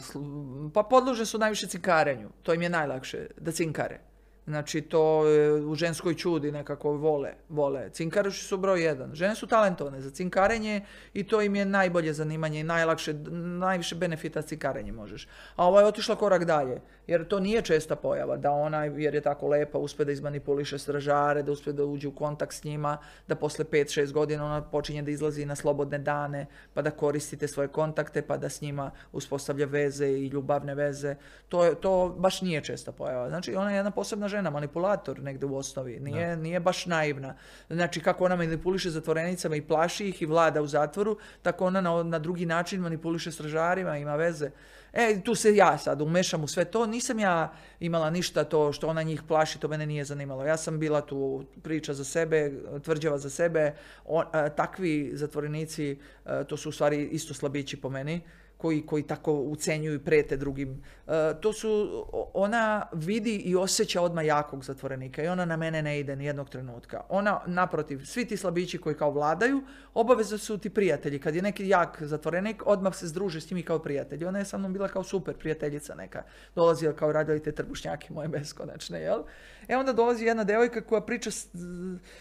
[0.74, 2.28] pa podložne su najviše cinkarenju.
[2.43, 4.01] To im je najlakše, da cinkare.
[4.48, 7.90] Znači to e, u ženskoj čudi nekako vole, vole.
[7.92, 9.14] Cinkaroši su broj jedan.
[9.14, 10.80] Žene su talentovane za cinkarenje
[11.14, 13.14] i to im je najbolje zanimanje i najlakše,
[13.60, 15.28] najviše benefita s cinkarenjem možeš.
[15.56, 19.20] A ova je otišla korak dalje, jer to nije česta pojava, da ona, jer je
[19.20, 22.98] tako lepa, uspe da izmanipuliše stražare, da uspe da uđe u kontakt s njima,
[23.28, 27.68] da posle 5-6 godina ona počinje da izlazi na slobodne dane, pa da koristite svoje
[27.68, 31.16] kontakte, pa da s njima uspostavlja veze i ljubavne veze.
[31.48, 33.28] To, je, to baš nije česta pojava.
[33.28, 36.01] Znači, ona je jedna posebna žena, manipulator negde u osnovi.
[36.01, 37.35] Nije, nije baš naivna.
[37.70, 42.02] Znači, kako ona manipuliše zatvorenicama i plaši ih i vlada u zatvoru, tako ona na,
[42.02, 44.51] na drugi način manipuliše stražarima, ima veze.
[44.93, 46.86] E, tu se ja sad umešam u sve to.
[46.86, 50.44] Nisam ja imala ništa to što ona njih plaši, to mene nije zanimalo.
[50.44, 52.52] Ja sam bila tu priča za sebe,
[52.85, 53.74] tvrđava za sebe.
[54.05, 58.20] O, a, takvi zatvorenici, a, to su u stvari isto slabići po meni
[58.59, 60.82] koji, koji tako ucenjuju i prete drugim.
[61.06, 62.05] E, to su,
[62.35, 66.48] ona vidi i osjeća odmah jakog zatvorenika i ona na mene ne ide ni jednog
[66.48, 67.01] trenutka.
[67.09, 69.62] Ona, naprotiv, svi ti slabići koji kao vladaju,
[69.94, 71.18] obavezno su ti prijatelji.
[71.18, 74.24] Kad je neki jak zatvorenik, odmah se združe s njimi kao prijatelji.
[74.24, 76.22] Ona je sa mnom bila kao super prijateljica neka.
[76.55, 79.22] Dolazila kao radili te trbušnjake moje beskonačne, jel?
[79.68, 81.48] E onda dolazi jedna devojka koja priča s,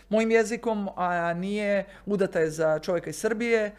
[0.10, 3.76] mojim jezikom, a nije, udata je za čovjeka iz Srbije,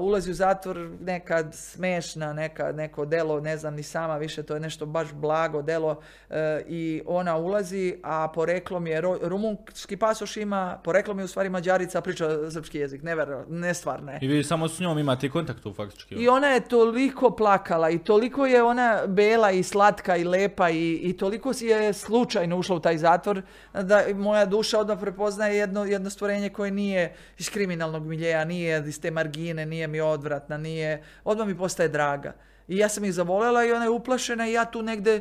[0.00, 4.60] ulazi u zatvor nekad smešna, neka, neko delo, ne znam ni sama više, to je
[4.60, 6.36] nešto baš blago delo uh,
[6.68, 12.50] i ona ulazi, a poreklom je, rumunski pasoš ima, poreklom je u stvari mađarica, priča
[12.50, 14.18] srpski jezik, nevjerojatno, nestvarno je.
[14.22, 16.14] I vi samo s njom imate kontakt tu faktički.
[16.14, 21.00] I ona je toliko plakala i toliko je ona bela i slatka i lepa i,
[21.02, 23.42] i toliko si je slučajno ušla u taj zatvor
[23.72, 29.00] da moja duša odmah prepoznaje jedno, jedno stvorenje koje nije iz kriminalnog miljeja, nije iz
[29.00, 32.34] te margine, nije mi odvratna, nije, odmah mi postaje draga.
[32.68, 35.20] I ja sam ih zavoljela i ona je uplašena i ja tu negde e,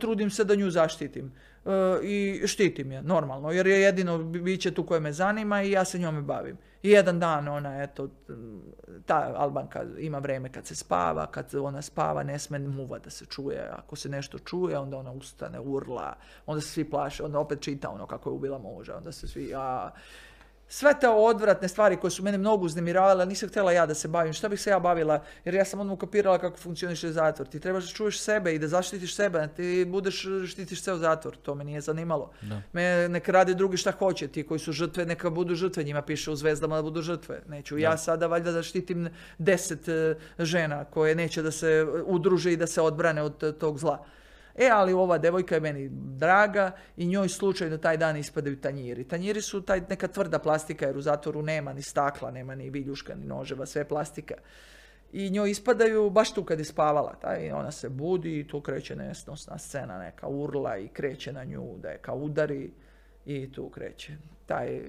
[0.00, 1.32] trudim se da nju zaštitim.
[1.64, 1.70] E,
[2.02, 5.98] I štitim je, normalno, jer je jedino biće tu koje me zanima i ja se
[5.98, 6.56] njome bavim.
[6.82, 8.08] I jedan dan ona, eto,
[9.06, 13.26] ta Albanka ima vreme kad se spava, kad ona spava ne sme muva da se
[13.26, 13.70] čuje.
[13.72, 16.16] Ako se nešto čuje, onda ona ustane, urla,
[16.46, 19.54] onda se svi plaše, onda opet čita ono kako je ubila muža, onda se svi,
[19.54, 19.90] a,
[20.68, 24.32] sve te odvratne stvari koje su mene mnogo uznemiravale, nisam htjela ja da se bavim.
[24.32, 25.22] Šta bih se ja bavila?
[25.44, 27.48] Jer ja sam odmah kapirala kako funkcioniše zatvor.
[27.48, 29.48] Ti trebaš da čuješ sebe i da zaštitiš sebe.
[29.56, 31.36] Ti budeš, štitiš u zatvor.
[31.36, 32.30] To me nije zanimalo.
[32.42, 32.62] Da.
[32.72, 34.28] Me neka rade drugi šta hoće.
[34.28, 35.84] Ti koji su žrtve, neka budu žrtve.
[35.84, 37.42] Njima piše u zvezdama da budu žrtve.
[37.48, 39.08] Neću ja sada valjda da štitim
[39.38, 44.04] deset e, žena koje neće da se udruže i da se odbrane od tog zla.
[44.54, 49.04] E, ali ova devojka je meni draga i njoj slučajno taj dan ispadaju tanjiri.
[49.04, 53.14] Tanjiri su taj neka tvrda plastika jer u zatvoru nema ni stakla, nema ni viljuška,
[53.14, 54.34] ni noževa, sve plastika.
[55.12, 57.14] I njoj ispadaju baš tu kad je spavala.
[57.14, 61.78] Taj, ona se budi i tu kreće nesnosna scena, neka urla i kreće na nju,
[61.82, 62.70] da je kao udari
[63.26, 64.12] i tu kreće.
[64.46, 64.80] Taj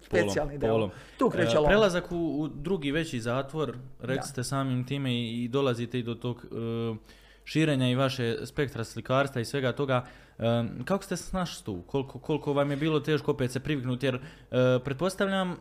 [0.00, 0.90] specijalni deo.
[1.18, 5.48] Tu kreće e, Prelazak u, u, drugi veći zatvor, rekli ste samim time i, i
[5.48, 6.44] dolazite i do tog...
[6.44, 10.04] E, širenja i vaše spektra slikarstva i svega toga.
[10.84, 11.82] kako ste se snašli tu?
[11.82, 14.06] Koliko, koliko vam je bilo teško opet se priviknuti?
[14.06, 14.22] Jer uh,
[14.84, 15.56] pretpostavljam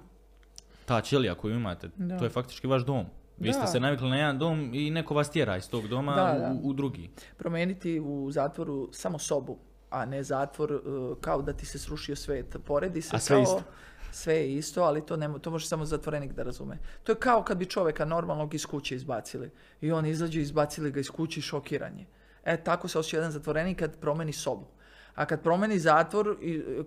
[0.85, 1.89] ta ćelija koju imate,
[2.19, 3.05] to je faktički vaš dom.
[3.37, 6.69] Vi ste se navikli na jedan dom i neko vas tjera iz tog doma U,
[6.69, 7.09] u, drugi.
[7.37, 9.57] Promijeniti u zatvoru samo sobu,
[9.89, 10.77] a ne zatvor e,
[11.21, 12.57] kao da ti se srušio svet.
[12.65, 13.43] Poredi se a sve kao...
[13.43, 13.63] Isto
[14.15, 16.77] sve je isto, ali to, ne, to može samo zatvorenik da razume.
[17.03, 19.49] To je kao kad bi čovjeka normalnog iz kuće izbacili.
[19.81, 22.05] I on izađe, izbacili ga iz kuće šokiranje.
[22.45, 24.67] E, tako se osjeća jedan zatvorenik kad promeni sobu.
[25.15, 26.37] A kad promeni zatvor,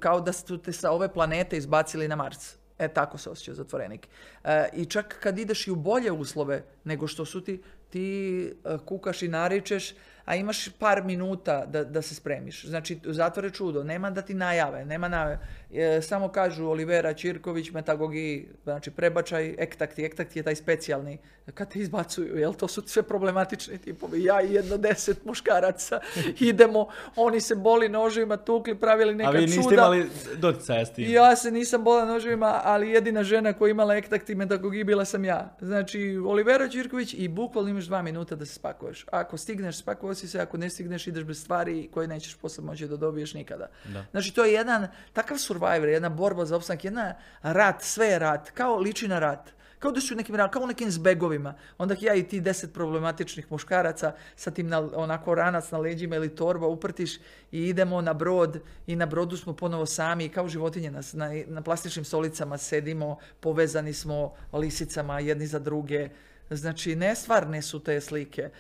[0.00, 2.56] kao da ste te sa ove planete izbacili na Mars.
[2.78, 4.09] E, tako se osjeća zatvorenik.
[4.44, 8.78] E, I čak kad ideš i u bolje uslove nego što su ti, ti e,
[8.86, 9.94] kukaš i naričeš,
[10.28, 12.66] a imaš par minuta da, da se spremiš.
[12.66, 15.38] Znači, zatvore čudo, nema da ti najave, nema najave.
[15.72, 21.18] E, samo kažu Olivera Čirković, metagogi, znači prebačaj, ektakti, ektakti je taj specijalni.
[21.55, 24.24] Kad te izbacuju, jel to su sve problematični tipovi.
[24.24, 26.00] Ja i jedno deset muškaraca
[26.50, 29.38] idemo, oni se boli nožima, tukli, pravili neka čuda.
[29.38, 31.10] A vi niste imali doticaja s tim?
[31.10, 35.56] Ja se nisam bola nožima, ali jedina žena koja imala ektakti metagogiji bila sam ja.
[35.60, 39.06] Znači, Olivera Čirković i bukvalno imaš dva minuta da se spakuješ.
[39.10, 42.88] Ako stigneš, spakuje si se, ako ne stigneš, ideš bez stvari koje nećeš posle moći
[42.88, 43.68] da dobiješ nikada.
[43.84, 44.04] Da.
[44.10, 48.50] Znači, to je jedan takav survivor, jedna borba za opstanak, jedna rat, sve je rat,
[48.50, 49.58] kao liči na rat.
[49.78, 51.54] Kao da su nekim, kao u nekim zbegovima.
[51.78, 56.34] Onda ja i ti deset problematičnih muškaraca sa tim na, onako ranac na leđima ili
[56.34, 57.16] torba uprtiš
[57.52, 61.30] i idemo na brod i na brodu smo ponovo sami i kao životinje na, na,
[61.46, 66.08] na plastičnim stolicama sedimo, povezani smo lisicama jedni za druge
[66.50, 68.50] Znači, nestvarne su te slike.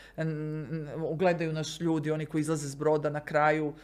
[1.14, 3.74] Gledaju nas ljudi, oni koji izlaze s broda na kraju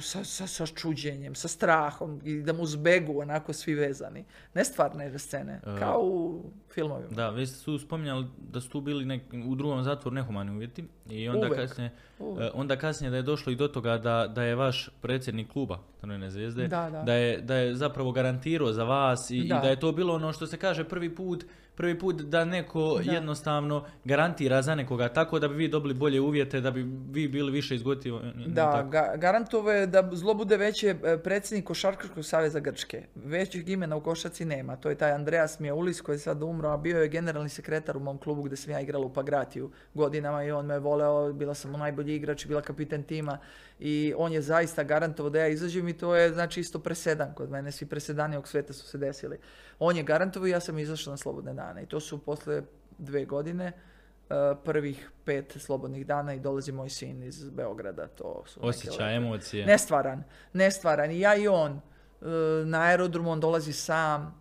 [0.00, 4.24] sa, sa, sa čuđenjem, sa strahom i da mu zbegu onako svi vezani.
[4.54, 6.42] Nestvarne scene, e, kao u
[6.74, 7.10] filmovima.
[7.10, 10.84] Da, vi ste su spominjali da su tu bili nek, u drugom zatvoru nehumani uvjeti
[11.10, 11.90] i onda kasnije,
[12.20, 15.78] e, onda kasnije da je došlo i do toga da, da je vaš predsjednik kluba
[16.00, 17.02] Crvene zvijezde, da, da.
[17.02, 20.32] da, je, da je zapravo garantirao za vas i, i da je to bilo ono
[20.32, 21.44] što se kaže prvi put
[21.78, 26.60] prvi put da neko jednostavno garantira za nekoga tako da bi vi dobili bolje uvjete,
[26.60, 28.20] da bi vi bili više izgotivo.
[28.46, 33.02] Da, ga, garantove da zlo bude veće e, predsjednik Košarkaškog saveza Grčke.
[33.14, 34.76] Većih imena u košaci nema.
[34.76, 38.00] To je taj Andreas Mijaulis koji je sad umro, a bio je generalni sekretar u
[38.00, 41.70] mom klubu gdje sam ja igrala u Pagratiju godinama i on me voleo, bila sam
[41.70, 43.38] mu najbolji igrač, bila kapiten tima
[43.80, 47.50] i on je zaista garantovao da ja izađem i to je znači isto presedan kod
[47.50, 49.38] mene, svi presedani ovog sveta su se desili.
[49.78, 52.62] On je garantovao i ja sam izašla na slobodne dane i to su posle
[52.98, 58.06] dve godine uh, prvih pet slobodnih dana i dolazi moj sin iz Beograda.
[58.06, 59.66] To su Osjeća emocije.
[59.66, 61.10] Nestvaran, nestvaran.
[61.10, 62.28] I ja i on uh,
[62.66, 64.40] na aerodromu, on dolazi sam,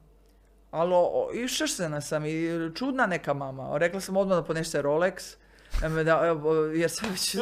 [0.72, 0.94] ali
[1.44, 3.78] išašena sam i čudna neka mama.
[3.78, 5.36] Rekla sam odmah da ponese Rolex,
[6.06, 6.22] da,
[6.74, 7.40] jer sam već e,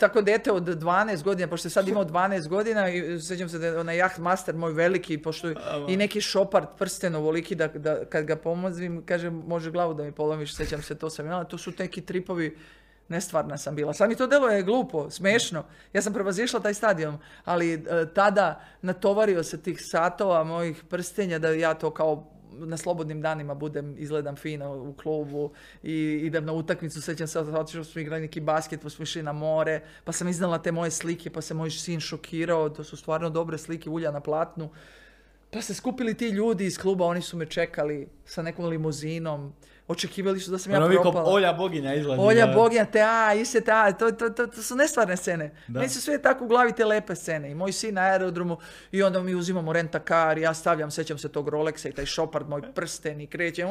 [0.00, 3.66] tako dete od 12 godina, pošto je sad imao 12 godina i sjećam se da
[3.66, 5.48] je onaj jaht master moj veliki, pošto
[5.88, 10.12] i neki šopart prsten ovoliki da, da kad ga pomozim, kaže može glavu da mi
[10.12, 12.56] polomiš, sjećam se to sam imala, to su neki tripovi
[13.08, 13.92] nestvarna sam bila.
[13.92, 15.64] Sad mi to delo je glupo, smešno.
[15.92, 21.48] Ja sam prevazišla taj stadion, ali e, tada natovario se tih satova mojih prstenja da
[21.48, 25.50] ja to kao na slobodnim danima budem, izgledam fino u klubu
[25.82, 29.32] i idem na utakmicu, sećam se, otišao smo igrali neki basket, pa smo išli na
[29.32, 33.30] more, pa sam iznala te moje slike, pa se moj sin šokirao, to su stvarno
[33.30, 34.70] dobre slike ulja na platnu.
[35.50, 39.52] Pa se skupili ti ljudi iz kluba, oni su me čekali sa nekom limuzinom.
[39.88, 41.30] Očekivali su da sam ja Ono propala.
[41.30, 42.20] Olja Boginja izlazi.
[42.22, 45.50] Olja da- Boginja, te a, iste ta, to, to, to, to su nestvarne scene.
[45.68, 45.78] Da.
[45.78, 47.50] Meni su sve tako u glavi te lepe scene.
[47.50, 48.56] I moj sin na aerodromu
[48.92, 52.48] i onda mi uzimamo renta kar, ja stavljam, sećam se tog Rolexa i taj šopard,
[52.48, 53.68] moj prsten i krećem,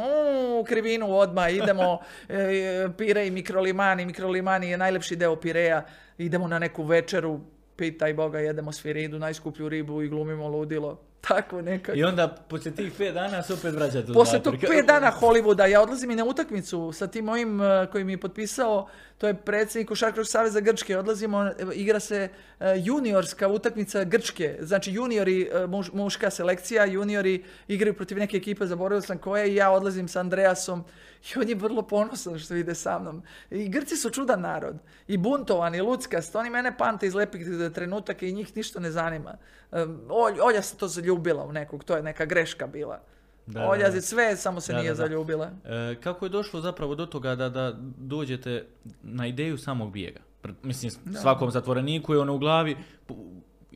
[0.59, 5.85] u krivinu odmah, idemo, e, Pirej, mikrolimani, mikrolimani je najlepši deo Pireja,
[6.17, 7.39] idemo na neku večeru,
[7.75, 11.10] pitaj Boga, jedemo sfiridu, najskuplju ribu i glumimo ludilo.
[11.21, 11.97] Tako nekako.
[11.97, 15.65] I onda poslije tih pet dana se opet vraćate u Poslije tog pet dana Hollywooda
[15.65, 18.87] ja odlazim i na utakmicu sa tim mojim eh, koji mi je potpisao,
[19.17, 22.29] to je predsjednik Košarkaškog saveza Grčke, odlazimo, igra se
[22.59, 28.65] eh, juniorska utakmica Grčke, znači juniori, eh, muš- muška selekcija, juniori igraju protiv neke ekipe,
[28.65, 30.83] zaboravio sam koje i ja odlazim sa Andreasom
[31.27, 33.21] i on je vrlo ponosan što ide sa mnom.
[33.51, 34.75] I Grci su čudan narod,
[35.07, 37.41] i buntovan, i luckast, oni mene pamte iz lepih
[37.73, 39.37] trenutaka i njih ništa ne zanima.
[39.71, 42.99] Olj- Olja se to zaljubila u nekog, to je neka greška bila.
[43.45, 45.51] Da, Olja je sve, samo se Da, nije da, zaljubila.
[45.65, 48.65] E, kako je došlo zapravo do toga da, da dođete
[49.03, 50.19] na ideju samog bijega?
[50.63, 50.91] Mislim,
[51.21, 52.77] svakom zatvoreniku je ono u glavi,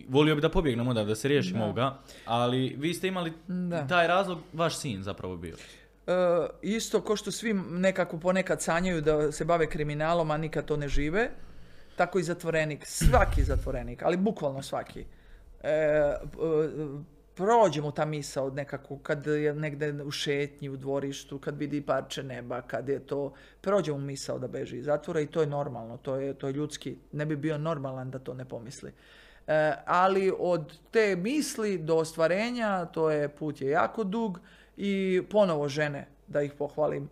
[0.07, 3.87] volio bi da pobjegnemo da, da se riješimo ovoga, ali vi ste imali Da.
[3.87, 5.55] taj razlog, vaš sin zapravo bio.
[6.07, 6.11] E,
[6.61, 10.87] isto ko što svi nekako ponekad sanjaju da se bave kriminalom, a nikad to ne
[10.87, 11.29] žive,
[11.95, 12.85] tako i zatvorenik.
[12.85, 15.05] Svaki zatvorenik, ali bukvalno svaki.
[15.63, 16.17] E, e,
[17.35, 21.81] prođe mu ta misa od nekako, kad je negde u šetnji, u dvorištu, kad vidi
[21.81, 25.47] parče neba, kad je to, prođe mu misao da beži iz zatvora i to je
[25.47, 26.97] normalno, to je, to je ljudski.
[27.11, 28.91] Ne bi bio normalan da to ne pomisli.
[29.47, 34.39] E, ali od te misli do ostvarenja, to je put je jako dug
[34.77, 37.09] i ponovo žene, da ih pohvalim,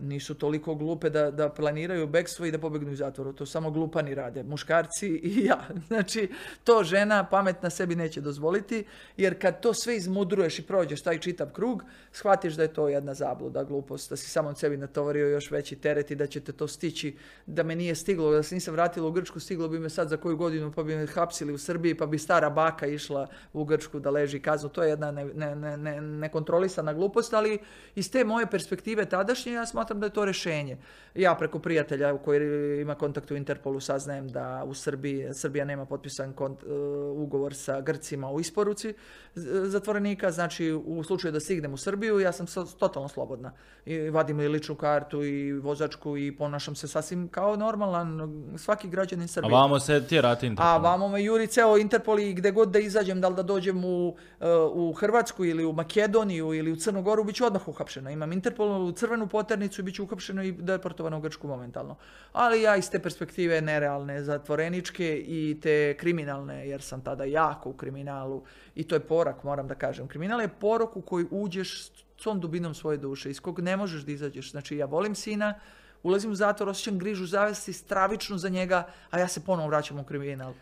[0.00, 3.32] nisu toliko glupe da, da planiraju bekstvo i da pobegnu iz zatvora.
[3.32, 5.68] To samo glupani rade, muškarci i ja.
[5.86, 6.28] Znači,
[6.64, 8.84] to žena pametna sebi neće dozvoliti,
[9.16, 13.14] jer kad to sve izmudruješ i prođeš taj čitav krug, shvatiš da je to jedna
[13.14, 16.52] zabluda, glupost, da si samo od sebi natovario još veći teret i da će te
[16.52, 17.16] to stići,
[17.46, 20.16] da me nije stiglo, da se nisam vratila u Grčku, stiglo bi me sad za
[20.16, 24.00] koju godinu, pa bi me hapsili u Srbiji, pa bi stara baka išla u Grčku
[24.00, 24.68] da leži kaznu.
[24.68, 27.58] To je jedna ne- ne- ne- ne- nekontrolisana glupost, ali
[27.94, 30.76] iz te moje perspektive tadašnje ja smatram da je to rješenje.
[31.14, 32.40] Ja preko prijatelja koji
[32.80, 36.72] ima kontakt u Interpolu saznajem da u Srbiji, Srbija nema potpisan kont- e,
[37.12, 38.94] ugovor sa Grcima u isporuci
[39.34, 43.52] z- zatvorenika, znači u slučaju da stignem u Srbiju, ja sam so- totalno slobodna.
[43.86, 48.20] I vadim i ličnu kartu i vozačku i ponašam se sasvim kao normalan
[48.56, 49.52] svaki građanin A Srbije.
[49.52, 50.66] vamo se tjerate Interpol.
[50.66, 53.84] A vamo me juri ceo Interpol i gde god da izađem, da li da dođem
[53.84, 54.08] u,
[54.40, 58.10] e, u Hrvatsku ili u Makedoniju ili u Crnu Goru, bit ću odmah uhapšena.
[58.10, 61.96] Imam Interpol u crvenu poternicu i bit ću uhapšena i deportovana u Grčku momentalno.
[62.32, 67.72] Ali ja iz te perspektive nerealne, zatvoreničke i te kriminalne, jer sam tada jako u
[67.72, 68.42] kriminalu
[68.74, 70.08] i to je porak, moram da kažem.
[70.08, 71.90] Kriminal je porok u koji uđeš s
[72.22, 74.50] svom dubinom svoje duše, iz kog ne možeš da izađeš.
[74.50, 75.54] Znači, ja volim sina,
[76.02, 80.04] ulazim u zatvor, osjećam grižu zavesti, stravičnu za njega, a ja se ponovo vraćam u
[80.04, 80.52] kriminal.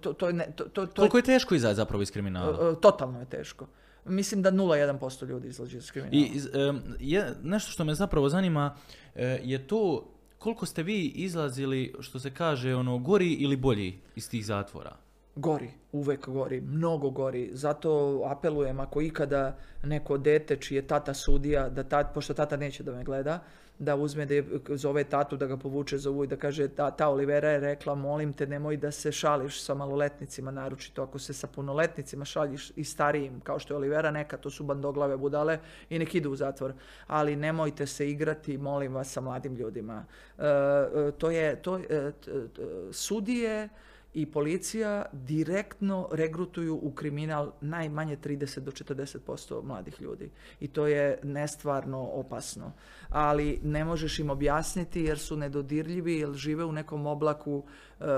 [0.00, 2.72] To, to, je, ne, to, to, Koliko je teško izaći zapravo iz kriminala?
[2.72, 3.66] e, totalno je teško.
[4.04, 6.16] Mislim da 0,1% ljudi izlazi iz kriminala.
[6.16, 8.76] I iz- em, je, nešto što me zapravo zanima
[9.14, 14.30] e, je to koliko ste vi izlazili, što se kaže, ono, gori ili bolji iz
[14.30, 14.96] tih zatvora?
[15.36, 17.50] Gori, uvek gori, mnogo gori.
[17.52, 22.82] Zato apelujem ako ikada neko dete čiji je tata sudija, da tat, pošto tata neće
[22.82, 23.42] da me gleda,
[23.78, 26.90] da uzme da je, zove tatu, da ga povuče za uvo i da kaže ta,
[26.90, 31.32] ta Olivera je rekla molim te nemoj da se šališ sa maloletnicima, naročito ako se
[31.32, 35.58] sa punoletnicima šaljiš i starijim, kao što je Olivera neka, to su bandoglave budale
[35.90, 36.72] i nek idu u zatvor.
[37.06, 40.04] Ali nemojte se igrati, molim vas, sa mladim ljudima.
[40.38, 43.68] E, e, to je, to, e, t- t- sudije,
[44.14, 50.30] i policija direktno regrutuju u kriminal najmanje 30 do 40% mladih ljudi.
[50.60, 52.72] I to je nestvarno opasno.
[53.08, 57.64] Ali ne možeš im objasniti jer su nedodirljivi, jer žive u nekom oblaku
[58.00, 58.08] e, e,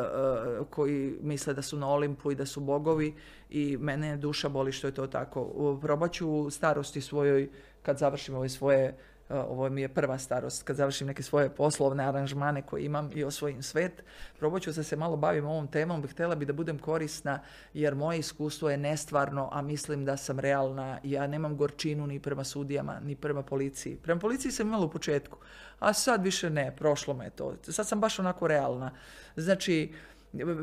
[0.70, 3.14] koji misle da su na Olimpu i da su bogovi
[3.50, 5.78] i mene duša boli što je to tako.
[5.82, 7.48] Probat ću starosti svojoj,
[7.82, 8.96] kad završim ove svoje
[9.28, 13.62] ovo mi je prva starost, kad završim neke svoje poslovne aranžmane koje imam i osvojim
[13.62, 14.04] svet,
[14.38, 17.40] probat ću da se malo bavim ovom temom, bih htjela bi da budem korisna,
[17.74, 22.44] jer moje iskustvo je nestvarno, a mislim da sam realna, ja nemam gorčinu ni prema
[22.44, 23.96] sudijama, ni prema policiji.
[23.96, 25.38] Prema policiji sam imala u početku,
[25.78, 27.54] a sad više ne, prošlo me to.
[27.62, 28.90] Sad sam baš onako realna.
[29.36, 29.92] Znači,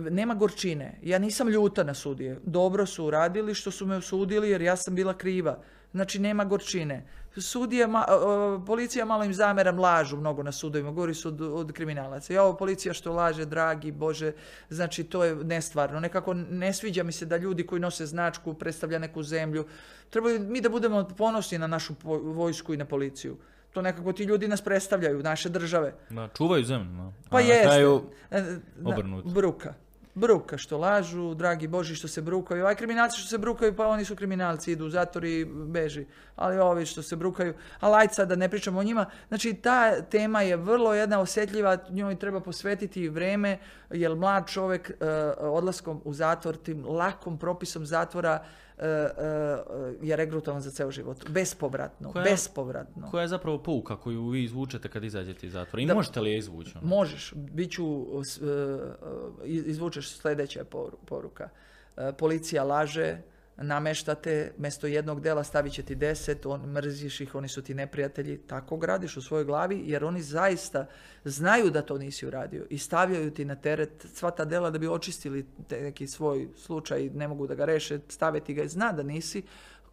[0.09, 0.99] nema gorčine.
[1.01, 2.39] Ja nisam ljuta na sudije.
[2.43, 5.59] Dobro su uradili što su me osudili jer ja sam bila kriva.
[5.93, 7.05] Znači nema gorčine.
[7.37, 8.05] Sudije, ma-
[8.65, 12.33] policija malo im zameram, lažu mnogo na sudovima, gori su od, od kriminalaca.
[12.33, 14.31] Ja ovo policija što laže, dragi Bože,
[14.69, 15.99] znači to je nestvarno.
[15.99, 19.65] Nekako ne sviđa mi se da ljudi koji nose značku predstavlja neku zemlju.
[20.09, 21.93] Trebaju mi da budemo ponosni na našu
[22.23, 23.37] vojsku i na policiju.
[23.71, 25.93] To nekako ti ljudi nas predstavljaju, naše države.
[26.37, 26.91] Čuvaju zemlju.
[26.91, 27.13] no.
[27.29, 27.69] Pa jeste.
[28.31, 28.41] E,
[28.77, 29.29] na- obrnuto.
[29.29, 29.73] bruka.
[30.15, 32.63] Bruka što lažu, dragi Boži što se brukaju.
[32.63, 36.05] Ovaj kriminalci što se brukaju, pa oni su kriminalci, idu u zatvor i beži.
[36.35, 39.05] Ali ovi što se brukaju, a lajt sad da ne pričamo o njima.
[39.27, 43.57] Znači ta tema je vrlo jedna osjetljiva, njoj treba posvetiti vreme,
[43.89, 44.93] jer mlad čovjek e,
[45.39, 48.45] odlaskom u zatvor, tim lakom propisom zatvora
[50.01, 51.29] je regrutovan za ceo život.
[51.29, 53.07] Bespovratno, Koja- bespovratno.
[53.11, 55.83] Koja je zapravo pouka koju vi izvučete kad izađete iz zatvora?
[55.83, 56.71] I Da- možete li je izvući?
[56.75, 56.87] ono?
[56.87, 57.85] Možeš, bit ću,
[58.23, 58.45] s- e,
[59.43, 61.49] e, izvučeš sljedeća poru- poruka.
[61.97, 63.17] E, Policija laže,
[63.57, 68.37] nameštate, mjesto jednog dela stavit će ti deset, on, mrziš ih, oni su ti neprijatelji.
[68.37, 70.85] Tako gradiš u svojoj glavi, jer oni zaista
[71.25, 74.87] znaju da to nisi uradio i stavljaju ti na teret sva ta dela da bi
[74.87, 78.91] očistili te neki svoj slučaj, ne mogu da ga reše, stave ti ga i zna
[78.91, 79.43] da nisi.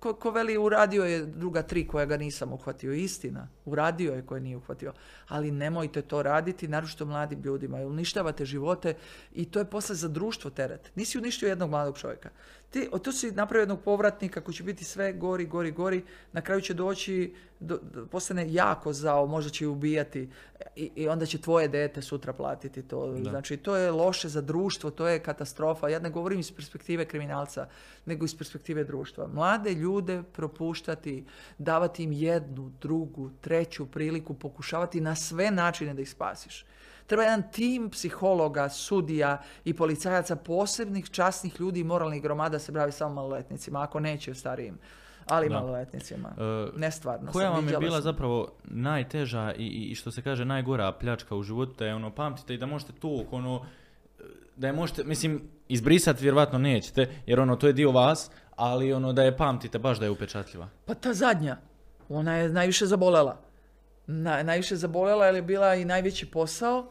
[0.00, 2.92] Ko, ko veli uradio je druga tri koja ga nisam uhvatio.
[2.92, 4.92] Istina, uradio je koje nije uhvatio.
[5.28, 7.76] Ali nemojte to raditi, naročito mladim ljudima.
[7.76, 8.94] Uništavate živote
[9.34, 10.90] i to je posle za društvo teret.
[10.94, 12.30] Nisi uništio jednog mladog čovjeka.
[12.70, 16.02] Ti, o, tu si napravio jednog povratnika koji će biti sve gori, gori, gori.
[16.32, 20.28] Na kraju će doći, do, do- postane jako zao, možda će i ubijati.
[20.76, 23.06] I, I onda će tvoje dete sutra platiti to.
[23.06, 23.30] Da.
[23.30, 25.88] Znači, to je loše za društvo, to je katastrofa.
[25.88, 27.68] Ja ne govorim iz perspektive kriminalca,
[28.06, 29.26] nego iz perspektive društva.
[29.26, 31.24] Mlade ljude propuštati,
[31.58, 36.64] davati im jednu, drugu, treću priliku, pokušavati na sve načine da ih spasiš.
[37.10, 39.30] Treba jedan tim psihologa, sudija
[39.64, 44.78] i policajaca, posebnih časnih ljudi i moralnih gromada se bavi samo maloletnicima, ako neće starijim,
[45.26, 45.54] ali Da.
[45.54, 46.28] maloljetnicima.
[46.30, 47.32] E, Nestvarno.
[47.32, 48.02] Koja sam, vam je bila sam.
[48.02, 52.54] zapravo najteža i, i- što se kaže najgora pljačka u životu, da je ono pamtite
[52.54, 53.66] i da možete to ono,
[54.56, 59.12] da je možete, mislim, izbrisati vjerovatno nećete, jer ono, to je dio vas, ali ono,
[59.12, 60.68] da je pamtite baš da je upečatljiva.
[60.84, 61.56] Pa ta zadnja,
[62.08, 63.36] ona je najviše zabolela.
[64.06, 66.90] Na, najviše zabolela jer je bila i najveći posao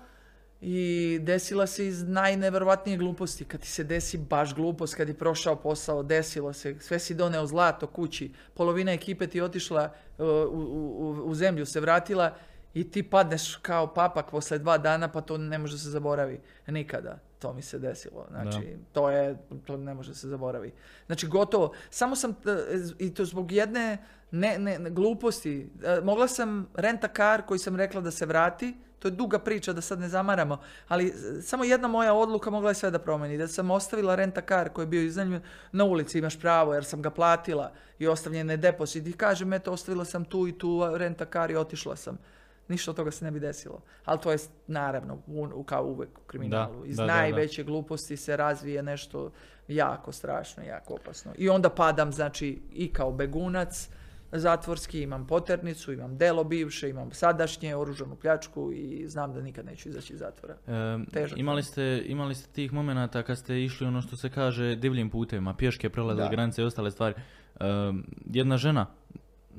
[0.62, 3.46] i desila se iz najneverovatnije gluposti.
[3.46, 7.46] Kad ti se desi baš glupost, kad je prošao posao, desilo se, sve si doneo
[7.46, 10.32] zlato kući, polovina ekipe ti otišla uh, u,
[11.00, 12.36] u, u zemlju, se vratila
[12.74, 16.40] i ti padneš kao papak posle dva dana, pa to ne može se zaboravi.
[16.68, 17.20] Nikada.
[17.40, 18.28] To mi se desilo.
[18.30, 20.72] Znači, to je, to ne može se zaboravi.
[21.06, 21.74] Znači, gotovo.
[21.90, 22.36] Samo sam, e,
[22.98, 23.98] i to zbog jedne
[24.32, 25.70] ne, ne, ne, gluposti.
[25.84, 29.74] E, Mogla sam renta kar koji sam rekla da se vrati, to je duga priča
[29.74, 33.38] da sad ne zamaramo, ali e, samo jedna moja odluka mogla je sve da promeni.
[33.38, 37.02] Da sam ostavila renta kar koji je bio iznajmljen na ulici, imaš pravo jer sam
[37.02, 41.26] ga platila i ostavljen je deposit i kažem, eto, ostavila sam tu i tu renta
[41.26, 42.18] kar i otišla sam.
[42.68, 43.82] Ništa od toga se ne bi desilo.
[44.06, 46.82] Ali to je naravno u, kao uvek u kriminalu.
[46.82, 47.14] Da, Iz da, da, da.
[47.14, 49.32] najveće gluposti se razvije nešto
[49.68, 51.32] jako strašno, jako opasno.
[51.38, 53.90] I onda padam, znači, i kao begunac
[54.32, 59.90] zatvorski, imam poternicu, imam delo bivše, imam sadašnje, oružanu pljačku i znam da nikad neću
[59.90, 60.56] izaći iz zatvora.
[61.14, 65.10] E, imali, ste, imali ste tih momenata kad ste išli ono što se kaže divljim
[65.10, 66.32] putevima, pješke prelazili Da.
[66.32, 67.16] granice i ostale stvari.
[67.60, 67.66] E,
[68.26, 68.86] jedna žena,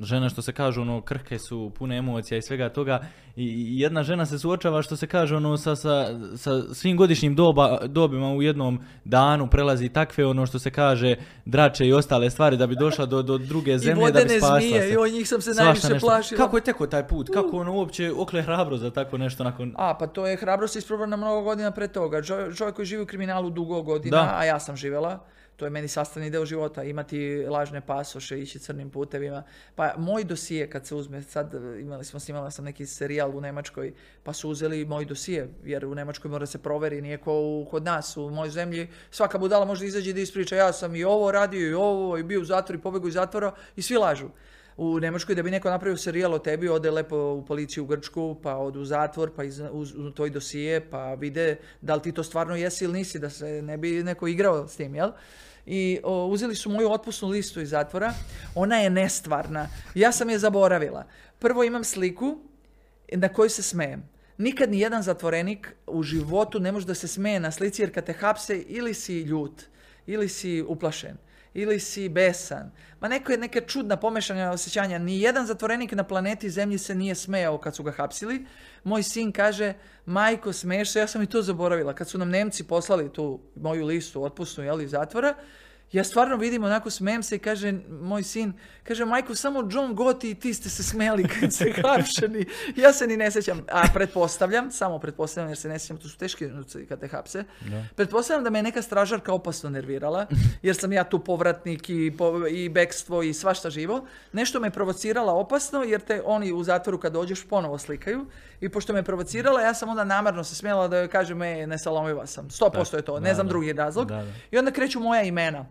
[0.00, 3.00] žena što se kaže ono krhke su, pune emocija i svega toga
[3.36, 6.06] i i jedna žena se suočava što se kaže ono sa, sa,
[6.36, 11.86] sa svim godišnjim doba, dobima u jednom danu prelazi takve ono što se kaže drače
[11.86, 14.82] i ostale stvari da bi došla do, do druge I zemlje da bi spasla zmije,
[14.82, 14.96] se.
[15.08, 16.06] i njih sam se Svašta najviše nešto.
[16.06, 16.38] plašila.
[16.38, 17.30] Kako je teko taj put?
[17.34, 19.74] Kako ono uopće okle hrabro za tako nešto nakon...
[19.78, 22.22] A, pa to je hrabrost isprobana mnogo godina pre toga.
[22.22, 24.34] Čo- čovjek koji živi u kriminalu dugo godina, Da.
[24.36, 25.18] a ja sam živjela,
[25.60, 29.42] to je meni sastavni deo života, imati lažne pasoše, ići crnim putevima.
[29.74, 33.40] Pa moj dosije kad se uzme, sad e, imali smo, snimala sam neki serijal u
[33.40, 33.92] Njemačkoj,
[34.22, 37.84] pa su uzeli moj dosije, jer u Njemačkoj mora se proveri, nije ko u- kod
[37.84, 41.70] nas, u mojoj zemlji, svaka budala može izaći da ispriča, ja sam i ovo radio
[41.70, 44.30] i ovo, i bio u zatvoru i pobegu iz zatvora, i svi lažu
[44.80, 48.36] u Njemačkoj da bi neko napravio serijal o tebi, ode lepo u policiju u Grčku,
[48.42, 52.12] pa ode u zatvor, pa iz, uz, u tvoj dosije, pa vide da li ti
[52.12, 55.10] to stvarno jesi ili nisi, da se ne bi neko igrao s tim, jel?
[55.72, 58.14] I o, uzeli su moju otpusnu listu iz zatvora.
[58.54, 59.68] Ona je nestvarna.
[59.94, 61.06] Ja sam je zaboravila.
[61.38, 62.38] Prvo imam sliku
[63.12, 64.02] na kojoj se smejem.
[64.38, 68.06] Nikad ni jedan zatvorenik u životu ne može da se smeje na slici jer kad
[68.06, 69.62] te hapse ili si ljut
[70.06, 71.16] ili si uplašen.
[71.54, 72.70] Ili si besan.
[73.00, 74.98] Ma neko je neka čudna pomešanja osjećanja.
[74.98, 78.46] Ni jedan zatvorenik na planeti Zemlji se nije smejao kad su ga hapsili.
[78.84, 79.74] Moj sin kaže,
[80.06, 81.94] majko smeješ ja sam i to zaboravila.
[81.94, 85.34] Kad su nam Nemci poslali tu moju listu otpusnu, jel, iz zatvora,
[85.92, 88.52] ja stvarno vidim onako smijem se i kaže moj sin,
[88.82, 92.46] kaže majko samo John Gotti i ti ste se smijali kad ste hapšeni.
[92.76, 96.18] Ja se ni ne sjećam, a pretpostavljam, samo pretpostavljam jer se ne sjećam, to su
[96.18, 97.44] teški trenuci kad te hapse.
[97.94, 100.26] Pretpostavljam da me je neka stražarka opasno nervirala,
[100.62, 104.06] jer sam ja tu povratnik i, po, i bekstvo i svašta živo.
[104.32, 108.26] Nešto me provocirala opasno jer te oni u zatvoru kad dođeš ponovo slikaju.
[108.60, 112.26] I pošto me provocirala, ja sam onda namarno se smjela da joj kažem, e, nesalomiva
[112.26, 112.48] sam.
[112.48, 114.10] 100% je to, ne znam drugi razlog.
[114.50, 115.66] I onda kreću moja imena.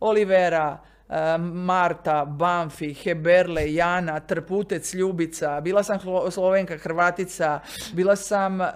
[0.00, 0.78] Olivera,
[1.08, 5.98] e, Marta, Banfi, Heberle, Jana, Trputec, Ljubica, bila sam
[6.30, 7.60] Slovenka, Hrvatica,
[7.92, 8.66] bila sam e,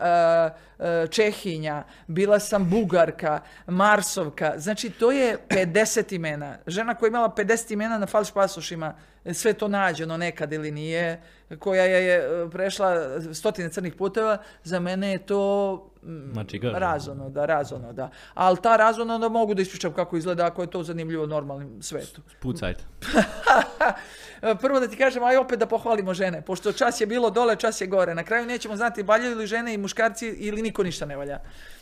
[0.78, 6.56] e, Čehinja, bila sam Bugarka, Marsovka, znači to je 50 imena.
[6.66, 8.94] Žena koja je imala 50 imena na falš pasošima,
[9.32, 11.22] sve to nađeno nekad ili nije,
[11.58, 17.92] koja je prešla stotine crnih puteva, za mene je to mm, znači, razono, da, razono,
[17.92, 18.10] da.
[18.34, 21.82] Ali ta razono onda mogu da ispričam kako izgleda ako je to zanimljivo u normalnim
[21.82, 22.22] svetu.
[22.40, 22.84] Pucajte.
[24.60, 27.80] Prvo da ti kažem, aj opet da pohvalimo žene, pošto čas je bilo dole, čas
[27.80, 28.14] je gore.
[28.14, 31.38] Na kraju nećemo znati valjaju li žene i muškarci ili niko ništa ne valja.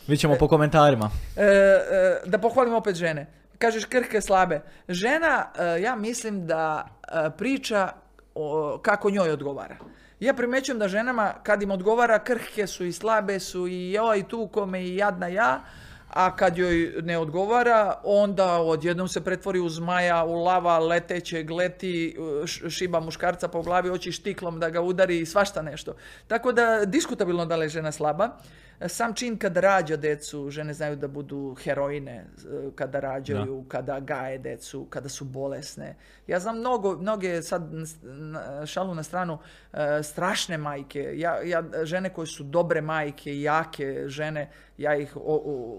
[0.07, 1.09] Vi ćemo po komentarima.
[1.35, 3.27] E, e, da pohvalimo opet žene
[3.57, 4.61] kažeš krhke slabe.
[4.89, 7.29] Žena, e, ja mislim da e,
[8.35, 9.77] priča kako njoj odgovara.
[10.19, 14.47] Ja primećujem da ženama kad im odgovara krhke su i slabe su i joj tu
[14.47, 15.61] kome i jadna ja,
[16.09, 22.17] a kad joj ne odgovara, onda odjednom se pretvori u zmaja, u lava, leteće, gleti,
[22.69, 25.95] šiba muškarca po glavi, oči štiklom da ga udari i svašta nešto.
[26.27, 28.29] Tako da, diskutabilno da li je žena slaba.
[28.87, 32.25] Sam čin kada rađa decu, žene znaju da budu heroine
[32.75, 35.95] kada rađaju, kada gaje decu, kada su bolesne.
[36.27, 37.63] Ja znam mnogo, mnoge, sad
[38.65, 39.37] šalu na stranu,
[39.73, 41.13] e, strašne majke.
[41.15, 45.17] Ja, ja, žene koje su dobre majke, jake žene, ja ih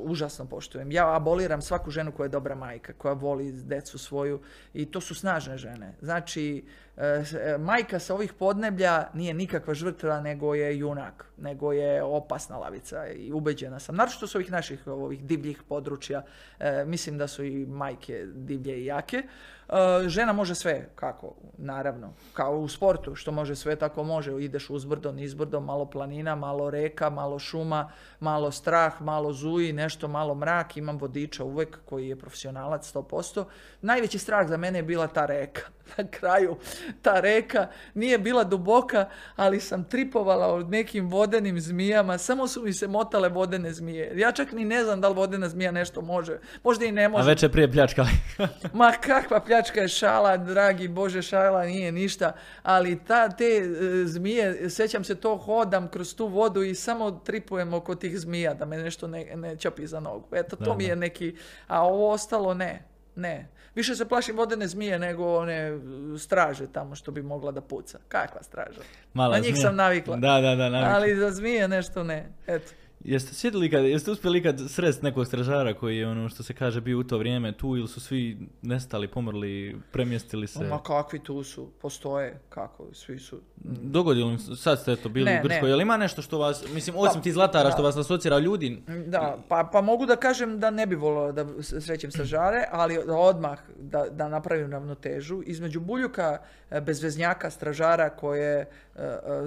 [0.04, 0.92] užasno poštujem.
[0.92, 4.40] Ja aboliram svaku ženu koja je dobra majka, koja voli decu svoju
[4.74, 5.94] i to su snažne žene.
[6.00, 6.64] Znači,
[6.96, 12.58] E, e, majka sa ovih podneblja nije nikakva žrtva, nego je junak, nego je opasna
[12.58, 13.96] lavica i ubeđena sam.
[13.96, 16.22] Naročito su ovih naših ovih divljih područja,
[16.58, 19.22] e, mislim da su i majke divlje i jake.
[19.68, 21.34] E, žena može sve, kako?
[21.58, 24.42] Naravno, kao u sportu, što može sve, tako može.
[24.42, 27.90] Ideš uzbrdo, nizbrdo, malo planina, malo reka, malo šuma,
[28.20, 30.76] malo strah, malo zuji, nešto malo mrak.
[30.76, 33.44] Imam vodiča uvek koji je profesionalac 100%.
[33.80, 35.62] Najveći strah za mene je bila ta reka.
[35.98, 36.56] Na kraju
[37.02, 42.18] ta reka nije bila duboka, ali sam tripovala od nekim vodenim zmijama.
[42.18, 44.12] Samo su mi se motale vodene zmije.
[44.16, 46.38] Ja čak ni ne znam da li vodena zmija nešto može.
[46.64, 47.24] Možda i ne može.
[47.24, 48.08] A već je prije pljačkali.
[48.72, 54.06] Ma kakva pljačka pljačka je šala, dragi Bože, šala nije ništa, ali ta, te e,
[54.06, 58.64] zmije, sjećam se to, hodam kroz tu vodu i samo tripujem oko tih zmija da
[58.64, 60.26] me nešto ne, ne čapi za nogu.
[60.32, 62.82] Eto, to mi je neki, a ovo ostalo ne,
[63.14, 63.48] ne.
[63.74, 65.78] Više se plašim vodene zmije nego one
[66.18, 67.98] straže tamo što bi mogla da puca.
[68.08, 68.80] Kakva straža?
[69.14, 70.16] Mala Na njih sam navikla.
[70.16, 70.94] Da, da, da, navikla.
[70.94, 72.26] Ali za zmije nešto ne.
[72.46, 72.72] Eto.
[73.06, 76.80] Jeste sjedili kad, jeste uspjeli kad srest nekog stražara koji je ono što se kaže
[76.80, 80.64] bio u to vrijeme tu ili su svi nestali, pomrli, premjestili se?
[80.64, 83.40] Ma kakvi tu su, postoje, kako, svi su.
[83.82, 87.32] Dogodilo sad ste to bili u Grčkoj, jel ima nešto što vas, mislim, osim ti
[87.32, 88.82] zlatara što vas asocira ljudi?
[89.06, 93.58] Da, pa, pa mogu da kažem da ne bi volio da srećem stražare, ali odmah
[93.78, 96.38] da, da napravim ravnotežu između buljuka
[96.70, 98.66] e, bezveznjaka, stražara koje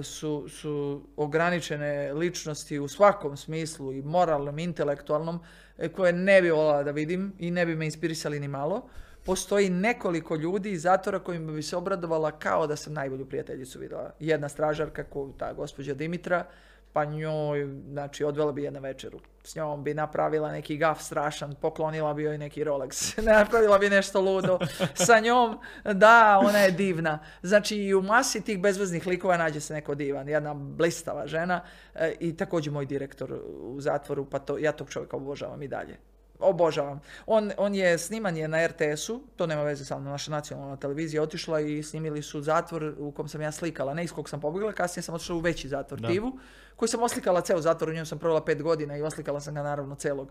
[0.02, 5.40] su, su ograničene ličnosti u svakom smislu i moralnom, intelektualnom,
[5.78, 8.88] e, koje ne bi volala da vidim i ne bi me inspirisali ni malo.
[9.24, 14.10] Postoji nekoliko ljudi iz zatvora kojima bi se obradovala kao da sam najbolju prijateljicu vidjela.
[14.20, 15.04] Jedna stražarka,
[15.38, 16.46] ta gospođa Dimitra,
[16.92, 19.20] pa njoj, znači, odvela bi jednu večeru.
[19.44, 24.20] S njom bi napravila neki gaf strašan, poklonila bi joj neki Rolex, napravila bi nešto
[24.20, 24.58] ludo.
[24.94, 27.18] Sa njom, da, ona je divna.
[27.42, 31.60] Znači, i u masi tih bezveznih likova nađe se neko divan, jedna blistava žena
[31.94, 35.96] e, i također moj direktor u zatvoru, pa to, ja tog čovjeka obožavam i dalje
[36.40, 37.00] obožavam.
[37.26, 41.82] On, on je snimanje na RTS-u, to nema veze sa naša nacionalna televizija, otišla i
[41.82, 45.14] snimili su zatvor u kom sam ja slikala, ne iz kog sam pobjegla, kasnije sam
[45.14, 46.38] otišla u veći zatvor, Tivu,
[46.80, 49.62] koji sam oslikala ceo zatvor, u njemu sam provela pet godina i oslikala sam ga
[49.62, 50.28] naravno celog.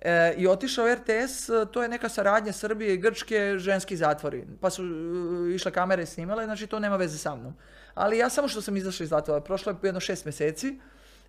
[0.00, 4.44] E, I otišao RTS, to je neka saradnja Srbije i Grčke, ženski zatvori.
[4.60, 7.54] Pa su e, išle kamere snimale, znači to nema veze sa mnom.
[7.94, 10.78] Ali ja samo što sam izašla iz zatvora, prošlo je jedno šest mjeseci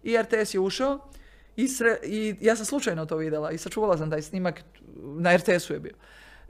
[0.04, 1.00] i RTS je ušao
[1.56, 1.70] i,
[2.04, 4.62] I ja sam slučajno to vidjela i sačuvala sam taj snimak,
[4.96, 5.96] na RTS-u je bio.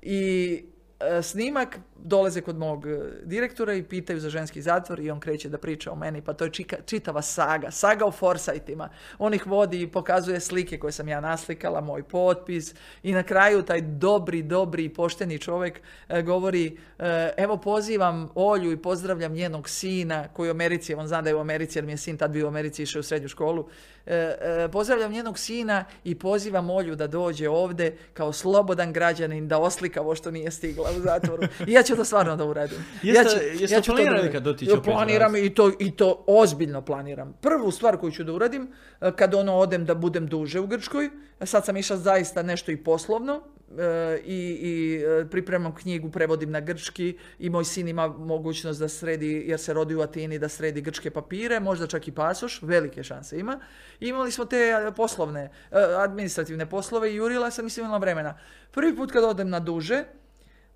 [0.02, 0.64] I
[1.00, 5.50] e, snimak, dolaze kod mog e, direktora i pitaju za ženski zatvor i on kreće
[5.50, 8.90] da priča o meni, pa to je čika- čitava saga, saga o forsajtima.
[9.20, 13.62] On ih vodi i pokazuje slike koje sam ja naslikala, moj potpis i na kraju
[13.62, 19.70] taj dobri, dobri i pošteni čovjek e, govori e, evo pozivam Olju i pozdravljam njenog
[19.70, 22.32] sina koji u Americi, on zna da je u Americi jer mi je sin tad
[22.32, 23.70] bio u Americi išao u srednju školu,
[24.08, 29.58] E, e, pozdravljam njenog sina i pozivam Olju da dođe ovdje kao slobodan građanin da
[29.60, 31.44] oslika ovo što nije stigla u zatvoru.
[31.68, 32.86] I ja ću to stvarno da uradim.
[33.04, 36.24] Jeste- ja ću, jeste ja ću planirali kad otići opet Planiram i to, i to
[36.28, 37.34] ozbiljno planiram.
[37.42, 41.10] Prvu stvar koju ću da uradim, e, kad ono odem da budem duže u Grčkoj,
[41.40, 43.42] a sad sam išla zaista nešto i poslovno,
[43.78, 48.88] e, i, i e, pripremam knjigu, prevodim na grčki i moj sin ima mogućnost da
[48.88, 53.04] sredi, jer se rodi u Atini, da sredi grčke papire, možda čak i pasoš, velike
[53.04, 53.60] šanse ima.
[54.00, 55.50] I imali smo te e, poslovne, e,
[55.98, 58.38] administrativne poslove i jurila sam i imala vremena.
[58.72, 60.04] Prvi put kad odem na duže,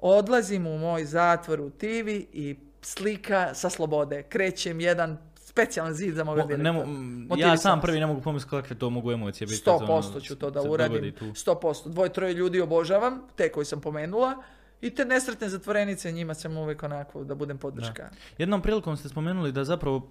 [0.01, 4.23] odlazim u moj zatvor u Tivi i slika sa slobode.
[4.23, 6.73] Krećem jedan specijalan zid za moga direktora.
[6.73, 9.57] mo- m, ja sam prvi ne mogu pomisliti kakve to mogu emocije biti.
[9.57, 10.93] Sto kad se ono posto ću to da uradim.
[10.93, 11.33] dogodi tu.
[11.35, 11.89] Sto posto.
[11.89, 14.43] Dvoje, troje ljudi obožavam, te koji sam pomenula.
[14.81, 18.09] I te nesretne zatvorenice, njima sam uvijek onako da budem podrška.
[18.37, 20.07] Jednom prilikom ste spomenuli da zapravo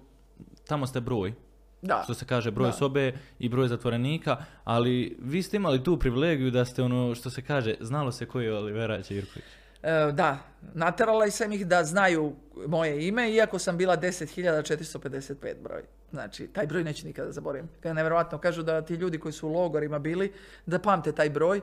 [0.65, 1.33] tamo ste broj,
[1.81, 2.01] Da.
[2.03, 2.73] što se kaže broj Da.
[2.73, 7.41] sobe i broj zatvorenika, ali vi ste imali tu privilegiju da ste ono što se
[7.41, 9.45] kaže, znalo se koji je Olivera Ćirković.
[9.83, 10.39] E, da,
[10.73, 12.35] naterala sam ih da znaju
[12.67, 15.81] moje ime, iako sam bila 10.455 broj.
[16.11, 17.69] Znači, taj broj neću nikada zaboravim.
[17.79, 20.33] Kada nevjerojatno kažu da ti ljudi koji su u logorima bili,
[20.65, 21.61] da pamte taj broj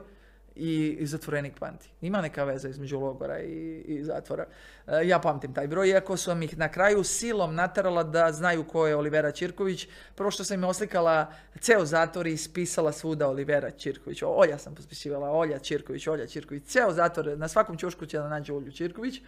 [0.58, 1.88] i, i zatvorenik pamti.
[2.00, 4.46] Ima neka veza između logora i, i zatvora.
[4.86, 8.86] E, ja pamtim taj broj, iako sam ih na kraju silom naterala da znaju ko
[8.86, 9.88] je Olivera Ćirković.
[10.14, 14.22] Prvo što sam im oslikala ceo zatvor i ispisala svuda Olivera Ćirković.
[14.22, 16.64] O, Olja sam pospisivala, Olja Ćirković, Olja Ćirković.
[16.64, 19.20] Ceo zatvor, na svakom ćošku će da nađe Olju Ćirković.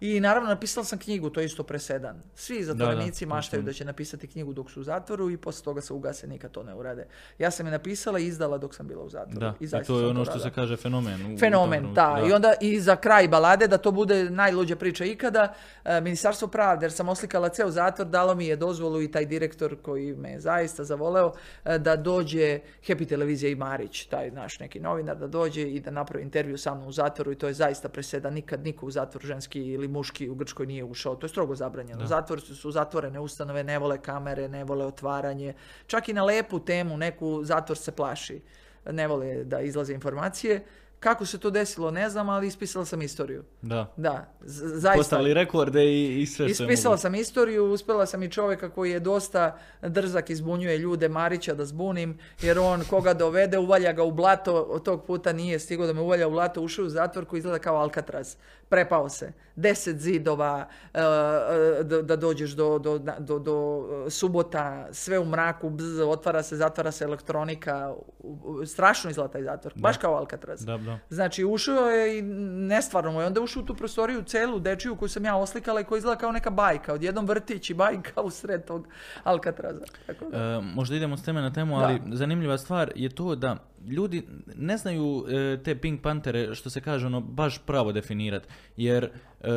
[0.00, 2.22] I naravno napisala sam knjigu, to je isto presedan.
[2.34, 5.64] Svi zatvorenici da, to maštaju da će napisati knjigu dok su u zatvoru i poslije
[5.64, 7.06] toga se ugase, nikad to ne urade.
[7.38, 9.40] Ja sam je napisala i izdala dok sam bila u zatvoru.
[9.40, 11.38] Da, I, to je ono što se kaže fenomen.
[11.38, 12.04] Fenomen, da.
[12.04, 15.54] trenutku, I onda i za kraj balade, da to bude najluđa priča ikada,
[15.84, 19.76] e, Ministarstvo pravde, jer sam oslikala ceo zatvor, dalo mi je dozvolu i taj direktor
[19.82, 21.32] koji me je zaista zavoleo,
[21.64, 25.90] e, da dođe Happy Televizija i Marić, taj naš neki novinar, da dođe i da
[25.90, 28.30] napravi intervju sa mnom u zatvoru i to je zaista preseda.
[28.30, 31.14] Nikad niko u zatvor ženski ili muški u Grčkoj nije ušao.
[31.16, 32.00] To je strogo zabranjeno.
[32.00, 32.06] Da.
[32.06, 35.54] Zatvor su, su zatvorene ustanove, ne vole kamere, ne vole otvaranje.
[35.86, 38.40] Čak i na lepu temu neku zatvor se plaši.
[38.90, 40.64] Ne vole da izlaze informacije.
[41.00, 43.44] Kako se to desilo, ne znam, ali ispisala sam istoriju.
[43.62, 43.92] Da.
[43.96, 44.96] Da, zaista.
[44.96, 49.58] Postavili rekorde i, i sve Ispisala sam istoriju, uspjela sam i čovjeka koji je dosta
[49.82, 54.82] drzak, izbunjuje ljude, Marića da zbunim, jer on koga dovede, uvalja ga u blato, od
[54.82, 57.76] tog puta nije stigao da me uvalja u blato, ušao u zatvor koji izgleda kao
[57.76, 58.36] Alcatraz.
[58.68, 59.32] Prepao se.
[59.56, 65.24] Deset zidova, e, e, da, da dođeš do, do, do, do, e, subota, sve u
[65.24, 67.94] mraku, bzz, otvara se, zatvara se elektronika,
[68.66, 70.64] strašno izgleda taj zatvor, baš kao Alcatraz.
[70.64, 70.98] Da, da.
[71.10, 73.26] Znači, ušao je i nestvarno mu je.
[73.26, 76.32] Onda ušao u tu prostoriju celu, dečiju koju sam ja oslikala i koja izgleda kao
[76.32, 76.92] neka bajka.
[76.92, 78.88] Odjednom vrtić i bajka u sred tog
[79.24, 79.84] Alcatraza.
[80.06, 80.38] Tako da.
[80.38, 81.84] E, možda idemo s teme na temu, Da.
[81.84, 83.56] ali zanimljiva stvar je to da
[83.86, 84.22] ljudi
[84.56, 88.48] ne znaju e, te Pink Pantere, što se kaže, ono, baš pravo definirati.
[88.76, 89.48] Jer e,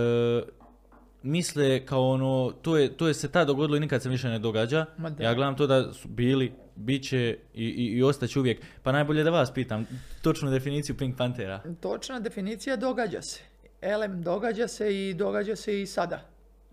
[1.23, 4.39] misle kao ono, to je, to je se tad dogodilo i nikad se više ne
[4.39, 4.85] događa.
[5.19, 8.61] Ja gledam to da su bili, bit će i, i, i ostaće uvijek.
[8.83, 9.87] Pa najbolje da vas pitam
[10.21, 11.61] točnu definiciju Pink Pantera.
[11.79, 13.41] Točna definicija događa se.
[13.81, 16.21] Elem događa se i događa se i sada.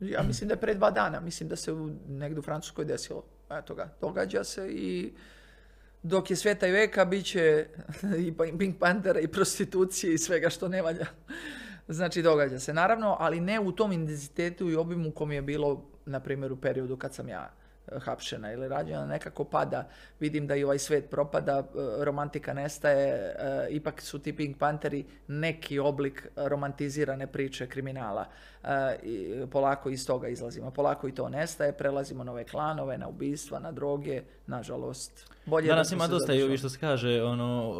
[0.00, 3.24] Ja mislim da je pre dva dana, mislim da se u, negdje u Francuskoj desilo.
[3.50, 5.12] Eto ga, događa se i
[6.06, 7.66] dok je sveta i veka bit će
[8.26, 11.06] i Pink Panthera i prostitucije i svega što ne valja.
[11.88, 16.20] Znači događa se naravno, ali ne u tom intenzitetu i obimu kom je bilo na
[16.20, 17.52] primjer u periodu kad sam ja
[18.00, 19.88] hapšena ili rađena, nekako pada.
[20.20, 21.64] Vidim da i ovaj svet propada, e,
[22.04, 28.26] romantika nestaje, e, ipak su ti Pink Pantheri neki oblik romantizirane priče kriminala.
[29.50, 33.72] Polako iz toga izlazimo, polako i to nestaje, prelazimo na ove klanove, na ubistva, na
[33.72, 35.32] droge, nažalost.
[35.44, 37.74] Bolje Danas ima dosta i ovi što se kaže, ono,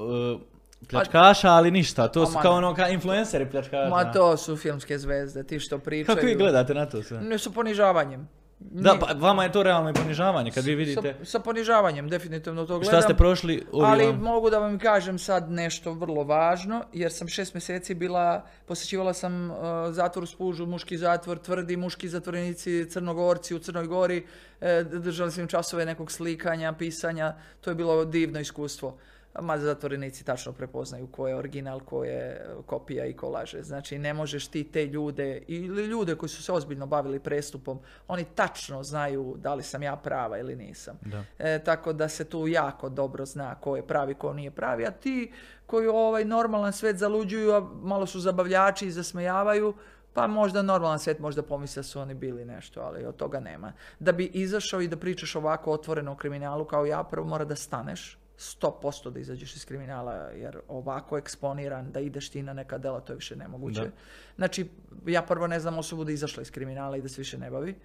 [0.83, 2.09] e, pljačkaša, ali ništa.
[2.09, 3.89] To su kao ono, ka influenceri pljačkaša.
[3.89, 6.17] Ma to su filmske zvezde, ti što pričaju.
[6.17, 7.21] Kako vi gledate na to sve?
[7.21, 8.29] Ne, sa ponižavanjem.
[8.59, 12.67] Da, pa vama je to realno i ponižavanje kad vi vidite Sa, sa ponižavanjem, definitivno
[12.67, 12.93] to gledam.
[12.93, 17.13] šta ste prošli, ovi Ali vam- mogu da vam kažem sad nešto vrlo važno, jer
[17.13, 19.57] sam šest mjeseci bila, posjećivala sam uh,
[19.91, 24.27] zatvor u Spužu, muški zatvor, tvrdi muški zatvorenici, crnogorci u Crnoj Gori,
[24.61, 28.99] e, držali sam im časove nekog slikanja, pisanja, to je bilo divno iskustvo.
[29.41, 33.63] Ma zatvorenici tačno prepoznaju ko je original, ko je kopija i ko laže.
[33.63, 38.25] Znači ne možeš ti te ljude ili ljude koji su se ozbiljno bavili prestupom, oni
[38.25, 40.99] tačno znaju da li sam ja prava ili nisam.
[41.01, 41.25] Da.
[41.39, 44.91] E, tako da se tu jako dobro zna ko je pravi, ko nije pravi, a
[44.91, 45.33] ti
[45.67, 49.75] koji ovaj normalan svet zaluđuju, a malo su zabavljači i zasmejavaju,
[50.13, 53.73] pa možda normalan svet možda pomisle da su oni bili nešto, ali od toga nema.
[53.99, 57.57] Da bi izašao i da pričaš ovako otvoreno o kriminalu kao ja, prvo mora da
[57.57, 63.01] staneš, 100% da izađeš iz kriminala, jer ovako eksponiran da ideš ti na neka dela,
[63.01, 63.81] to je više nemoguće.
[63.81, 63.91] Da.
[64.37, 64.69] Znači,
[65.07, 67.71] ja prvo ne znam osobu da izašla iz kriminala i da se više ne bavi,
[67.71, 67.77] e,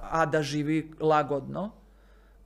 [0.00, 1.70] a da živi lagodno,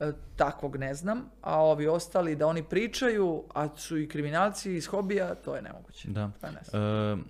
[0.00, 4.86] e, takvog ne znam, a ovi ostali da oni pričaju, a su i kriminalci iz
[4.86, 6.08] hobija, to je nemoguće.
[6.08, 6.30] Da.
[6.40, 6.82] Pa ne znam.
[6.82, 7.22] E,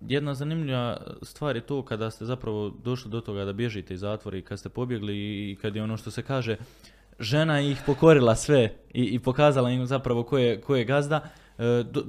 [0.00, 4.36] jedna zanimljiva stvar je to kada ste zapravo došli do toga da bježite iz zatvora
[4.38, 6.56] i kad ste pobjegli i kad je ono što se kaže
[7.22, 11.20] žena ih pokorila sve i, i pokazala im zapravo ko je, ko je gazda.
[11.58, 12.04] E, do-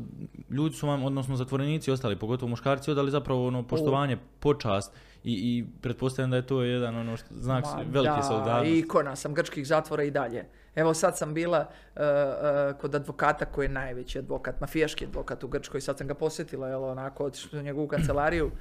[0.50, 5.66] ljudi su vam, odnosno zatvorenici ostali, pogotovo muškarci, odali zapravo ono poštovanje, počast i, i
[5.82, 8.80] pretpostavljam da je to jedan ono što, znak Ma velike da, solidarnosti.
[8.80, 10.46] ikona sam grčkih zatvora i dalje.
[10.76, 15.48] Evo sad sam bila uh, uh, kod advokata koji je najveći advokat, mafijaški advokat u
[15.48, 18.52] Grčkoj, sad sam ga posjetila, jel, onako, otišla u njegovu kancelariju,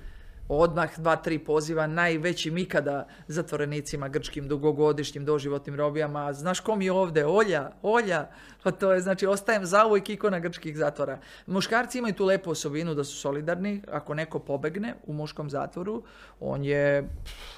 [0.60, 6.32] odmah dva, tri poziva, najvećim ikada zatvorenicima grčkim, dugogodišnjim, doživotnim robijama.
[6.32, 7.26] Znaš ko mi je ovdje?
[7.26, 8.26] Olja, Olja.
[8.62, 11.18] Pa to je, znači, ostajem zauvijek ikona grčkih zatvora.
[11.46, 13.82] Muškarci imaju tu lepu osobinu da su solidarni.
[13.90, 16.02] Ako neko pobegne u muškom zatvoru,
[16.40, 17.08] on je,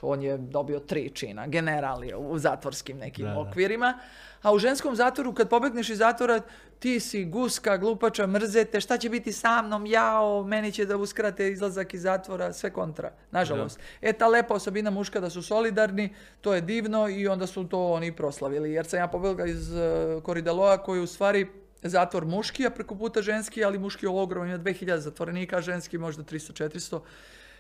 [0.03, 3.99] on je dobio tri čina, general je u zatvorskim nekim Da, da.
[4.45, 6.41] A u ženskom zatvoru, kad pobegneš iz zatvora,
[6.79, 11.49] ti si guska, glupača, mrzete, šta će biti sa mnom, jao, meni će da uskrate
[11.53, 13.79] izlazak iz zatvora, sve kontra, nažalost.
[14.01, 17.93] E, ta lepa osobina muška da su solidarni, to je divno i onda su to
[17.93, 18.73] oni proslavili.
[18.73, 21.47] Jer sam ja pobegla iz uh, Korideloa koji u stvari
[21.83, 25.99] zatvor muški, a preko puta ženski, ali muški je ogroman, ima 2000 zatvorenika, a ženski
[25.99, 27.01] možda 300-400.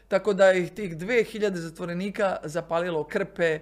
[0.08, 3.60] Tako da ih tih 2000 zatvorenika zapalilo krpe, e,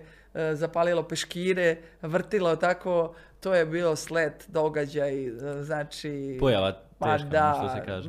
[0.54, 6.36] zapalilo peškire, vrtilo tako, to je bilo slet, događaj, e, znači...
[6.40, 8.08] Pojava Pa teška, da, ono što se kaže.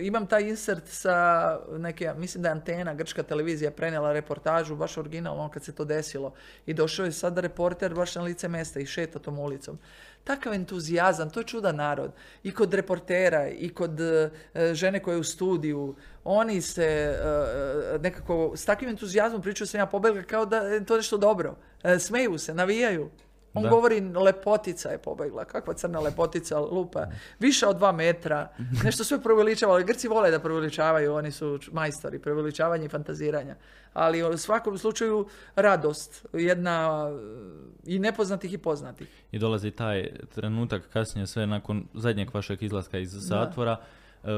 [0.00, 5.40] imam taj insert sa neke, mislim da je Antena, grčka televizija prenijela reportažu, baš originalno
[5.40, 6.32] ono kad se to desilo.
[6.66, 9.78] I došao je sada reporter baš na lice mesta i šeta tom ulicom.
[10.26, 12.10] Takav entuzijazam, to je čudan narod.
[12.42, 14.30] I kod reportera, i kod e,
[14.72, 15.94] žene koja je u studiju,
[16.24, 20.96] oni se e, nekako, s takvim entuzijazmom pričaju sam ja pobegla kao da je to
[20.96, 21.56] nešto dobro.
[21.82, 23.10] E, smeju se, navijaju.
[23.56, 23.68] On Da.
[23.68, 25.44] govori lepotica je pobegla.
[25.44, 27.06] Kakva crna lepotica lupa.
[27.38, 28.48] Više od dva metra.
[28.84, 29.72] Nešto sve preveličava.
[29.72, 31.14] Ali Grci vole da preveličavaju.
[31.14, 33.56] Oni su majstori preveličavanja i fantaziranja.
[33.92, 35.26] Ali u svakom slučaju
[35.56, 36.26] radost.
[36.32, 39.08] Jedna e, i nepoznatih i poznatih.
[39.32, 43.76] I dolazi taj trenutak kasnije sve nakon zadnjeg vašeg izlaska iz zatvora,
[44.24, 44.28] e,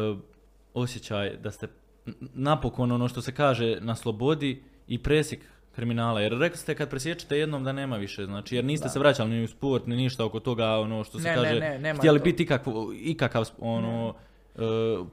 [0.74, 1.68] osjećaj da ste
[2.34, 5.40] napokon ono što se kaže na slobodi i presjek
[5.78, 6.20] kriminala.
[6.20, 9.44] Jer rekli ste kad presjećete jednom da nema više, znači jer niste se vraćali ni
[9.44, 12.18] u sport ni ništa oko toga ono što se Ne, ne, kaže ne, nema htjeli
[12.18, 12.24] to.
[12.24, 14.14] biti ikakvo, ikakav ono
[14.54, 14.60] e,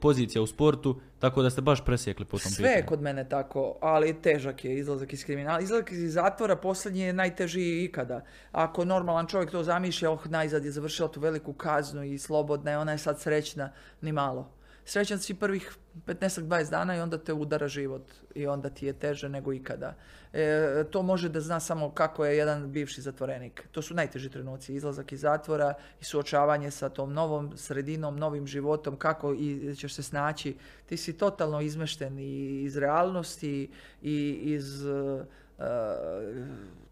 [0.00, 2.88] pozicija u sportu, tako da ste baš presjekli po tom Sve je pitanju.
[2.88, 5.60] kod mene tako, ali težak je izlazak iz kriminala.
[5.60, 8.20] Izlazak iz zatvora posljednji je najtežiji ikada.
[8.52, 12.78] Ako normalan čovjek to zamišlja, oh, najzad je završila tu veliku kaznu i slobodna je,
[12.78, 13.70] ona je sad srećna,
[14.00, 14.50] ni malo.
[14.88, 15.76] Srećan si prvih
[16.06, 18.02] 15-20 dana i onda te udara život
[18.34, 19.94] i onda ti je teže nego ikada.
[20.32, 23.68] E, to može da zna samo kako je jedan bivši zatvorenik.
[23.72, 28.96] To su najteži trenuci, izlazak iz zatvora i suočavanje sa tom novom sredinom, novim životom,
[28.96, 30.56] kako i ćeš se snaći.
[30.86, 33.70] Ti si totalno izmešten i iz realnosti
[34.02, 35.22] i iz uh,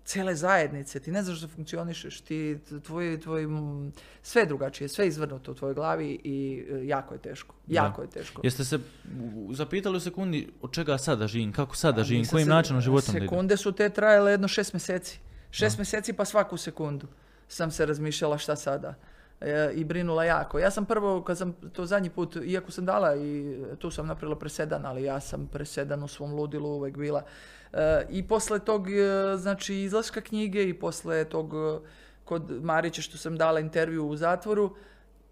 [0.04, 1.00] cijele zajednice.
[1.00, 3.46] Ti ne znaš da funkcionišeš, ti, tvoj, tvoj,
[4.22, 7.54] sve je drugačije, sve je izvrnuto u tvojoj glavi i uh, jako je teško.
[7.68, 8.40] Jako je teško.
[8.44, 8.78] Jeste se
[9.52, 13.14] zapitali u sekundi od čega sada živim, kako sada živim, Nisam kojim se- načinom životom
[13.14, 13.20] da?
[13.20, 15.20] Sekunde su te trajale jedno šest mjeseci.
[15.50, 17.06] Šest mjeseci pa svaku sekundu
[17.48, 18.94] sam se razmišljala šta sada.
[19.40, 20.58] E, I brinula jako.
[20.58, 24.38] Ja sam prvo, kad sam to zadnji put, iako sam dala i tu sam napravila
[24.38, 27.22] presedan, ali ja sam presedan u svom ludilu uvek bila.
[28.10, 31.86] I posle tog, e, znači, izlaska knjige i posle tog e,
[32.24, 34.74] kod Marića što sam dala intervju u zatvoru,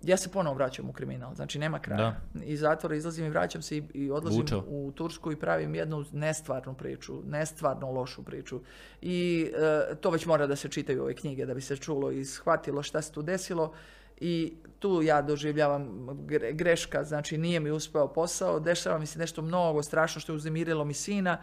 [0.02, 2.20] ja se ponovo vraćam u kriminal, znači nema kraja.
[2.44, 4.64] Iz zatvora izlazim i vraćam se i, i odlazim Vučeo.
[4.66, 8.60] u Tursku i pravim jednu nestvarnu priču, nestvarno lošu priču.
[9.02, 9.50] I
[9.90, 12.82] e, to već mora da se čitaju ove knjige da bi se čulo i shvatilo
[12.82, 13.72] šta se tu desilo.
[14.20, 15.84] I tu ja doživljavam
[16.26, 20.36] gre- greška, znači nije mi uspeo posao, dešava mi se nešto mnogo strašno što je
[20.36, 21.38] uznemirilo mi sina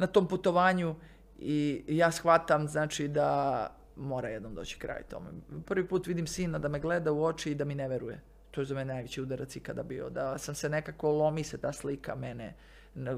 [0.00, 0.94] na tom putovanju
[1.38, 3.66] i ja shvatam znači da
[3.96, 5.30] mora jednom doći kraj tome.
[5.66, 8.20] Prvi put vidim sina da me gleda u oči i da mi ne veruje.
[8.50, 10.10] To je za mene najveći udarac ikada bio.
[10.10, 12.54] Da sam se nekako lomi se ta slika mene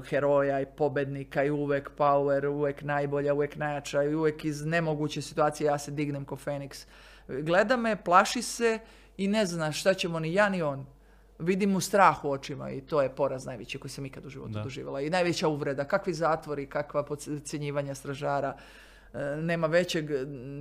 [0.09, 5.67] heroja i pobednika i uvek power, uvek najbolja, uvek najjača i uvek iz nemoguće situacije
[5.67, 6.87] ja se dignem ko Feniks.
[7.27, 8.79] Gleda me, plaši se
[9.17, 10.85] i ne zna šta ćemo ni ja ni on.
[11.39, 14.53] Vidim mu strah u očima i to je poraz najveći koji sam ikad u životu
[14.53, 14.63] Da.
[14.63, 15.01] doživjela.
[15.01, 15.83] I najveća uvreda.
[15.85, 18.55] Kakvi zatvori, kakva podcjenjivanja stražara.
[19.13, 20.09] E, Nema većeg,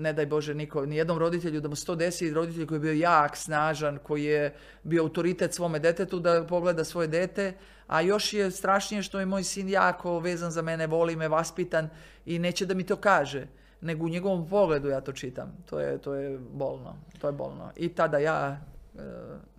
[0.01, 2.81] ne daj Bože, niko, ni jednom roditelju da mu se to desi, roditelj koji je
[2.81, 7.53] bio jak, snažan, koji je bio autoritet svome detetu da pogleda svoje dete,
[7.87, 11.89] a još je strašnije što je moj sin jako vezan za mene, voli me, vaspitan
[12.27, 13.47] i neće da mi to kaže,
[13.81, 15.57] nego u njegovom pogledu ja to čitam.
[15.71, 17.73] To je, to je bolno, to je bolno.
[17.77, 18.61] I tada ja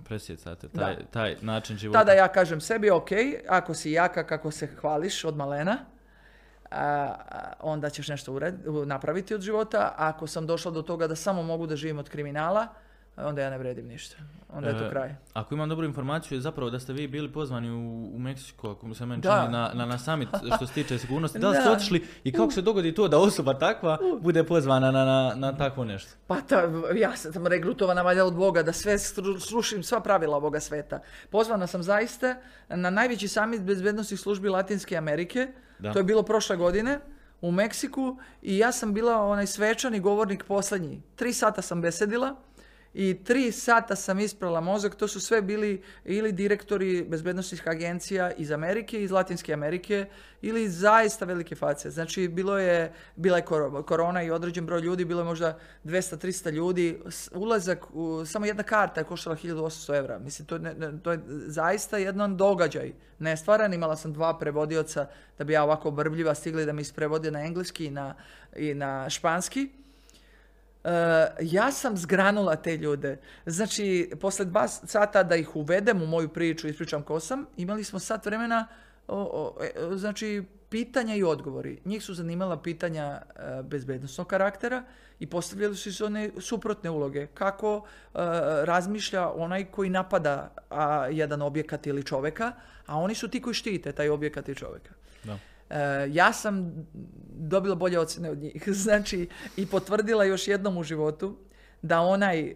[0.03, 1.01] Presjecate taj, Da.
[1.03, 1.99] taj način života.
[1.99, 3.09] tada ja kažem sebi, ok,
[3.47, 5.77] ako si jaka kako se hvališ od malena,
[6.71, 9.93] a, a, onda ćeš nešto ured- napraviti od života.
[9.97, 12.67] Ako sam došla do toga da samo mogu da živim od kriminala,
[13.17, 14.15] onda ja ne vredim ništa.
[14.49, 15.15] Onda je to E, kraj.
[15.33, 18.93] Ako imam dobru informaciju, je zapravo da ste vi bili pozvani u, u Meksiko, ako
[18.93, 19.39] se meni Da.
[19.41, 21.39] čini, na, na, na summit što se tiče sigurnosti.
[21.39, 25.05] Da li ste otišli i kako se dogodi to da osoba takva bude pozvana na,
[25.05, 26.11] na, na takvo nešto?
[26.27, 26.63] Pa ta,
[26.95, 28.97] ja sam regrutovana valjda od Boga da sve
[29.39, 30.99] slušim sva pravila ovoga sveta.
[31.29, 32.35] Pozvana sam zaista
[32.69, 35.47] na najveći samit bezbednostnih službi Latinske Amerike.
[35.79, 35.93] Da.
[35.93, 36.99] To je bilo prošle godine
[37.41, 41.01] u Meksiku i ja sam bila onaj svečani govornik posljednji.
[41.15, 42.35] Tri sata sam besedila
[42.93, 44.95] i tri sata sam isprala mozak.
[44.95, 50.05] To su sve bili ili direktori bezbednostnih agencija iz Amerike, iz Latinske Amerike
[50.41, 51.89] ili zaista velike face.
[51.89, 56.51] Znači, bilo je, bila je kor- korona i određen broj ljudi, bilo je možda 200-300
[56.51, 56.99] ljudi.
[57.33, 60.19] Ulazak, u, samo jedna karta je koštala 1800 evra.
[60.19, 62.93] Mislim, to, je to je zaista jedan događaj.
[63.19, 65.07] Nestvaran, imala sam dva prevodioca
[65.37, 68.15] da bi ja ovako brbljiva stigli da mi isprevode na engleski i na,
[68.55, 69.82] i na španski.
[70.83, 70.89] Uh,
[71.41, 73.17] ja sam zgranula te ljude.
[73.45, 77.99] Znači, posle dva sata da ih uvedem u moju priču, ispričam ko sam, imali smo
[77.99, 78.67] sat vremena,
[79.07, 81.79] o, o, e, znači, pitanja i odgovori.
[81.85, 84.83] Njih su zanimala pitanja e, bezbednostnog karaktera
[85.19, 87.27] i postavljali su se one suprotne uloge.
[87.33, 88.17] Kako e,
[88.65, 92.51] razmišlja onaj koji napada a, jedan objekat ili čoveka,
[92.85, 94.91] a oni su ti koji štite taj objekat i čoveka.
[95.23, 95.37] Da.
[95.73, 96.85] E, ja sam
[97.29, 98.63] dobila bolje ocjene od njih.
[98.85, 101.37] Znači, i potvrdila još jednom u životu
[101.81, 102.55] da onaj e,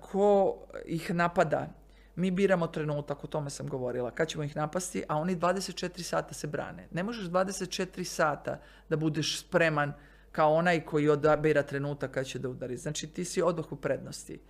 [0.00, 0.56] ko
[0.86, 1.68] ih napada,
[2.16, 6.34] mi biramo trenutak, o tome sam govorila, kad ćemo ih napasti, a oni 24 sata
[6.34, 6.88] se brane.
[6.90, 9.92] Ne možeš 24 sata da budeš spreman
[10.32, 12.76] kao onaj koji odabira trenutak kad će da udari.
[12.76, 14.40] Znači, ti si odmah u prednosti.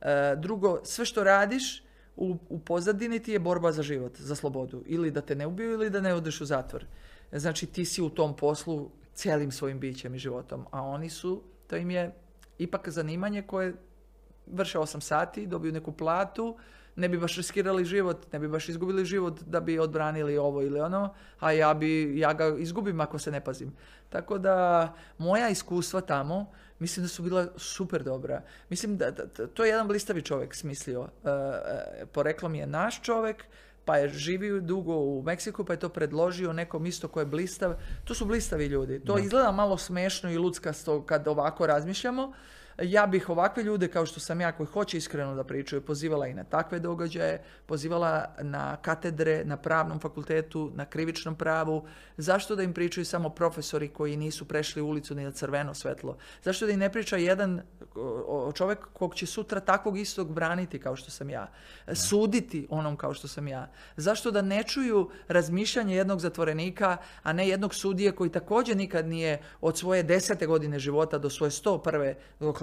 [0.00, 1.82] E, drugo, sve što radiš,
[2.16, 4.82] u, u pozadini ti je borba za život, za slobodu.
[4.86, 6.86] Ili da te ne ubiju ili da ne odeš u zatvor.
[7.38, 10.66] Znači ti si u tom poslu cijelim svojim bićem i životom.
[10.70, 12.14] A oni su, to im je
[12.58, 13.74] ipak zanimanje koje
[14.46, 16.56] vrše 8 sati, dobiju neku platu,
[16.96, 20.80] ne bi baš riskirali život, ne bi baš izgubili život da bi odbranili ovo ili
[20.80, 23.72] ono, a ja bi, ja ga izgubim ako se ne pazim.
[24.10, 28.42] Tako da moja iskustva tamo, mislim da su bila super dobra.
[28.68, 31.08] Mislim da, da- to je jedan blistavi čovjek smislio.
[31.24, 33.44] E, e, poreklom je naš čovjek,
[33.84, 37.74] pa je živio dugo u Meksiku, pa je to predložio nekom isto ko je blistav.
[38.04, 39.00] To su blistavi ljudi.
[39.00, 42.32] To izgleda malo smešno i luckasto kad ovako razmišljamo.
[42.82, 46.34] Ja bih ovakve ljude kao što sam ja koji hoće iskreno da pričaju pozivala i
[46.34, 51.84] na takve događaje, pozivala na katedre, na pravnom fakultetu, na krivičnom pravu.
[52.16, 56.16] Zašto da im pričaju samo profesori koji nisu prešli ulicu ni na crveno svetlo?
[56.42, 57.62] Zašto da im ne priča jedan
[58.54, 61.50] čovjek kog će sutra takvog istog braniti kao što sam ja?
[61.92, 63.70] Suditi onom kao što sam ja?
[63.96, 69.42] Zašto da ne čuju razmišljanje jednog zatvorenika, a ne jednog sudije koji također nikad nije
[69.60, 72.16] od svoje desete godine života do svoje sto prve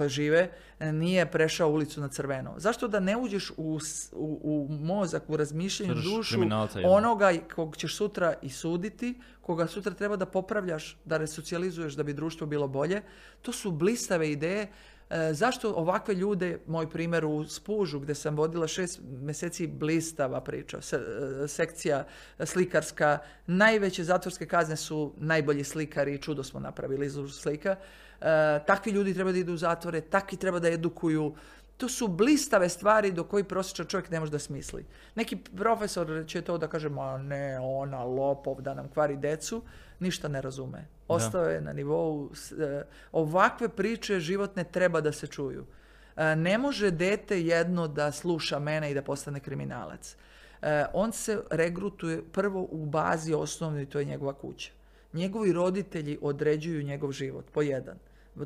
[0.08, 0.50] žive,
[0.80, 2.54] nije prešao ulicu na crveno?
[2.56, 3.78] Zašto da ne uđeš u,
[4.12, 6.38] u, u mozak, u razmišljanje, u Srž dušu
[6.84, 12.12] onoga kog ćeš sutra i suditi, koga sutra treba da popravljaš, da resocijalizuješ da bi
[12.14, 13.02] društvo bilo bolje?
[13.42, 14.68] To su blistave ideje
[15.12, 20.80] E, zašto ovakve ljude, moj primjer u Spužu gdje sam vodila šest mjeseci blistava priča,
[20.80, 21.00] se-
[21.44, 22.06] e, sekcija
[22.44, 27.76] slikarska, najveće zatvorske kazne su najbolji slikari, čudo smo napravili iz slika.
[28.22, 31.34] E, takvi ljudi treba da idu u zatvore, takvi treba da edukuju,
[31.76, 34.84] to su blistave stvari do koji prosječan čovjek ne može da smisli.
[35.14, 39.62] Neki profesor će to da kaže, ma ne, ona, lopov, da nam kvari decu,
[40.00, 40.84] ništa ne razume.
[41.08, 42.30] Ostao je na nivou,
[42.60, 42.82] e,
[43.12, 45.64] ovakve priče životne treba da se čuju.
[46.16, 50.16] E, ne može dete jedno da sluša mene i da postane kriminalac.
[50.92, 54.70] On se regrutuje prvo u bazi osnovnoj, to je njegova kuća.
[55.12, 57.98] Njegovi roditelji određuju njegov život, po jedan.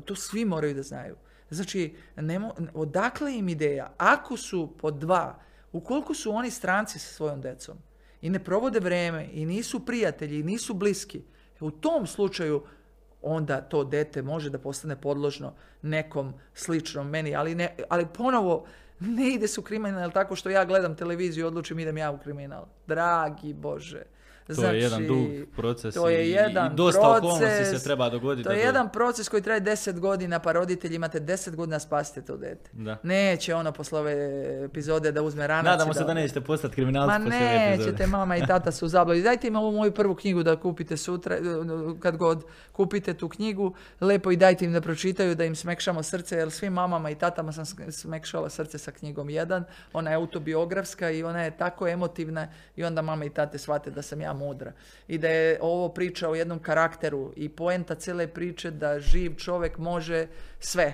[0.05, 1.15] To svi moraju da znaju.
[1.49, 3.93] Znači, ne mo- odakle im ideja?
[3.97, 5.39] Ako su po dva
[5.71, 7.77] Ukoliko su oni stranci sa svojom decom
[8.21, 11.21] i ne provode vreme i nisu prijatelji i nisu bliski,
[11.59, 12.63] u tom slučaju
[13.21, 18.65] onda to dete može da postane podložno nekom sličnom meni, ali, ne, ali ponovo
[18.99, 22.17] ne ide se u kriminal tako što ja gledam televiziju i odlučim idem ja u
[22.17, 22.65] kriminal.
[22.87, 24.03] Dragi Bože.
[24.55, 27.83] To je jedan Znači, dug proces to je i, jedan i dosta proces, okolnosti se
[27.83, 28.43] treba dogoditi.
[28.43, 32.21] To je da jedan proces koji traje 10 godina, pa roditelji imate 10 godina spasite
[32.21, 32.69] to dete.
[32.73, 32.97] Da.
[33.03, 34.13] Neće ono posle ove
[34.65, 37.91] epizode da uzme ranac Nadamo se da nećete postati kriminalci Ma poslije ove epizode.
[37.91, 39.21] nećete, mama i tata su u.
[39.23, 41.37] Dajte im ovu moju prvu knjigu da kupite sutra,
[41.99, 46.37] kad god kupite tu knjigu, lepo i dajte im da pročitaju, da im smekšamo srce,
[46.37, 49.63] jer svim mamama i tatama sam smekšala srce sa knjigom jedan.
[49.93, 54.01] Ona je autobiografska i ona je tako emotivna i onda mama i tate shvate da
[54.01, 54.71] sam ja mudra.
[55.07, 59.77] I da je ovo priča o jednom karakteru i poenta cijele priče da živ čovjek
[59.77, 60.27] može
[60.59, 60.93] sve.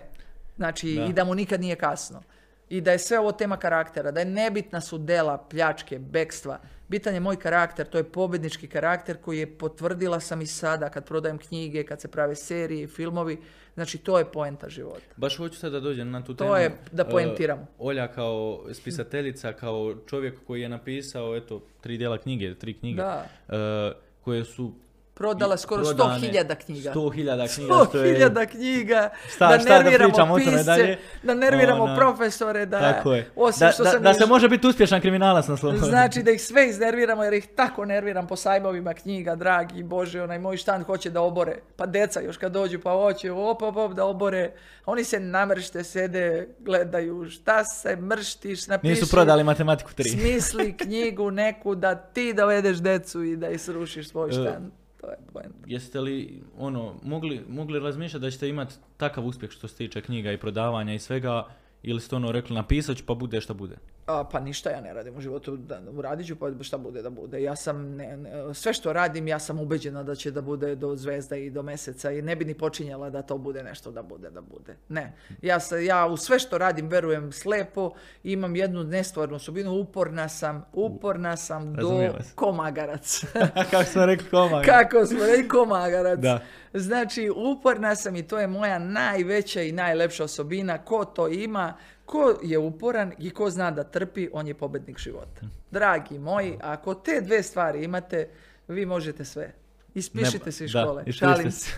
[0.55, 1.05] Znači, Da.
[1.05, 2.21] i da mu nikad nije kasno.
[2.69, 6.59] I da je sve ovo tema karaktera, da je nebitna su dela, pljačke, bekstva.
[6.87, 11.05] Bitan je moj karakter, to je pobjednički karakter koji je potvrdila sam i sada kad
[11.05, 13.37] prodajem knjige, kad se prave serije i filmovi.
[13.73, 15.13] Znači, to je poenta života.
[15.17, 16.55] Baš hoću sad da dođem na tu To temu.
[16.55, 17.67] je da E, poentiramo.
[17.79, 23.25] Olja kao spisateljica, kao čovjek koji je napisao eto tri dijela knjige, tri knjige, Da.
[23.49, 23.91] e,
[24.21, 24.71] koje su
[25.15, 26.91] Prodala skoro prodane 100.000 knjiga.
[26.91, 27.13] 100.000
[27.47, 27.47] knjiga,
[27.87, 28.19] što je...
[28.19, 30.97] 100.000 knjiga, Šta- da šta da nerviramo o tome pisce, dalje?
[31.23, 33.29] da nerviramo Ona- profesore, da, Tako je.
[33.35, 35.85] osim Da, što da, sam da još- se može biti uspješan kriminalac na slobodu.
[35.85, 40.39] Znači da ih sve iznerviramo jer ih tako nerviram po sajmovima knjiga, dragi Bože, onaj
[40.39, 41.57] moj štan hoće da obore.
[41.75, 44.51] Pa deca još kad dođu pa hoće op, op, op, da obore.
[44.85, 48.89] Oni se namršte, sede, gledaju šta se mrštiš, napiši.
[48.91, 50.11] Nisu prodali matematiku 3.
[50.11, 54.71] Smisli knjigu neku da ti dovedeš decu i da ih srušiš svoj E, štan.
[55.03, 55.57] To je poenta.
[55.67, 60.31] Jeste li ono, mogli, mogli razmišljati da ćete imati takav uspjeh što se tiče knjiga
[60.31, 61.47] i prodavanja i svega,
[61.83, 63.75] ili ste ono rekli napisat pa bude šta bude?
[64.05, 67.09] A, pa ništa ja ne radim u životu, da, uradit ću pa šta bude da
[67.09, 67.41] bude.
[67.43, 70.95] Ja sam, ne, ne- sve što radim ja sam ubeđena da će da bude do
[70.95, 74.29] zvezda i do meseca i ne bi ni počinjala da to bude nešto da bude,
[74.29, 74.75] da bude.
[74.89, 75.13] Ne.
[75.41, 77.91] Ja, se, ja u sve što radim verujem slepo,
[78.23, 82.31] imam jednu nestvarnu osobinu, uporna sam, uporna sam do vas.
[82.35, 83.23] komagarac.
[83.71, 84.61] Kako smo rekli koma?
[84.61, 86.19] Kako smo rekli, komagarac.
[86.19, 86.39] Da.
[86.73, 90.77] Znači, uporna sam i to je moja najveća i najlepša osobina.
[90.77, 91.73] Ko to ima,
[92.13, 95.41] ko je uporan i ko zna da trpi, on je pobednik života.
[95.71, 98.27] Dragi moji, ako te dve stvari imate,
[98.67, 99.53] vi možete sve.
[99.95, 101.03] Ispišite se iz da, škole.
[101.05, 101.71] ispišite Šalim se.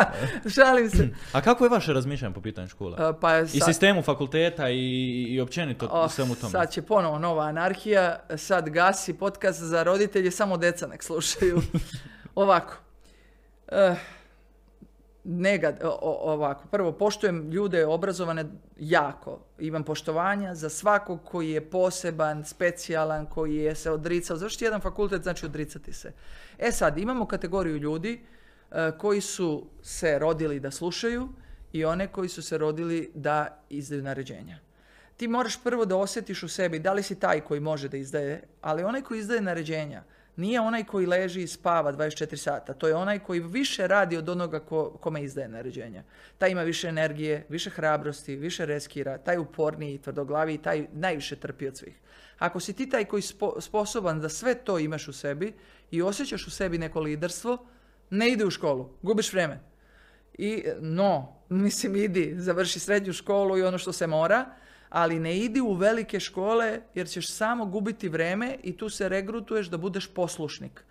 [0.54, 1.08] Šalim se.
[1.32, 2.96] A kako je vaše razmišljanje po pitanju škola?
[3.00, 4.78] A, Pa I sad- sistemu fakulteta i,
[5.28, 6.50] i općenito Oh, svemu tome.
[6.50, 11.62] Sad će ponovo nova anarhija, sad gasi podcast za roditelje, samo deca nek slušaju.
[12.34, 12.74] Ovako.
[13.68, 13.94] Eh,
[15.24, 16.68] negad, ovako.
[16.70, 18.44] Prvo, poštujem ljude obrazovane
[18.78, 19.40] jako.
[19.58, 24.36] Imam poštovanja za svakog koji je poseban, specijalan, koji je se odricao.
[24.36, 26.12] Završiti jedan fakultet znači odricati se.
[26.58, 28.20] E sad, imamo kategoriju ljudi
[28.70, 31.28] eh, koji su se rodili da slušaju
[31.72, 34.58] i one koji su se rodili da izdaju naređenja
[35.20, 38.42] ti moraš prvo da osjetiš u sebi da li si taj koji može da izdaje,
[38.60, 40.02] ali onaj koji izdaje naređenja
[40.40, 42.74] nije onaj koji leži i spava 24 sata.
[42.74, 46.02] To je onaj koji više radi od onoga ko, kome izdaje naređenja.
[46.38, 51.76] Taj ima više energije, više hrabrosti, više reskira, taj uporniji, tvrdoglaviji, taj najviše trpi od
[51.76, 51.94] svih.
[52.38, 55.52] Ako si ti taj koji spo- sposoban da sve to imaš u sebi
[55.90, 57.66] i osjećaš u sebi neko liderstvo,
[58.10, 59.60] ne ide u školu, gubiš vreme.
[60.38, 64.44] I no, mislim idi, završi srednju školu i ono što se mora,
[64.90, 69.66] ali ne idi u velike škole jer ćeš samo gubiti vreme i tu se regrutuješ
[69.66, 70.84] da budeš poslušnik.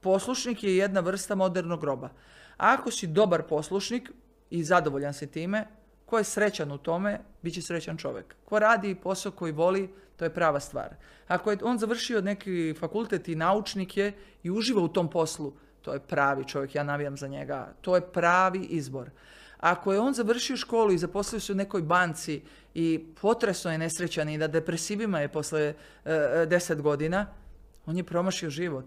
[0.00, 2.08] Poslušnik je jedna vrsta modernog groba.
[2.56, 4.10] Ako si dobar poslušnik
[4.50, 5.66] i zadovoljan si time,
[6.06, 8.34] ko je srećan u tome, bit će srećan čovjek.
[8.44, 10.94] Ko radi posao koji voli, to je prava stvar.
[11.28, 14.12] Ako je on završio neki fakultet i naučnik je
[14.42, 15.52] i uživa u tom poslu,
[15.82, 17.72] to je pravi čovjek, ja navijam za njega.
[17.80, 19.10] To je pravi izbor.
[19.60, 22.42] Ako je on završio školu i zaposlio se u nekoj banci
[22.74, 25.74] i potresno je nesrećan i da depresivima je posle
[26.04, 27.26] e, deset godina,
[27.86, 28.84] on je promašio život.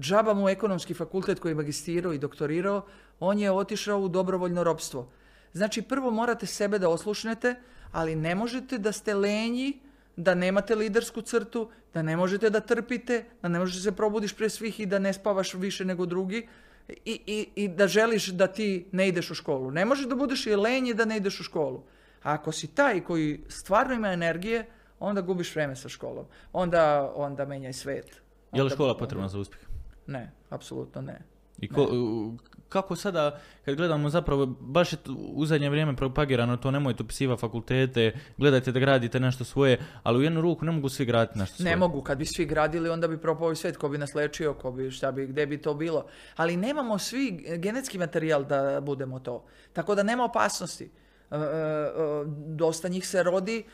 [0.00, 2.86] Džaba mu ekonomski fakultet koji je magistirao i doktorirao,
[3.20, 5.08] on je otišao u dobrovoljno ropstvo.
[5.52, 7.54] Znači, prvo morate sebe da oslušnete,
[7.92, 9.80] ali ne možete da ste lenji,
[10.16, 14.48] da nemate lidersku crtu, da ne možete da trpite, da ne možete se probudiš pre
[14.48, 16.48] svih i da ne spavaš više nego drugi
[16.88, 19.70] i, i, i da želiš da ti ne ideš u školu.
[19.70, 21.82] Ne možeš da budeš i lenji da ne ideš u školu.
[22.22, 24.66] A ako si taj koji stvarno ima energije,
[25.00, 26.26] onda gubiš vreme sa školom.
[26.52, 28.06] Onda, onda menjaj svet.
[28.06, 28.12] Je
[28.52, 29.62] li Onda- škola potrebna za uspjeh?
[30.06, 31.18] Ne, apsolutno ne.
[31.60, 32.36] I ko-
[32.68, 34.98] kako sada, kad gledamo zapravo, baš je
[35.34, 40.22] u zadnje vrijeme propagirano to, nemojte upisiva fakultete, gledajte da gradite nešto svoje, ali u
[40.22, 41.70] jednu ruku ne mogu svi graditi nešto svoje.
[41.70, 44.54] Ne mogu, kad bi svi gradili, onda bi propao i svijet, ko bi nas lečio,
[44.54, 46.06] ko bi, šta bi, gdje bi to bilo.
[46.36, 49.44] Ali nemamo svi genetski materijal da budemo to.
[49.72, 50.90] Tako da nema opasnosti.
[51.30, 53.64] E, e, e, dosta njih se rodi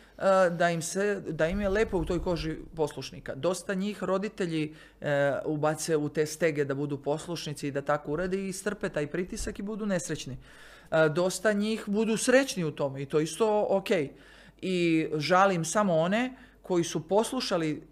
[0.50, 3.34] da im, se, da im je lepo u toj koži poslušnika.
[3.34, 4.74] Dosta njih roditelji
[5.44, 9.58] ubace u te stege da budu poslušnici i da tako urade i strpe taj pritisak
[9.58, 10.36] i budu nesrećni.
[11.14, 13.90] Dosta njih budu srećni u tome i to isto ok.
[14.62, 17.82] I žalim samo one koji su poslušali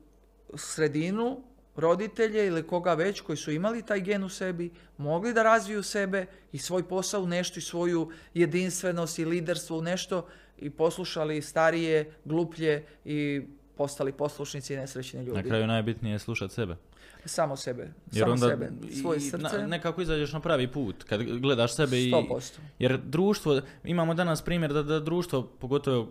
[0.55, 1.43] sredinu,
[1.77, 6.27] roditelje ili koga već koji su imali taj gen u sebi, mogli da razviju sebe
[6.53, 10.27] i svoj posao u nešto i svoju jedinstvenost i liderstvo u nešto
[10.59, 13.43] i poslušali starije, gluplje i
[13.77, 15.49] postali poslušnici i nesrećni Na ljudi.
[15.49, 16.77] kraju najbitnije je slušati sebe.
[17.25, 21.03] Samo sebe, Jer samo onda sebe, svoje i srce, na- nekako izađeš na pravi put
[21.03, 22.59] kad gledaš sebe i 100%.
[22.79, 26.09] jer društvo imamo danas primjer da, da društvo pogotovo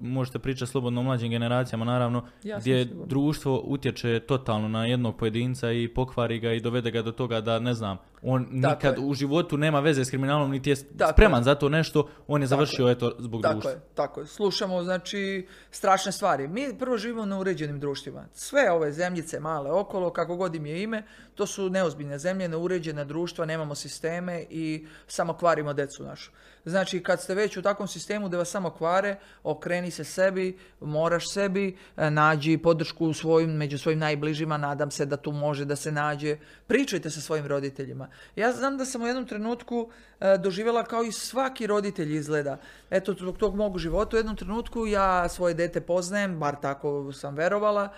[0.00, 3.06] možete pričati slobodno o mlađim generacijama naravno Ja gdje sigurna.
[3.06, 7.58] društvo utječe totalno na jednog pojedinca i pokvari ga i dovede ga do toga da
[7.58, 9.04] ne znam on Tako nikad je.
[9.04, 11.44] u životu nema veze s kriminalom niti je Tako spreman je.
[11.44, 14.26] za to nešto on je Tako završio eto zbog Tako društva je, tako je.
[14.26, 16.48] Slušamo, znači, strašne stvari.
[16.48, 18.24] Mi prvo živimo na uređenim društvima.
[18.32, 21.02] Sve ove zemljice male okolo, kako god im je ime,
[21.40, 26.30] to su neozbiljne zemlje, neuređena društva, nemamo sisteme i samo kvarimo decu našu.
[26.64, 31.32] Znači, kad ste već u takvom sistemu da vas samo kvare, okreni se sebi, moraš
[31.32, 35.76] sebi, e, nađi podršku u svojim, među svojim najbližima, nadam se da tu može da
[35.76, 36.36] se nađe.
[36.66, 38.08] Pričajte sa svojim roditeljima.
[38.36, 39.90] Ja znam da sam u jednom trenutku
[40.20, 42.58] e, doživjela kao i svaki roditelj izgleda.
[42.90, 47.34] Eto, zbog tog mog života u jednom trenutku ja svoje dete poznajem, bar tako sam
[47.34, 47.88] verovala,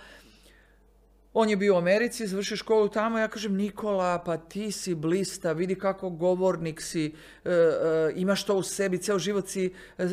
[1.33, 5.51] on je bio u Americi, završio školu tamo, ja kažem Nikola, pa ti si blista,
[5.51, 7.05] vidi kako govornik si,
[7.45, 10.07] e, e, imaš to u sebi, ceo život si e, e,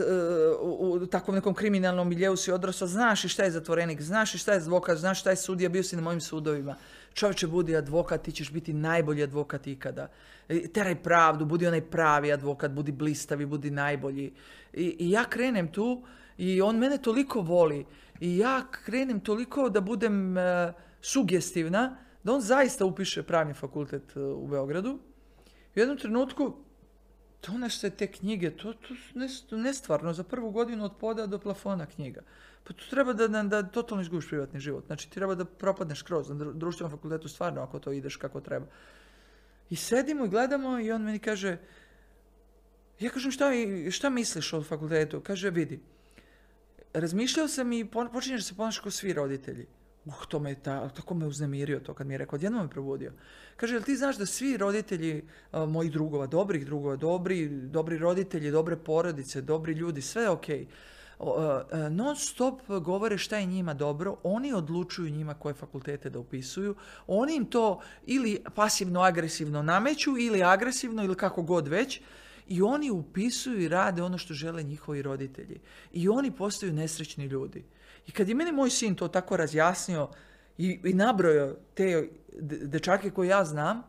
[0.61, 4.53] u, takvom nekom kriminalnom miljeu si odrasao, znaš i šta je zatvorenik, znaš i šta
[4.53, 6.77] je advokat, znaš šta je sudija, bio si na mojim sudovima.
[7.15, 10.09] Čovječe, budi advokat, ti ćeš biti najbolji advokat ikada.
[10.49, 14.33] E, Teraj pravdu, budi onaj pravi advokat, budi blistavi, budi najbolji.
[14.73, 16.03] I, I ja krenem tu
[16.39, 17.87] i on mene toliko voli
[18.21, 20.37] i ja krenem toliko da budem
[21.01, 24.99] sugestivna da on zaista upiše pravni fakultet e, u Beogradu.
[25.77, 26.57] U jednom trenutku
[27.47, 28.75] donese te knjige, to,
[29.49, 32.23] to nestvarno, za prvu godinu od poda do plafona knjiga.
[32.65, 34.87] Pa tu treba da, da, da totalno izgubiš privatni život.
[34.87, 38.67] Znači treba da propadneš kroz na dru- društvenom fakultetu stvarno ako to ideš kako treba.
[39.71, 41.57] I sedimo i gledamo i on meni kaže,
[43.01, 43.51] ja kažem šta,
[43.91, 45.21] šta misliš o fakultetu?
[45.21, 45.81] Kaže vidi,
[46.93, 49.67] razmišljao sam i počinješ se ponašati kao svi roditelji.
[50.05, 53.13] Uh, to me ta, tako me uznemirio to kad mi je rekao, odjednom me probudio.
[53.57, 58.51] Kaže, jel ti znaš da svi roditelji a, mojih drugova, dobrih drugova, dobri, dobri roditelji,
[58.51, 60.67] dobre porodice, dobri ljudi, sve je okej.
[61.19, 66.11] O, a, a, non stop govore šta je njima dobro, oni odlučuju njima koje fakultete
[66.11, 66.75] da upisuju,
[67.07, 72.01] oni im to ili pasivno agresivno nameću ili agresivno ili kako god već
[72.51, 75.61] i oni upisuju i rade ono što žele njihovi roditelji.
[75.93, 77.65] I oni postaju nesrećni ljudi.
[78.07, 80.09] I kad je meni moj sin to tako razjasnio
[80.59, 82.09] i, i nabrojao te
[82.41, 83.83] de- dečake koje ja znam,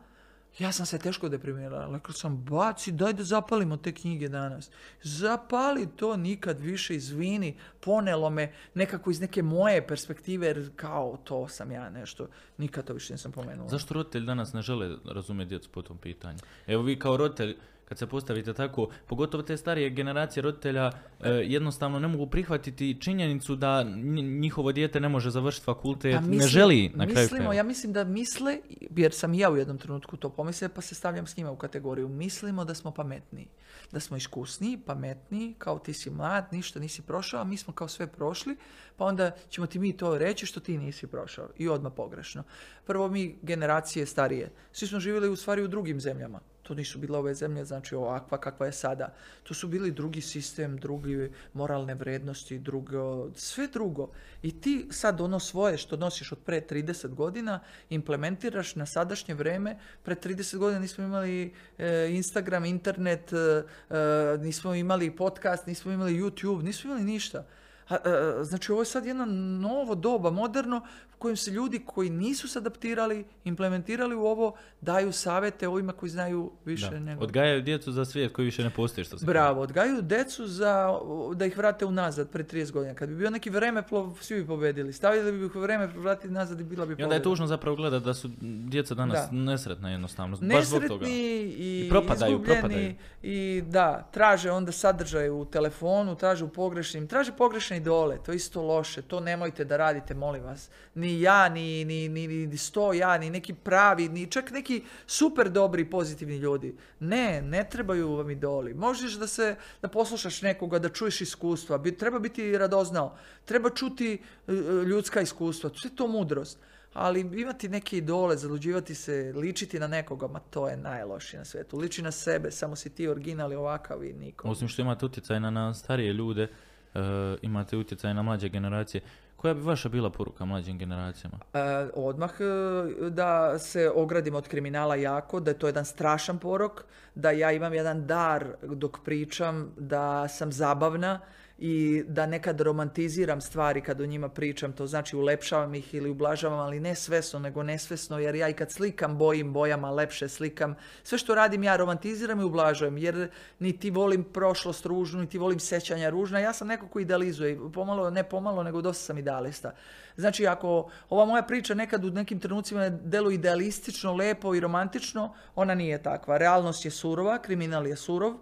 [0.59, 1.93] ja sam se teško deprimirala.
[1.93, 4.69] Rekao sam, baci, daj da zapalimo te knjige danas.
[5.03, 11.47] Zapali to nikad više, izvini, ponelo me nekako iz neke moje perspektive, jer kao to
[11.47, 12.27] sam ja nešto.
[12.57, 13.69] Nikad to više nisam pomenula.
[13.69, 16.39] Zašto roditelji danas ne žele razumjeti djecu po tom pitanju?
[16.67, 17.57] Evo vi kao roditelj,
[17.91, 23.55] kad se postavite tako, pogotovo te starije generacije roditelja, e, jednostavno ne mogu prihvatiti činjenicu
[23.55, 27.53] da nj- njihovo dijete ne može završiti fakultet, Pa ne želi na kraju Mislimo, krajeva.
[27.53, 28.57] ja mislim da misle,
[28.95, 31.55] jer sam i ja u jednom trenutku to pomislio, pa se stavljam s njima u
[31.55, 32.07] kategoriju.
[32.07, 33.47] Mislimo da smo pametniji,
[33.91, 37.87] da smo iskusniji, pametniji, kao ti si mlad, ništa nisi prošao, a mi smo kao
[37.87, 38.55] sve prošli,
[38.97, 41.49] pa onda ćemo ti mi to reći što ti nisi prošao.
[41.57, 42.43] I odmah pogrešno.
[42.85, 46.39] Prvo mi generacije starije, svi smo živjeli u stvari u drugim zemljama.
[46.71, 49.13] To nisu bile ove zemlje, znači ovakva kakva je sada.
[49.43, 54.09] To su bili drugi sistem, drugi moralne vrednosti, drugo, sve drugo.
[54.41, 59.77] I ti sad ono svoje što nosiš od pre 30 godina implementiraš na sadašnje vreme.
[60.03, 66.21] Pre 30 godina nismo imali e, Instagram, internet, e, e, nismo imali podcast, nismo imali
[66.21, 67.45] YouTube, nismo imali ništa.
[67.89, 69.25] A, a, znači ovo je sad jedno
[69.59, 70.81] novo doba, moderno,
[71.21, 76.09] u kojem se ljudi koji nisu se adaptirali, implementirali u ovo, daju savjete ovima koji
[76.09, 76.99] znaju više Da.
[76.99, 77.23] nego...
[77.23, 79.25] Odgajaju djecu za svijet koji više ne postoji što se.
[79.25, 80.99] Bravo, odgajaju decu za,
[81.35, 82.93] da ih vrate unazad pred 30 godina.
[82.93, 84.93] Kad bi bio neki vremeplov, svi bi pobedili.
[84.93, 88.05] Stavili bi ih vreme vratiti nazad i bila bi I onda je tužno zapravo gledati
[88.05, 89.29] da su djeca danas Da.
[89.31, 90.37] nesretna jednostavno.
[90.41, 91.05] Baš zbog toga.
[91.07, 92.95] I, I propadaju, izgubljeni propadaju.
[93.23, 98.35] i da, traže onda sadržaj u telefonu, traže u pogrešnim, traže pogrešne idole, to je
[98.35, 100.69] isto loše, to nemojte da radite, molim vas.
[100.95, 105.49] Ni ja, ni, ni, ni, ni sto ja, ni neki pravi, ni čak neki super
[105.49, 106.75] dobri pozitivni ljudi.
[106.99, 108.73] Ne, ne trebaju vam idoli.
[108.73, 113.15] Možeš da se, da poslušaš nekoga, da čuješ iskustva, bi, treba biti radoznao,
[113.45, 114.17] treba čuti e,
[114.51, 114.55] e,
[114.85, 116.59] ljudska iskustva, sve to mudrost.
[116.93, 121.77] Ali imati neke idole, zaluđivati se, ličiti na nekoga, ma to je najlošije na svijetu.
[121.77, 124.47] Liči na sebe, samo si ti original i ovakav i niko.
[124.47, 126.99] Osim što imate utjecaj na, na starije ljude, e,
[127.41, 129.01] imate utjecaj na mlađe generacije.
[129.41, 131.37] Koja bi vaša bila poruka mlađim generacijama?
[131.53, 131.59] E,
[131.93, 136.83] odmah e, da se ogradim od kriminala jako, da je to jedan strašan porok,
[137.15, 141.19] da ja imam jedan dar dok pričam, da sam zabavna
[141.63, 146.59] i da nekad romantiziram stvari kad o njima pričam, to znači ulepšavam ih ili ublažavam,
[146.59, 151.17] ali ne svesno, nego nesvesno, jer ja i kad slikam bojim bojama, lepše slikam, sve
[151.17, 153.29] što radim ja romantiziram i ublažujem, jer
[153.59, 158.23] niti volim prošlost ružnu, niti volim sećanja ružna, ja sam neko ko idealizuje, pomalo, ne
[158.23, 159.71] pomalo, nego dosta sam idealista.
[160.15, 165.75] Znači, ako ova moja priča nekad u nekim trenucima deluje idealistično, lepo i romantično, ona
[165.75, 166.37] nije takva.
[166.37, 168.33] Realnost je surova, kriminal je surov,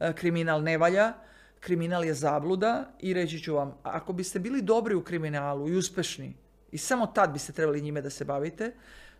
[0.00, 1.12] e, kriminal ne valja,
[1.60, 6.34] kriminal je zabluda i reći ću vam, ako biste bili dobri u kriminalu i uspešni,
[6.72, 8.72] i samo tad biste trebali njime da se bavite,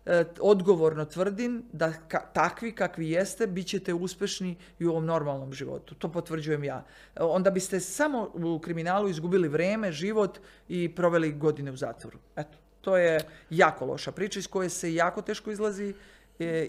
[0.05, 1.93] e, odgovorno tvrdim da
[2.33, 5.95] takvi kakvi jeste, bit ćete uspešni i u ovom normalnom životu.
[5.95, 6.85] To potvrđujem ja.
[7.15, 10.39] E, Onda biste samo u kriminalu izgubili vreme, život
[10.69, 12.19] i proveli godine u zatvoru.
[12.35, 13.19] Eto, to je
[13.49, 15.93] jako loša priča iz koje se jako teško izlazi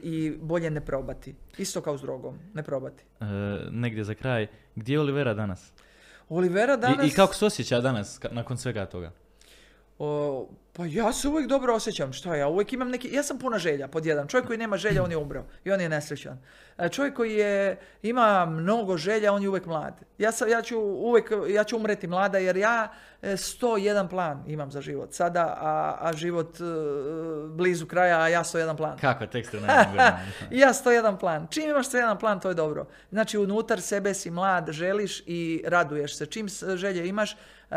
[0.02, 1.34] i bolje ne probati.
[1.58, 3.04] Isto kao s drogom, ne probati.
[3.20, 3.24] E,
[3.70, 5.72] negdje za kraj, gdje je Olivera danas?
[6.28, 7.06] Olivera danas...
[7.06, 9.12] I, I kako se osjeća danas nakon svega toga?
[9.98, 13.58] O, pa ja se uvijek dobro osjećam, šta ja, uvijek imam neki, ja sam puna
[13.58, 14.28] želja, pod jedan.
[14.28, 16.38] Čovjek koji nema želja, on je umro i on je nesrećan.
[16.78, 20.00] E, Čovjek koji je, ima mnogo želja, on je uvijek mlad.
[20.18, 22.92] Ja, sam, ja ću uvijek, ja ću umreti mlada jer ja
[23.22, 26.64] e, 101 plan imam za život sada, a, a život e,
[27.48, 28.98] blizu kraja, a ja 101 plan.
[28.98, 29.24] Kako
[29.66, 30.02] najbolji?
[30.50, 31.46] I ja 101 plan.
[31.50, 32.86] Čim imaš 101 plan, to je dobro.
[33.10, 36.26] Znači, unutar sebe si mlad, želiš i raduješ se.
[36.26, 37.36] Čim želje imaš,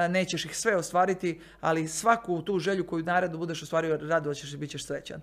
[0.09, 4.57] nećeš ih sve ostvariti, ali svaku tu želju koju naredno budeš ostvario, radovat ćeš i
[4.57, 5.21] bit ćeš srećan.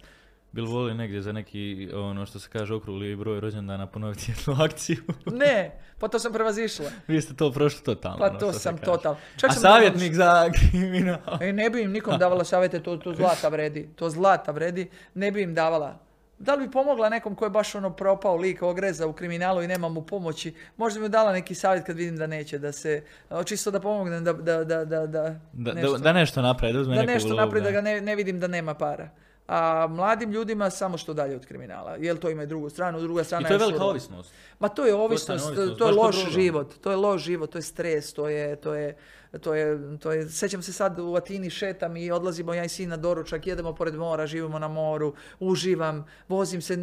[0.52, 4.96] Bil voli negdje za neki, ono što se kaže, okrugli broj rođendana ponoviti jednu akciju?
[5.32, 6.90] Ne, pa to sam prevazišla.
[7.08, 8.18] Vi ste to prošli totalno.
[8.18, 8.84] Pa ono to sam kaže.
[8.84, 9.16] total.
[9.36, 11.38] Čak A sam savjetnik za kriminal?
[11.40, 13.88] E, ne bi im nikom davala savjete, to, to zlata vredi.
[13.96, 15.98] To zlata vredi, ne bi im davala.
[16.42, 19.66] Da li bi pomogla nekom ko je baš ono propao lik, ogreza u kriminalu i
[19.66, 20.54] nema mu pomoći?
[20.76, 23.04] Možda bi mu dala neki savjet kad vidim da neće, da se,
[23.44, 26.94] čisto da pomognem, da, da, da, da, da, Da, nešto, da, nešto napravi, da uzme
[26.94, 27.72] da neku nešto ulogu, napravi, da da.
[27.72, 29.08] ga ne, ne vidim da nema para.
[29.54, 31.96] A mladim ljudima samo što dalje od kriminala.
[31.96, 34.32] Jel to ima i drugu stranu, druga strana I to je je velika ovisnost.
[34.58, 36.30] Ma to je ovisnost, Postane ovisnost, to je loš droga.
[36.32, 38.96] život, to je loš život, to je stres, to je, to je,
[39.40, 39.66] to je,
[39.98, 43.46] to je, sećam se sad u Atini šetam i odlazimo ja i sin na doručak,
[43.46, 46.78] jedemo pored mora, živimo na moru, uživam, vozim se,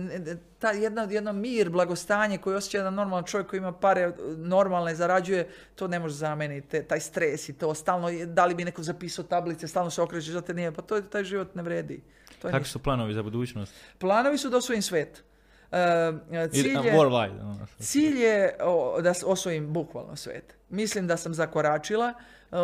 [0.59, 5.47] ta jedna, jedno mir, blagostanje koji osjeća jedan normalan čovjek koji ima pare normalne, zarađuje,
[5.75, 9.25] to ne može zameniti, taj stres i to, stalno, je- da li bi neko zapisao
[9.25, 12.01] tablice, stalno se okrećeš, da te nije, pa to je, taj život ne vredi.
[12.39, 13.73] To je Kakvi su planovi za budućnost?
[13.97, 15.23] Planovi su da osvojim svet.
[15.71, 16.11] E,
[16.51, 17.41] cilj je- worldwide.
[17.41, 20.55] ono Cilj je o, da s- osvojim bukvalno svet.
[20.69, 22.13] Mislim da sam zakoračila,
[22.51, 22.57] uh,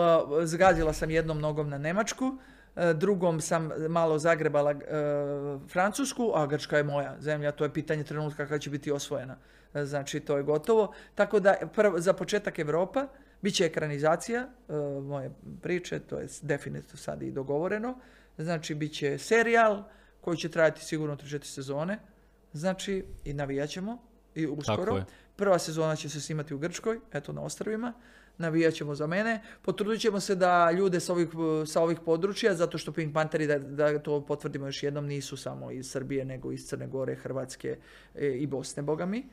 [0.43, 2.37] zgazila sam jednom nogom na Njemačku, uh,
[2.91, 4.73] drugom sam malo zagrebala
[5.67, 9.37] Francusku, a Grčka je moja zemlja, to je pitanje trenutka kada će biti osvojena.
[9.75, 10.93] Znači, to je gotovo.
[11.15, 13.07] Tako da, prvo, za početak Europa,
[13.41, 14.47] bit će ekranizacija
[15.01, 15.31] moje
[15.61, 17.97] priče, to je definitivno sad i dogovoreno.
[18.37, 19.83] Znači, bit će serijal
[20.21, 21.99] koji će trajati sigurno 3-4 sezone.
[22.53, 23.97] Znači, i navijat ćemo
[24.35, 24.93] i uskoro.
[25.35, 27.93] Prva sezona će se snimati u Grčkoj, eto na ostravima.
[28.37, 29.41] Navijat ćemo za mene.
[29.61, 31.27] Potrudit ćemo se da ljude sa ovih,
[31.65, 35.71] sa ovih područja, zato što Pink Pantheri, da, da to potvrdimo još jednom, nisu samo
[35.71, 37.77] iz Srbije, nego iz Crne Gore, Hrvatske
[38.15, 39.17] e, i Bosne, boga mi.
[39.19, 39.25] E,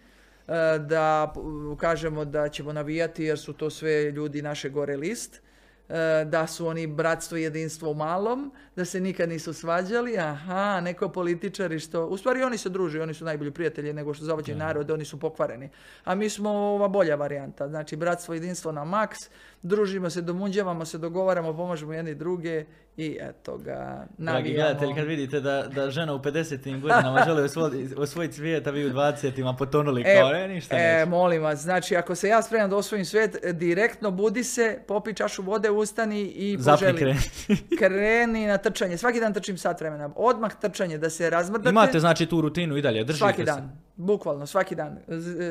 [0.78, 1.40] Da p-
[1.80, 5.40] kažemo da ćemo navijati jer su to sve ljudi naše gore list.
[5.88, 10.80] E, da su oni bratstvo i jedinstvo u malom, da se nikad nisu svađali, aha,
[10.80, 14.58] neko političari što, u stvari oni se druže, oni su najbolji prijatelji nego što zavađaju
[14.58, 15.68] narod, oni su pokvareni.
[16.04, 19.18] A mi smo ova bolja varijanta, znači bratstvo i jedinstvo na maks,
[19.62, 22.64] družimo se, domunđavamo se, dogovaramo, pomažemo jedni druge
[22.96, 24.54] i eto ga, Dragi navijamo.
[24.54, 26.80] gledatelji, kad vidite da, da žena u 50.
[26.80, 29.56] godinama želi osvojiti, osvojiti svijet, a vi u 20.
[29.58, 33.36] potonuli kao, e, ništa e, molim vas, znači ako se ja spremam da osvojim svijet,
[33.52, 36.98] direktno budi se, popi čašu vode, ustani i poželi.
[36.98, 37.18] kreni.
[37.78, 38.98] Kreni na trčanje.
[38.98, 40.10] Svaki dan trčim sat vremena.
[40.16, 41.70] Odmah trčanje, da se razmrdate.
[41.70, 43.44] Imate znači tu rutinu i dalje, držite Svaki se.
[43.44, 43.76] dan.
[43.96, 44.98] Bukvalno, svaki dan.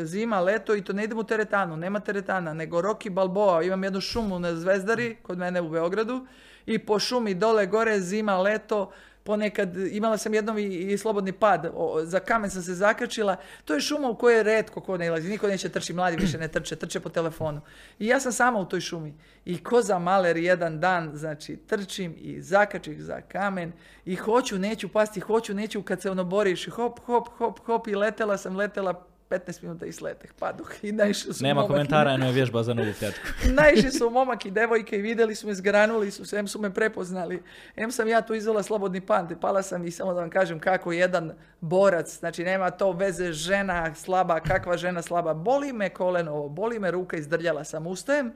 [0.04, 3.64] Zima, leto i to ne idem u teretanu, nema teretana, nego Rocky Balboa.
[3.64, 6.28] Imam jednu šumu na Zvezdari, kod mene u Beogradu,
[6.66, 8.92] i po šumi dole, gore, zima, leto,
[9.24, 13.36] ponekad imala sam jednom i, i slobodni pad, o, za kamen sam se zakačila.
[13.66, 16.48] To je šuma u kojoj redko ko ne ilazi, niko neće trči, mladi više ne
[16.48, 17.62] trče, trče po telefonu.
[18.00, 19.14] I ja sam sama u toj šumi.
[19.46, 23.72] I ko za maler jedan dan, znači trčim i zakačih za kamen
[24.06, 27.96] i hoću, neću pasti, hoću, neću kad se ono boriš, hop, hop, hop, hop i
[27.96, 32.26] letela sam, letela 15 minuta i sleteh, paduh i naišli su Nema momak komentara, eno
[32.26, 33.28] je vježba za novu pljačku.
[33.62, 36.74] Naišli su momak i devojke i vidjeli su me, zgranuli su se, em su me
[36.74, 37.44] prepoznali.
[37.76, 40.92] Em sam ja tu izvela slobodni pant, pala sam i samo da vam kažem kako
[40.92, 41.32] jedan
[41.62, 46.92] borac, znači nema to veze žena slaba, kakva žena slaba, boli me koleno, boli me
[46.92, 48.34] ruka, izdrljala sam, ustajem,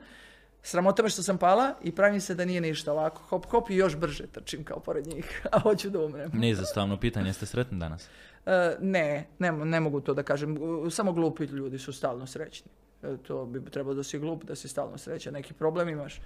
[0.62, 3.76] sramota me što sam pala i pravim se da nije ništa ovako, hop hop i
[3.76, 6.30] još brže trčim kao pored njih, a hoću da umrem.
[6.34, 8.08] Neizostavno pitanje, jeste sretni danas?
[8.46, 10.56] E, ne, ne, ne mogu to da kažem.
[10.90, 12.70] Samo glupi ljudi su stalno srećni.
[13.02, 15.32] E, to bi trebalo da si glup, da si stalno srećan.
[15.32, 16.20] Neki problem imaš.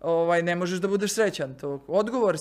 [0.00, 1.54] Ovaj, ne možeš da budeš srećan.
[1.54, 2.36] To, odgovor,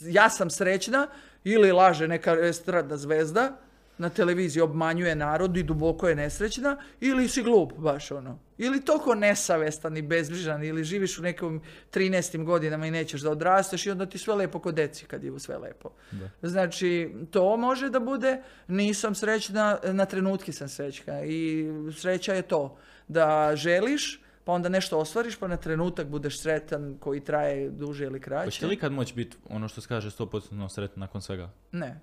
[0.00, 1.06] ja sam srećna
[1.44, 3.56] ili laže neka estradna zvezda
[3.98, 8.38] na televiziji obmanjuje narod i duboko je nesrećna ili si glup baš ono.
[8.58, 11.60] Ili toliko nesavestan i bezbrižan ili živiš u nekom
[11.92, 12.44] 13.
[12.44, 15.58] godinama i nećeš da odrasteš i onda ti sve lepo kod deci kad je sve
[15.58, 15.90] lepo.
[16.42, 21.66] Znači, to može da bude, nisam srećna, na trenutki sam srećna i
[21.98, 22.76] sreća je to
[23.08, 28.20] da želiš, pa onda nešto ostvariš, pa na trenutak budeš sretan koji traje duže ili
[28.20, 28.44] kraće.
[28.44, 31.50] Hoćete li kad moći biti, ono što se kaže, 100% sretni nakon svega?
[31.72, 32.00] Ne.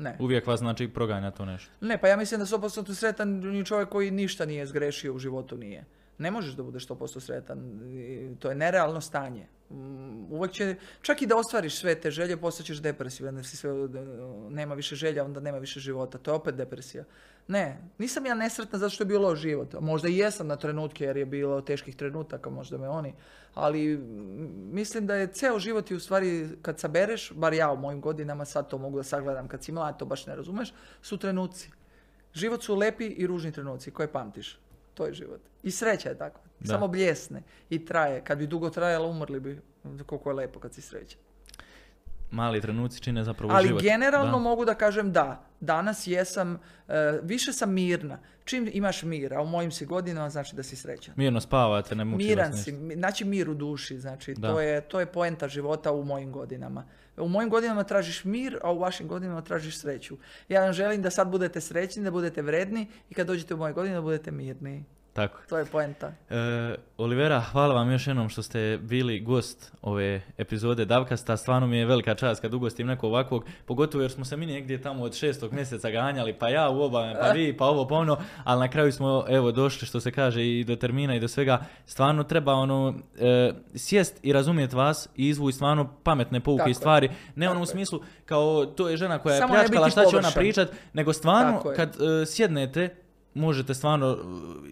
[0.00, 0.16] Ne.
[0.20, 1.70] Uvijek vas znači proganja to nešto.
[1.80, 5.56] Ne, pa ja mislim da 100% sretan ni čovjek koji ništa nije zgrešio u životu
[5.56, 5.84] nije.
[6.18, 7.58] Ne možeš da budeš 100% sretan.
[8.38, 9.46] To je nerealno stanje.
[9.70, 13.70] Mm, Uvijek će, čak i da ostvariš sve te želje, postaćeš depresivan, jer si sve,
[14.50, 16.18] nema više želja, onda nema više života.
[16.18, 17.04] To je opet depresija.
[17.50, 19.74] Ne, nisam ja nesretna zato što je bio loš život.
[19.80, 23.14] Možda i jesam na trenutke jer je bilo teških trenutaka, možda me oni.
[23.54, 23.96] Ali
[24.72, 28.44] mislim da je ceo život i u stvari kad sabereš, bar ja u mojim godinama
[28.44, 30.72] sad to mogu da sagledam kad si mlad, to baš ne razumeš,
[31.02, 31.70] su trenuci.
[32.34, 34.58] Život su lepi i ružni trenuci koje pamtiš.
[34.94, 35.40] To je život.
[35.62, 36.42] I sreća je takva.
[36.60, 36.66] Da.
[36.66, 38.24] Samo bljesne i traje.
[38.24, 39.60] Kad bi dugo trajala, umrli bi.
[40.06, 41.20] Koliko je lepo kad si srećan.
[42.30, 43.82] Mali trenuci čine zapravo Ali život.
[43.82, 44.38] generalno Da.
[44.38, 45.44] mogu da kažem da.
[45.60, 46.58] Danas jesam,
[46.88, 46.92] e,
[47.22, 48.18] više sam mirna.
[48.44, 51.14] Čim imaš mir, a u mojim si godinama znači da si srećan.
[51.16, 54.48] Mirno spavate, ne muči Miran vas si, mi- znači mir u duši, znači Da.
[54.48, 56.84] to je, to je poenta života u mojim godinama.
[57.16, 60.16] U mojim godinama tražiš mir, a u vašim godinama tražiš sreću.
[60.48, 63.72] Ja vam želim da sad budete srećni, da budete vredni i kad dođete u moje
[63.72, 64.84] godine da budete mirni.
[65.12, 65.38] Tako.
[65.48, 66.12] To je poenta.
[66.30, 71.36] E, Olivera, hvala vam još jednom što ste bili gost ove epizode Davkasta.
[71.36, 74.82] Stvarno mi je velika čast kad ugostim nekog ovakvog, pogotovo jer smo se mi negdje
[74.82, 78.16] tamo od šestog mjeseca ganjali, pa ja u obame, pa vi, pa ovo, pa ono,
[78.44, 81.64] ali na kraju smo evo došli što se kaže i do termina i do svega.
[81.86, 86.74] Stvarno treba ono e, sjest i razumjeti vas i izvući stvarno pametne pouke Tako i
[86.74, 87.10] stvari.
[87.34, 90.30] Ne ono u smislu kao to je žena koja je Samo pljačkala, šta će ona
[90.34, 92.96] pričat, nego stvarno kad e, sjednete
[93.34, 94.16] možete stvarno e,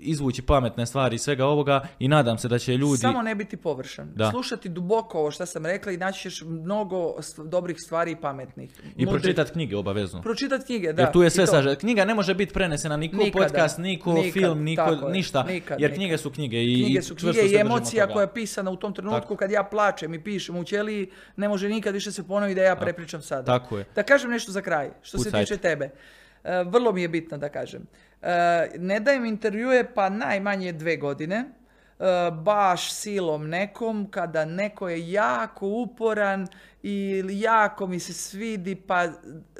[0.01, 2.97] izvući pametne stvari iz svega ovoga i nadam se da će ljudi...
[2.97, 4.10] Samo ne biti površan.
[4.14, 4.30] Da.
[4.30, 7.14] Slušati duboko ovo što sam rekla i naći ćeš mnogo
[7.44, 8.70] dobrih stvari i pametnih.
[8.97, 10.22] I pročitati knjige obavezno.
[10.22, 11.02] Pročitat knjige, da.
[11.02, 11.51] jer tu je sve to.
[11.52, 11.76] saže.
[11.76, 13.44] Knjiga ne može biti prenesena niko Nikada.
[13.44, 15.12] podcast, niko Nikad, film, niko tako je.
[15.12, 15.43] ništa.
[15.43, 18.70] Nikad, jer knjige su knjige i Knjige su knjige se i emocija koja je pisana
[18.70, 19.36] u tom trenutku Tako.
[19.36, 22.76] kad ja plačem i pišem u ćeliji, ne može nikad više se ponovi da ja
[22.76, 23.59] prepričam sada.
[23.59, 23.85] Tako je.
[23.94, 25.44] Da kažem nešto za kraj, što se Pucajte.
[25.44, 25.90] tiče tebe.
[26.44, 27.86] E, vrlo mi je bitno da kažem.
[28.23, 31.44] E, ne dajem intervjue pa najmanje dve godine.
[31.98, 36.47] e, baš silom nekom, kada neko je jako uporan
[36.82, 39.09] i jako mi se svidi, pa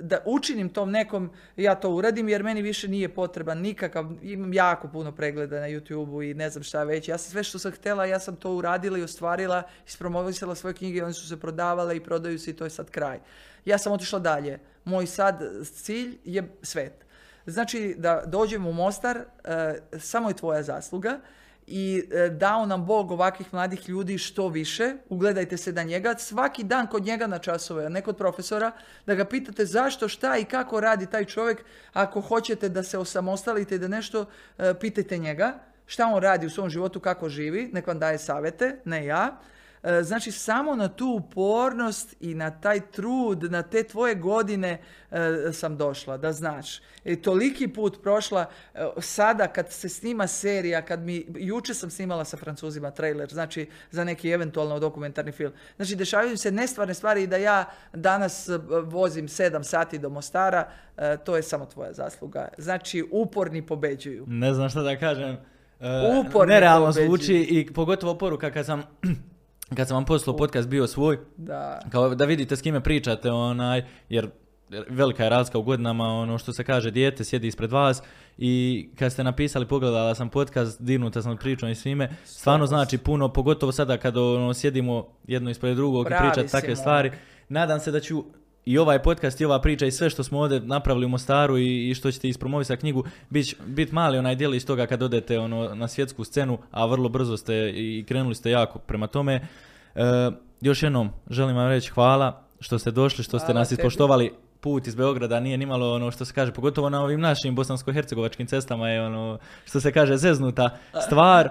[0.00, 4.88] da učinim tom nekom, ja to uradim jer meni više nije potreban nikakav, imam jako
[4.88, 7.09] puno pregleda na YouTube-u i ne znam šta već.
[7.09, 11.05] Ja sam sve što sam htjela, ja sam to uradila i ostvarila, ispromovisala svoje knjige,
[11.05, 13.18] one su se prodavale i prodaju se i to je sad kraj.
[13.64, 14.59] Ja sam otišla dalje.
[14.89, 17.05] Moj sad cilj je svet.
[17.47, 19.24] Znači da dođem u Mostar, e,
[19.98, 21.20] samo je tvoja zasluga
[21.66, 24.94] i e, dao nam Bog ovakvih mladih ljudi što više.
[25.09, 26.15] Ugledajte se na njega.
[26.19, 28.73] Svaki dan kod njega na časove, a ne kod profesora,
[29.06, 31.65] da ga pitate zašto, šta i kako radi taj čovjek.
[31.93, 34.27] Ako hoćete da se osamostalite i da nešto,
[34.59, 35.59] e, pitajte njega.
[35.86, 39.39] Šta on radi u svom životu, kako živi, nek vam daje savjete, ne ja.
[39.82, 44.80] E, Znači, samo na tu upornost i na taj trud, na te tvoje godine
[45.10, 46.80] e, sam došla, da znaš.
[47.05, 52.24] I toliki put prošla, e, sada kad se snima serija, kad mi, juče sam snimala
[52.24, 55.53] sa Francuzima trailer, znači za neki eventualno dokumentarni film.
[55.77, 60.69] Znači, dešavaju se nestvarne stvari i da ja danas e, vozim sedam sati do Mostara,
[60.96, 62.48] e, to je samo tvoja zasluga.
[62.59, 64.24] Znači, uporni pobeđuju.
[64.28, 65.36] Ne znam šta da kažem.
[65.80, 67.06] E, Uporni nerealno pobeđuju.
[67.06, 68.82] zvuči i pogotovo poruka kad sam
[69.77, 71.80] kad sam vam poslao podcast bio svoj, Da.
[71.90, 74.30] kao da vidite s kime pričate, onaj, jer
[74.88, 78.03] velika je razlika u godinama, ono što se kaže, dijete sjedi ispred vas
[78.38, 83.32] i kad ste napisali, pogledala sam podcast, dirnuta sam pričom i svime, stvarno znači puno,
[83.32, 87.13] pogotovo sada kad ono, sjedimo jedno ispred drugog i Pravi pričate si takve stvari.
[87.48, 88.24] Nadam se da ću
[88.69, 91.90] i ovaj podcast i ova priča i sve što smo ovdje napravili u Mostaru i,
[91.90, 95.88] i što ćete ispromovisati knjigu, bit, bit mali onaj dijelić toga kad odete ono, na
[95.88, 99.35] svjetsku scenu, a vrlo brzo ste i krenuli ste jako prema tome.
[99.95, 100.30] E,
[100.61, 103.80] još jednom želim vam reći hvala što ste došli, što ste Hvala nas tebi.
[103.80, 104.32] ispoštovali.
[104.61, 108.88] Put iz Beograda nije nimalo ono što se kaže, pogotovo na ovim našim bosansko-hercegovačkim cestama
[108.88, 110.71] je ono što se kaže zeznuta
[111.06, 111.51] stvar.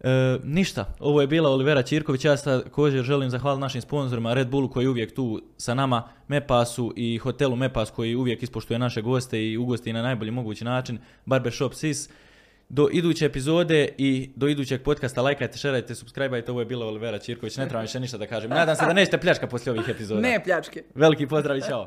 [0.00, 4.70] E, ništa, ovo je bila Olivera Ćirković, ja također želim zahvaliti našim sponzorima Red Bullu
[4.70, 9.44] koji je uvijek tu sa nama, Mepasu i hotelu Mepas koji uvijek ispoštuje naše goste
[9.44, 12.10] i ugosti na najbolji mogući način, Barbershop Sis.
[12.68, 17.56] Do iduće epizode i do idućeg podcasta lajkajte, šerajte, subscribeajte, ovo je bila Olivera Ćirković,
[17.56, 18.50] ne trebam više ništa da kažem.
[18.50, 20.20] Nadam se da nećete pljačka poslije ovih epizoda.
[20.20, 20.82] Ne pljačke.
[20.94, 21.86] Veliki pozdrav i čao.